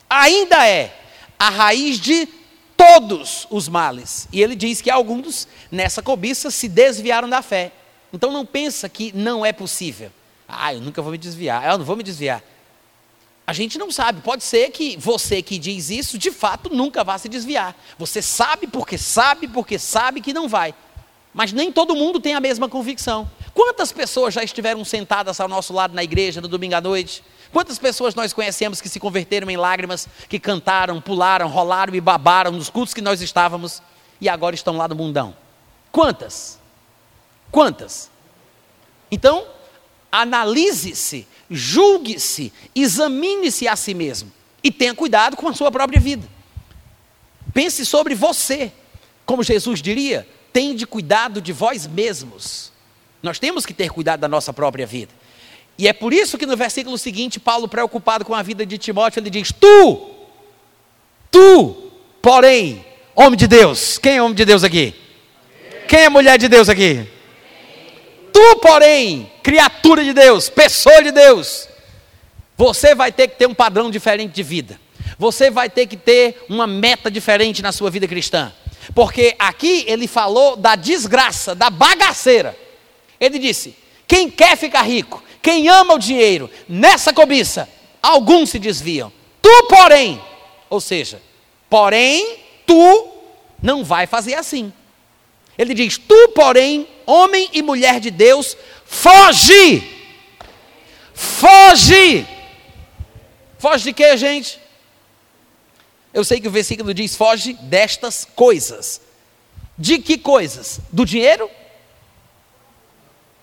ainda 0.08 0.66
é, 0.66 0.98
a 1.38 1.50
raiz 1.50 2.00
de 2.00 2.26
todos 2.76 3.46
os 3.50 3.68
males. 3.68 4.26
E 4.32 4.42
ele 4.42 4.56
diz 4.56 4.80
que 4.80 4.90
alguns 4.90 5.46
nessa 5.70 6.02
cobiça 6.02 6.50
se 6.50 6.68
desviaram 6.68 7.28
da 7.28 7.42
fé. 7.42 7.72
Então 8.12 8.32
não 8.32 8.44
pensa 8.44 8.88
que 8.88 9.12
não 9.14 9.44
é 9.44 9.52
possível. 9.52 10.10
Ah, 10.48 10.74
eu 10.74 10.80
nunca 10.80 11.00
vou 11.00 11.12
me 11.12 11.18
desviar. 11.18 11.64
Eu 11.66 11.78
não 11.78 11.84
vou 11.84 11.96
me 11.96 12.02
desviar. 12.02 12.42
A 13.46 13.52
gente 13.52 13.78
não 13.78 13.90
sabe. 13.90 14.20
Pode 14.20 14.44
ser 14.44 14.70
que 14.70 14.96
você 14.96 15.42
que 15.42 15.58
diz 15.58 15.90
isso, 15.90 16.16
de 16.16 16.30
fato, 16.30 16.70
nunca 16.70 17.04
vá 17.04 17.18
se 17.18 17.28
desviar. 17.28 17.76
Você 17.98 18.22
sabe 18.22 18.66
porque 18.66 18.96
sabe 18.96 19.48
porque 19.48 19.78
sabe 19.78 20.20
que 20.20 20.32
não 20.32 20.48
vai. 20.48 20.74
Mas 21.32 21.52
nem 21.52 21.72
todo 21.72 21.96
mundo 21.96 22.20
tem 22.20 22.34
a 22.34 22.40
mesma 22.40 22.68
convicção. 22.68 23.30
Quantas 23.54 23.90
pessoas 23.92 24.34
já 24.34 24.42
estiveram 24.42 24.84
sentadas 24.84 25.40
ao 25.40 25.48
nosso 25.48 25.72
lado 25.72 25.94
na 25.94 26.04
igreja 26.04 26.40
no 26.40 26.48
domingo 26.48 26.74
à 26.74 26.80
noite? 26.80 27.22
Quantas 27.52 27.78
pessoas 27.78 28.14
nós 28.14 28.32
conhecemos 28.32 28.80
que 28.80 28.88
se 28.88 29.00
converteram 29.00 29.50
em 29.50 29.56
lágrimas, 29.56 30.08
que 30.28 30.38
cantaram, 30.38 31.00
pularam, 31.00 31.48
rolaram 31.48 31.94
e 31.94 32.00
babaram 32.00 32.50
nos 32.50 32.70
cultos 32.70 32.94
que 32.94 33.02
nós 33.02 33.20
estávamos 33.20 33.82
e 34.20 34.28
agora 34.28 34.54
estão 34.54 34.76
lá 34.76 34.88
no 34.88 34.94
mundão? 34.94 35.34
Quantas? 35.90 36.58
Quantas? 37.50 38.10
Então, 39.10 39.46
analise-se, 40.10 41.26
julgue-se, 41.50 42.52
examine-se 42.74 43.68
a 43.68 43.76
si 43.76 43.92
mesmo 43.92 44.32
e 44.64 44.70
tenha 44.70 44.94
cuidado 44.94 45.36
com 45.36 45.48
a 45.48 45.54
sua 45.54 45.70
própria 45.70 46.00
vida. 46.00 46.26
Pense 47.52 47.84
sobre 47.84 48.14
você. 48.14 48.72
Como 49.26 49.42
Jesus 49.42 49.82
diria, 49.82 50.26
Tende 50.52 50.86
cuidado 50.86 51.40
de 51.40 51.52
vós 51.52 51.86
mesmos. 51.86 52.72
Nós 53.22 53.38
temos 53.38 53.64
que 53.64 53.72
ter 53.72 53.90
cuidado 53.90 54.20
da 54.20 54.28
nossa 54.28 54.52
própria 54.52 54.86
vida. 54.86 55.12
E 55.78 55.88
é 55.88 55.92
por 55.92 56.12
isso 56.12 56.36
que 56.36 56.46
no 56.46 56.56
versículo 56.56 56.98
seguinte, 56.98 57.40
Paulo, 57.40 57.66
preocupado 57.66 58.24
com 58.24 58.34
a 58.34 58.42
vida 58.42 58.66
de 58.66 58.76
Timóteo, 58.76 59.20
ele 59.20 59.30
diz: 59.30 59.52
Tu, 59.52 60.10
tu, 61.30 61.90
porém, 62.20 62.84
homem 63.14 63.36
de 63.36 63.46
Deus. 63.46 63.98
Quem 63.98 64.16
é 64.16 64.22
homem 64.22 64.34
de 64.34 64.44
Deus 64.44 64.64
aqui? 64.64 64.94
Quem 65.88 66.00
é 66.00 66.08
mulher 66.08 66.38
de 66.38 66.48
Deus 66.48 66.68
aqui? 66.68 67.06
Tu, 68.32 68.56
porém, 68.56 69.30
criatura 69.42 70.02
de 70.02 70.12
Deus, 70.12 70.48
pessoa 70.48 71.02
de 71.02 71.10
Deus, 71.10 71.68
você 72.56 72.94
vai 72.94 73.12
ter 73.12 73.28
que 73.28 73.36
ter 73.36 73.46
um 73.46 73.54
padrão 73.54 73.90
diferente 73.90 74.32
de 74.32 74.42
vida. 74.42 74.80
Você 75.18 75.50
vai 75.50 75.68
ter 75.68 75.86
que 75.86 75.96
ter 75.96 76.44
uma 76.48 76.66
meta 76.66 77.10
diferente 77.10 77.62
na 77.62 77.72
sua 77.72 77.90
vida 77.90 78.08
cristã. 78.08 78.52
Porque 78.94 79.34
aqui 79.38 79.84
ele 79.86 80.06
falou 80.06 80.56
da 80.56 80.74
desgraça, 80.74 81.54
da 81.54 81.70
bagaceira. 81.70 82.56
Ele 83.20 83.38
disse: 83.38 83.76
quem 84.06 84.28
quer 84.28 84.56
ficar 84.56 84.82
rico, 84.82 85.22
quem 85.40 85.68
ama 85.68 85.94
o 85.94 85.98
dinheiro, 85.98 86.50
nessa 86.68 87.12
cobiça, 87.12 87.68
alguns 88.02 88.50
se 88.50 88.58
desviam. 88.58 89.12
Tu, 89.40 89.66
porém, 89.68 90.20
ou 90.68 90.80
seja, 90.80 91.22
porém, 91.68 92.38
tu 92.66 93.08
não 93.62 93.84
vai 93.84 94.06
fazer 94.06 94.34
assim. 94.34 94.72
Ele 95.56 95.74
diz: 95.74 95.98
Tu, 95.98 96.28
porém, 96.34 96.88
homem 97.06 97.48
e 97.52 97.62
mulher 97.62 98.00
de 98.00 98.10
Deus, 98.10 98.56
foge. 98.84 99.82
Foge. 101.14 102.26
Foge 103.58 103.84
de 103.84 103.92
quê, 103.92 104.16
gente? 104.16 104.61
Eu 106.12 106.24
sei 106.24 106.40
que 106.40 106.48
o 106.48 106.50
versículo 106.50 106.92
diz: 106.92 107.16
foge 107.16 107.54
destas 107.54 108.24
coisas. 108.24 109.00
De 109.76 109.98
que 109.98 110.18
coisas? 110.18 110.80
Do 110.90 111.04
dinheiro? 111.04 111.50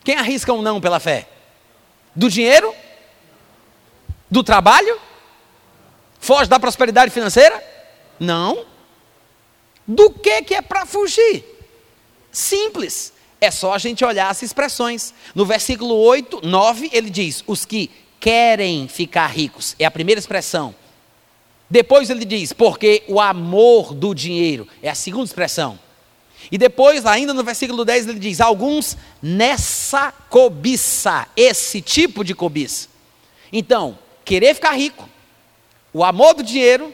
Quem 0.03 0.15
arrisca 0.15 0.53
um 0.53 0.61
não 0.61 0.79
pela 0.79 0.99
fé? 0.99 1.27
Do 2.15 2.29
dinheiro? 2.29 2.73
Do 4.29 4.43
trabalho? 4.43 4.99
Foge 6.19 6.49
da 6.49 6.59
prosperidade 6.59 7.11
financeira? 7.11 7.63
Não. 8.19 8.65
Do 9.87 10.11
que 10.11 10.43
que 10.43 10.53
é 10.53 10.61
para 10.61 10.85
fugir? 10.85 11.43
Simples. 12.31 13.13
É 13.41 13.49
só 13.49 13.73
a 13.73 13.77
gente 13.77 14.03
olhar 14.03 14.29
as 14.29 14.41
expressões. 14.43 15.13
No 15.33 15.45
versículo 15.45 15.95
8, 15.95 16.41
9, 16.43 16.89
ele 16.93 17.09
diz: 17.09 17.43
os 17.47 17.65
que 17.65 17.89
querem 18.19 18.87
ficar 18.87 19.27
ricos. 19.27 19.75
É 19.79 19.85
a 19.85 19.91
primeira 19.91 20.19
expressão. 20.19 20.75
Depois 21.69 22.09
ele 22.09 22.25
diz, 22.25 22.51
porque 22.51 23.03
o 23.07 23.19
amor 23.19 23.93
do 23.93 24.15
dinheiro, 24.15 24.67
é 24.81 24.89
a 24.89 24.95
segunda 24.95 25.25
expressão. 25.25 25.79
E 26.51 26.57
depois, 26.57 27.05
ainda 27.05 27.33
no 27.33 27.43
versículo 27.43 27.85
10, 27.85 28.07
ele 28.07 28.19
diz: 28.19 28.41
alguns 28.41 28.97
nessa 29.21 30.11
cobiça, 30.11 31.27
esse 31.35 31.81
tipo 31.81 32.23
de 32.23 32.33
cobiça. 32.33 32.87
Então, 33.51 33.99
querer 34.25 34.55
ficar 34.55 34.71
rico, 34.71 35.07
o 35.93 36.03
amor 36.03 36.33
do 36.33 36.43
dinheiro, 36.43 36.93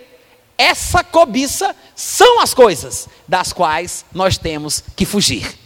essa 0.57 1.03
cobiça 1.03 1.75
são 1.95 2.41
as 2.41 2.53
coisas 2.53 3.07
das 3.27 3.53
quais 3.53 4.05
nós 4.13 4.37
temos 4.37 4.83
que 4.95 5.05
fugir. 5.05 5.57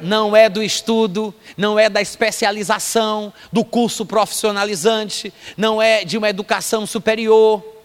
Não 0.00 0.36
é 0.36 0.48
do 0.48 0.62
estudo, 0.62 1.34
não 1.56 1.78
é 1.78 1.88
da 1.88 2.00
especialização, 2.00 3.32
do 3.52 3.64
curso 3.64 4.06
profissionalizante, 4.06 5.32
não 5.56 5.82
é 5.82 6.04
de 6.04 6.16
uma 6.16 6.28
educação 6.28 6.86
superior, 6.86 7.77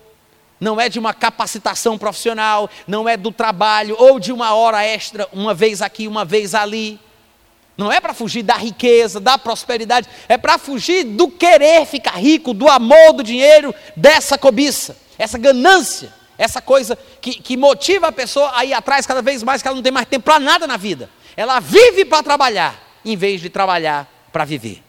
não 0.64 0.80
é 0.80 0.88
de 0.88 0.98
uma 0.98 1.14
capacitação 1.14 1.98
profissional, 1.98 2.70
não 2.88 3.08
é 3.08 3.18
do 3.18 3.34
trabalho 3.34 3.98
ou 4.00 4.18
de 4.18 4.32
uma 4.32 4.56
hora 4.56 4.82
extra, 4.82 5.28
uma 5.34 5.54
vez 5.54 5.82
aqui, 5.82 6.08
uma 6.08 6.24
vez 6.24 6.56
ali. 6.56 6.98
Não 7.78 7.92
é 7.92 8.00
para 8.00 8.14
fugir 8.14 8.44
da 8.44 8.56
riqueza, 8.56 9.20
da 9.20 9.38
prosperidade, 9.38 10.08
é 10.30 10.38
para 10.38 10.58
fugir 10.58 11.04
do 11.04 11.28
querer 11.28 11.86
ficar 11.86 12.18
rico, 12.18 12.54
do 12.54 12.70
amor 12.70 13.12
do 13.12 13.24
dinheiro, 13.24 13.76
dessa 13.94 14.38
cobiça, 14.38 14.96
essa 15.18 15.38
ganância, 15.38 16.14
essa 16.38 16.62
coisa 16.62 16.98
que, 17.20 17.34
que 17.34 17.58
motiva 17.58 18.08
a 18.08 18.12
pessoa 18.12 18.52
a 18.56 18.64
ir 18.64 18.74
atrás 18.74 19.06
cada 19.06 19.22
vez 19.22 19.44
mais, 19.44 19.62
que 19.62 19.68
ela 19.68 19.76
não 19.76 19.84
tem 19.84 19.92
mais 19.92 20.08
tempo 20.08 20.24
para 20.24 20.40
nada 20.40 20.66
na 20.66 20.78
vida. 20.78 21.10
Ela 21.36 21.60
vive 21.60 22.06
para 22.06 22.24
trabalhar, 22.24 22.82
em 23.04 23.18
vez 23.18 23.42
de 23.42 23.50
trabalhar 23.50 24.10
para 24.32 24.46
viver. 24.46 24.82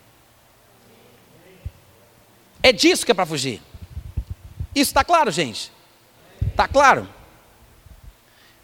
É 2.62 2.70
disso 2.70 3.04
que 3.04 3.10
é 3.10 3.14
para 3.14 3.26
fugir. 3.26 3.60
Isso 4.74 4.90
está 4.90 5.04
claro, 5.04 5.30
gente? 5.30 5.70
Está 6.50 6.66
claro? 6.66 7.08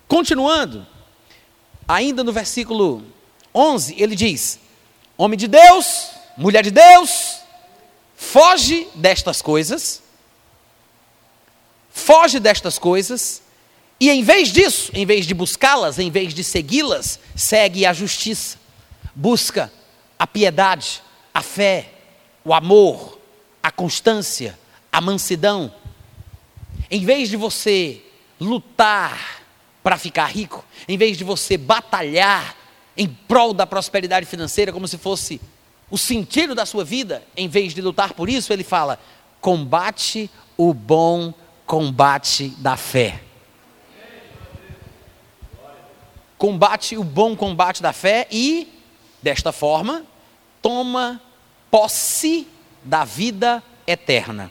Continuando, 0.09 0.87
ainda 1.87 2.25
no 2.25 2.33
versículo 2.33 3.03
11, 3.55 3.95
ele 3.99 4.17
diz: 4.17 4.59
Homem 5.17 5.39
de 5.39 5.47
Deus, 5.47 6.11
mulher 6.37 6.63
de 6.63 6.71
Deus, 6.71 7.41
foge 8.17 8.89
destas 8.95 9.41
coisas, 9.41 10.03
foge 11.91 12.41
destas 12.41 12.79
coisas, 12.79 13.43
e 14.01 14.09
em 14.11 14.23
vez 14.23 14.49
disso, 14.49 14.91
em 14.95 15.05
vez 15.05 15.27
de 15.27 15.35
buscá-las, 15.35 15.99
em 15.99 16.11
vez 16.11 16.33
de 16.33 16.43
segui-las, 16.43 17.21
segue 17.37 17.85
a 17.85 17.93
justiça, 17.93 18.59
busca 19.15 19.71
a 20.19 20.27
piedade, 20.27 21.03
a 21.33 21.43
fé, 21.43 21.93
o 22.45 22.55
amor, 22.55 23.19
a 23.63 23.71
constância, 23.71 24.59
a 24.91 25.01
mansidão. 25.01 25.73
Em 26.91 27.05
vez 27.05 27.29
de 27.29 27.37
você 27.37 28.03
lutar 28.41 29.43
para 29.83 29.97
ficar 29.97 30.27
rico, 30.27 30.65
em 30.89 30.99
vez 30.99 31.17
de 31.17 31.23
você 31.23 31.57
batalhar 31.57 32.57
em 32.97 33.07
prol 33.07 33.55
da 33.55 33.65
prosperidade 33.65 34.27
financeira, 34.27 34.73
como 34.73 34.89
se 34.89 34.99
fosse 34.99 35.41
o 35.89 35.97
sentido 35.97 36.53
da 36.55 36.67
sua 36.67 36.85
vida, 36.85 37.23
em 37.37 37.49
vez 37.49 37.73
de 37.73 37.81
lutar 37.81 38.13
por 38.13 38.29
isso, 38.29 38.53
ele 38.53 38.65
fala: 38.65 38.99
combate 39.41 40.29
o 40.57 40.75
bom 40.75 41.33
combate 41.65 42.49
da 42.59 42.77
fé. 42.77 43.23
Combate 46.37 46.97
o 46.97 47.05
bom 47.05 47.37
combate 47.37 47.83
da 47.83 47.93
fé 47.93 48.27
e, 48.31 48.67
desta 49.23 49.53
forma, 49.53 50.05
toma 50.61 51.21
posse 51.71 52.49
da 52.83 53.05
vida 53.05 53.63
eterna 53.87 54.51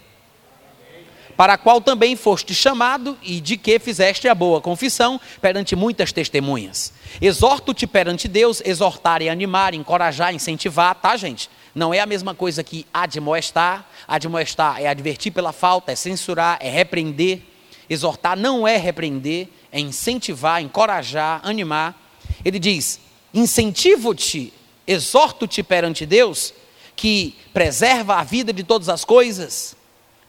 para 1.39 1.53
a 1.53 1.57
qual 1.57 1.79
também 1.79 2.17
foste 2.17 2.53
chamado 2.53 3.17
e 3.23 3.39
de 3.39 3.55
que 3.55 3.79
fizeste 3.79 4.27
a 4.27 4.35
boa 4.35 4.59
confissão 4.59 5.21
perante 5.39 5.73
muitas 5.73 6.11
testemunhas. 6.11 6.91
Exorto-te 7.21 7.87
perante 7.87 8.27
Deus, 8.27 8.61
exortar 8.65 9.21
e 9.21 9.29
animar, 9.29 9.73
encorajar, 9.73 10.35
incentivar, 10.35 10.95
tá, 10.95 11.15
gente? 11.15 11.49
Não 11.73 11.93
é 11.93 12.01
a 12.01 12.05
mesma 12.05 12.35
coisa 12.35 12.61
que 12.61 12.85
admoestar. 12.93 13.89
Admoestar 14.05 14.81
é 14.81 14.87
advertir 14.87 15.31
pela 15.31 15.53
falta, 15.53 15.93
é 15.93 15.95
censurar, 15.95 16.57
é 16.59 16.69
repreender. 16.69 17.41
Exortar 17.89 18.37
não 18.37 18.67
é 18.67 18.75
repreender, 18.75 19.47
é 19.71 19.79
incentivar, 19.79 20.61
encorajar, 20.61 21.39
animar. 21.45 21.95
Ele 22.43 22.59
diz: 22.59 22.99
incentivo-te, 23.33 24.51
exorto-te 24.85 25.63
perante 25.63 26.05
Deus, 26.05 26.53
que 26.97 27.33
preserva 27.53 28.15
a 28.15 28.25
vida 28.25 28.51
de 28.51 28.61
todas 28.61 28.89
as 28.89 29.05
coisas 29.05 29.78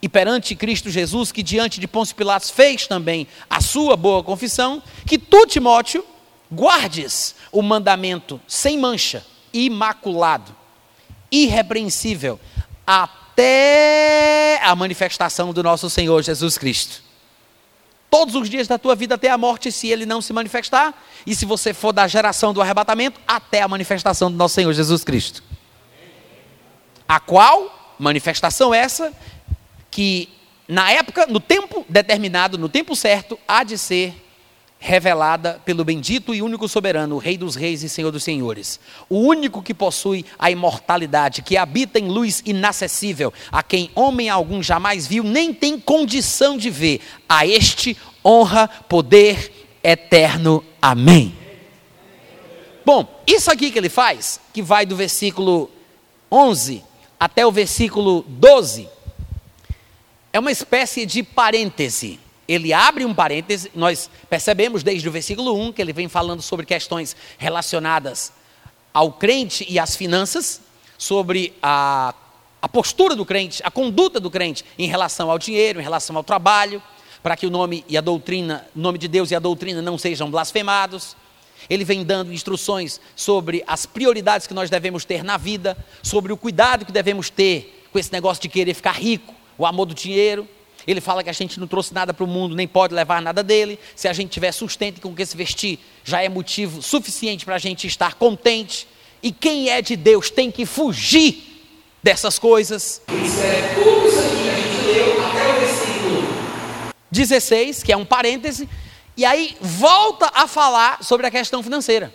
e 0.02 0.08
perante 0.08 0.54
Cristo 0.54 0.90
Jesus, 0.90 1.30
que 1.30 1.42
diante 1.42 1.78
de 1.78 1.86
Pôncio 1.86 2.16
Pilatos 2.16 2.50
fez 2.50 2.86
também 2.86 3.26
a 3.48 3.60
sua 3.60 3.96
boa 3.96 4.22
confissão, 4.22 4.82
que 5.06 5.18
tu, 5.18 5.46
Timóteo, 5.46 6.04
guardes 6.50 7.34
o 7.52 7.60
mandamento 7.62 8.40
sem 8.46 8.78
mancha, 8.78 9.24
imaculado, 9.52 10.54
irrepreensível, 11.30 12.40
até 12.86 14.58
a 14.62 14.74
manifestação 14.74 15.52
do 15.52 15.62
nosso 15.62 15.90
Senhor 15.90 16.22
Jesus 16.22 16.56
Cristo. 16.56 17.02
Todos 18.10 18.34
os 18.34 18.50
dias 18.50 18.66
da 18.66 18.76
tua 18.76 18.96
vida 18.96 19.14
até 19.14 19.30
a 19.30 19.38
morte, 19.38 19.70
se 19.70 19.88
ele 19.88 20.04
não 20.04 20.20
se 20.20 20.32
manifestar, 20.32 21.00
e 21.24 21.34
se 21.34 21.44
você 21.44 21.72
for 21.72 21.92
da 21.92 22.08
geração 22.08 22.52
do 22.52 22.60
arrebatamento, 22.60 23.20
até 23.28 23.62
a 23.62 23.68
manifestação 23.68 24.32
do 24.32 24.36
nosso 24.36 24.54
Senhor 24.54 24.72
Jesus 24.72 25.04
Cristo. 25.04 25.44
A 27.06 27.20
qual 27.20 27.94
manifestação 27.98 28.74
essa 28.74 29.12
que 29.90 30.28
na 30.68 30.92
época, 30.92 31.26
no 31.26 31.40
tempo 31.40 31.84
determinado, 31.88 32.56
no 32.56 32.68
tempo 32.68 32.94
certo, 32.94 33.38
há 33.46 33.64
de 33.64 33.76
ser 33.76 34.14
revelada 34.78 35.60
pelo 35.62 35.84
bendito 35.84 36.34
e 36.34 36.40
único 36.40 36.66
soberano, 36.66 37.16
o 37.16 37.18
Rei 37.18 37.36
dos 37.36 37.54
Reis 37.54 37.82
e 37.82 37.88
Senhor 37.88 38.10
dos 38.10 38.24
Senhores, 38.24 38.80
o 39.10 39.18
único 39.18 39.62
que 39.62 39.74
possui 39.74 40.24
a 40.38 40.50
imortalidade, 40.50 41.42
que 41.42 41.58
habita 41.58 41.98
em 41.98 42.08
luz 42.08 42.42
inacessível, 42.46 43.30
a 43.52 43.62
quem 43.62 43.90
homem 43.94 44.30
algum 44.30 44.62
jamais 44.62 45.06
viu, 45.06 45.22
nem 45.22 45.52
tem 45.52 45.78
condição 45.78 46.56
de 46.56 46.70
ver, 46.70 47.00
a 47.28 47.46
este 47.46 47.94
honra, 48.24 48.68
poder 48.88 49.52
eterno. 49.84 50.64
Amém. 50.80 51.36
Bom, 52.86 53.22
isso 53.26 53.50
aqui 53.50 53.70
que 53.70 53.78
ele 53.78 53.90
faz, 53.90 54.40
que 54.52 54.62
vai 54.62 54.86
do 54.86 54.96
versículo 54.96 55.70
11 56.32 56.82
até 57.20 57.46
o 57.46 57.52
versículo 57.52 58.24
12, 58.26 58.88
é 60.32 60.38
uma 60.38 60.50
espécie 60.50 61.04
de 61.04 61.22
parêntese. 61.22 62.18
Ele 62.46 62.72
abre 62.72 63.04
um 63.04 63.14
parêntese, 63.14 63.70
nós 63.74 64.10
percebemos 64.28 64.82
desde 64.82 65.08
o 65.08 65.12
versículo 65.12 65.54
1 65.54 65.72
que 65.72 65.80
ele 65.80 65.92
vem 65.92 66.08
falando 66.08 66.42
sobre 66.42 66.66
questões 66.66 67.14
relacionadas 67.38 68.32
ao 68.92 69.12
crente 69.12 69.64
e 69.68 69.78
às 69.78 69.94
finanças, 69.94 70.60
sobre 70.98 71.54
a, 71.62 72.12
a 72.60 72.68
postura 72.68 73.14
do 73.14 73.24
crente, 73.24 73.62
a 73.64 73.70
conduta 73.70 74.18
do 74.18 74.30
crente 74.30 74.64
em 74.78 74.88
relação 74.88 75.30
ao 75.30 75.38
dinheiro, 75.38 75.80
em 75.80 75.82
relação 75.82 76.16
ao 76.16 76.24
trabalho, 76.24 76.82
para 77.22 77.36
que 77.36 77.46
o 77.46 77.50
nome 77.50 77.84
e 77.88 77.96
a 77.96 78.00
doutrina, 78.00 78.66
nome 78.74 78.98
de 78.98 79.06
Deus 79.06 79.30
e 79.30 79.34
a 79.36 79.38
doutrina 79.38 79.80
não 79.80 79.96
sejam 79.96 80.30
blasfemados. 80.30 81.16
Ele 81.68 81.84
vem 81.84 82.02
dando 82.02 82.32
instruções 82.32 83.00
sobre 83.14 83.62
as 83.66 83.86
prioridades 83.86 84.46
que 84.46 84.54
nós 84.54 84.70
devemos 84.70 85.04
ter 85.04 85.22
na 85.22 85.36
vida, 85.36 85.76
sobre 86.02 86.32
o 86.32 86.36
cuidado 86.36 86.84
que 86.84 86.92
devemos 86.92 87.30
ter 87.30 87.86
com 87.92 87.98
esse 87.98 88.12
negócio 88.12 88.42
de 88.42 88.48
querer 88.48 88.74
ficar 88.74 88.92
rico, 88.92 89.34
o 89.60 89.66
amor 89.66 89.84
do 89.84 89.94
dinheiro. 89.94 90.48
Ele 90.86 91.02
fala 91.02 91.22
que 91.22 91.28
a 91.28 91.34
gente 91.34 91.60
não 91.60 91.66
trouxe 91.66 91.92
nada 91.92 92.14
para 92.14 92.24
o 92.24 92.26
mundo, 92.26 92.56
nem 92.56 92.66
pode 92.66 92.94
levar 92.94 93.20
nada 93.20 93.42
dele. 93.42 93.78
Se 93.94 94.08
a 94.08 94.12
gente 94.14 94.30
tiver 94.30 94.50
sustento 94.52 95.02
com 95.02 95.14
que 95.14 95.26
se 95.26 95.36
vestir, 95.36 95.78
já 96.02 96.22
é 96.22 96.28
motivo 96.30 96.80
suficiente 96.80 97.44
para 97.44 97.56
a 97.56 97.58
gente 97.58 97.86
estar 97.86 98.14
contente. 98.14 98.88
E 99.22 99.30
quem 99.30 99.68
é 99.68 99.82
de 99.82 99.96
Deus 99.96 100.30
tem 100.30 100.50
que 100.50 100.64
fugir 100.64 101.62
dessas 102.02 102.38
coisas. 102.38 103.02
Isso 103.08 103.40
é 103.42 103.74
tudo 103.74 104.08
isso 104.08 104.18
aqui 104.18 104.42
que 104.42 104.48
a 104.48 104.54
gente 104.56 104.86
leu 104.86 105.26
até 105.26 105.48
o 105.48 105.60
versículo 105.60 106.28
16, 107.10 107.82
que 107.82 107.92
é 107.92 107.96
um 107.98 108.06
parêntese, 108.06 108.66
e 109.14 109.26
aí 109.26 109.54
volta 109.60 110.30
a 110.32 110.46
falar 110.46 111.04
sobre 111.04 111.26
a 111.26 111.30
questão 111.30 111.62
financeira. 111.62 112.14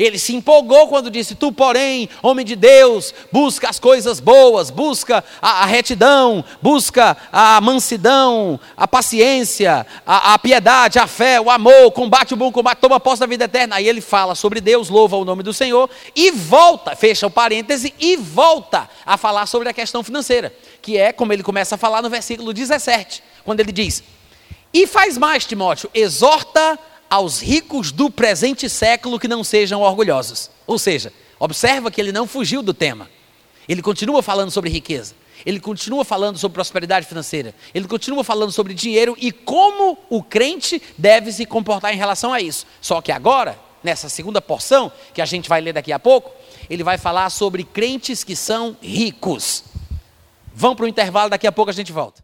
Ele 0.00 0.18
se 0.18 0.34
empolgou 0.34 0.88
quando 0.88 1.10
disse: 1.10 1.34
Tu, 1.34 1.52
porém, 1.52 2.08
homem 2.22 2.42
de 2.44 2.56
Deus, 2.56 3.12
busca 3.30 3.68
as 3.68 3.78
coisas 3.78 4.18
boas, 4.18 4.70
busca 4.70 5.22
a, 5.42 5.62
a 5.62 5.66
retidão, 5.66 6.42
busca 6.62 7.14
a 7.30 7.60
mansidão, 7.60 8.58
a 8.74 8.88
paciência, 8.88 9.86
a, 10.06 10.32
a, 10.32 10.38
piedade, 10.38 10.98
a 10.98 11.06
fé, 11.06 11.38
o 11.38 11.50
amor, 11.50 11.92
combate 11.92 12.32
o 12.32 12.36
bom 12.36 12.50
combate, 12.50 12.78
toma 12.78 12.98
posse 12.98 13.20
da 13.20 13.26
vida 13.26 13.44
eterna. 13.44 13.76
Aí 13.76 13.86
ele 13.86 14.00
fala 14.00 14.34
sobre 14.34 14.58
Deus, 14.58 14.88
louva 14.88 15.18
o 15.18 15.24
nome 15.24 15.42
do 15.42 15.52
Senhor 15.52 15.90
e 16.16 16.30
volta, 16.30 16.96
fecha 16.96 17.26
o 17.26 17.30
parêntese 17.30 17.92
e 18.00 18.16
volta 18.16 18.88
a 19.04 19.18
falar 19.18 19.44
sobre 19.44 19.68
a 19.68 19.72
questão 19.74 20.02
financeira, 20.02 20.50
que 20.80 20.96
é 20.96 21.12
como 21.12 21.34
ele 21.34 21.42
começa 21.42 21.74
a 21.74 21.78
falar 21.78 22.00
no 22.00 22.08
versículo 22.08 22.54
17, 22.54 23.22
quando 23.44 23.60
ele 23.60 23.70
diz: 23.70 24.02
E 24.72 24.86
faz 24.86 25.18
mais, 25.18 25.44
Timóteo, 25.44 25.90
exorta 25.92 26.78
aos 27.10 27.42
ricos 27.42 27.90
do 27.90 28.08
presente 28.08 28.68
século 28.68 29.18
que 29.18 29.26
não 29.26 29.42
sejam 29.42 29.82
orgulhosos. 29.82 30.48
Ou 30.64 30.78
seja, 30.78 31.12
observa 31.40 31.90
que 31.90 32.00
ele 32.00 32.12
não 32.12 32.26
fugiu 32.26 32.62
do 32.62 32.72
tema. 32.72 33.10
Ele 33.68 33.82
continua 33.82 34.22
falando 34.22 34.52
sobre 34.52 34.70
riqueza. 34.70 35.14
Ele 35.44 35.58
continua 35.58 36.04
falando 36.04 36.38
sobre 36.38 36.54
prosperidade 36.54 37.06
financeira. 37.06 37.54
Ele 37.74 37.88
continua 37.88 38.22
falando 38.22 38.52
sobre 38.52 38.74
dinheiro 38.74 39.16
e 39.18 39.32
como 39.32 39.98
o 40.08 40.22
crente 40.22 40.80
deve 40.96 41.32
se 41.32 41.44
comportar 41.44 41.92
em 41.92 41.96
relação 41.96 42.32
a 42.32 42.40
isso. 42.40 42.66
Só 42.80 43.00
que 43.00 43.10
agora, 43.10 43.58
nessa 43.82 44.08
segunda 44.08 44.40
porção, 44.40 44.92
que 45.12 45.20
a 45.20 45.26
gente 45.26 45.48
vai 45.48 45.60
ler 45.60 45.72
daqui 45.72 45.92
a 45.92 45.98
pouco, 45.98 46.30
ele 46.68 46.84
vai 46.84 46.98
falar 46.98 47.28
sobre 47.30 47.64
crentes 47.64 48.22
que 48.22 48.36
são 48.36 48.76
ricos. 48.80 49.64
Vão 50.54 50.76
para 50.76 50.84
o 50.84 50.88
intervalo, 50.88 51.30
daqui 51.30 51.46
a 51.46 51.52
pouco 51.52 51.70
a 51.70 51.74
gente 51.74 51.90
volta. 51.90 52.18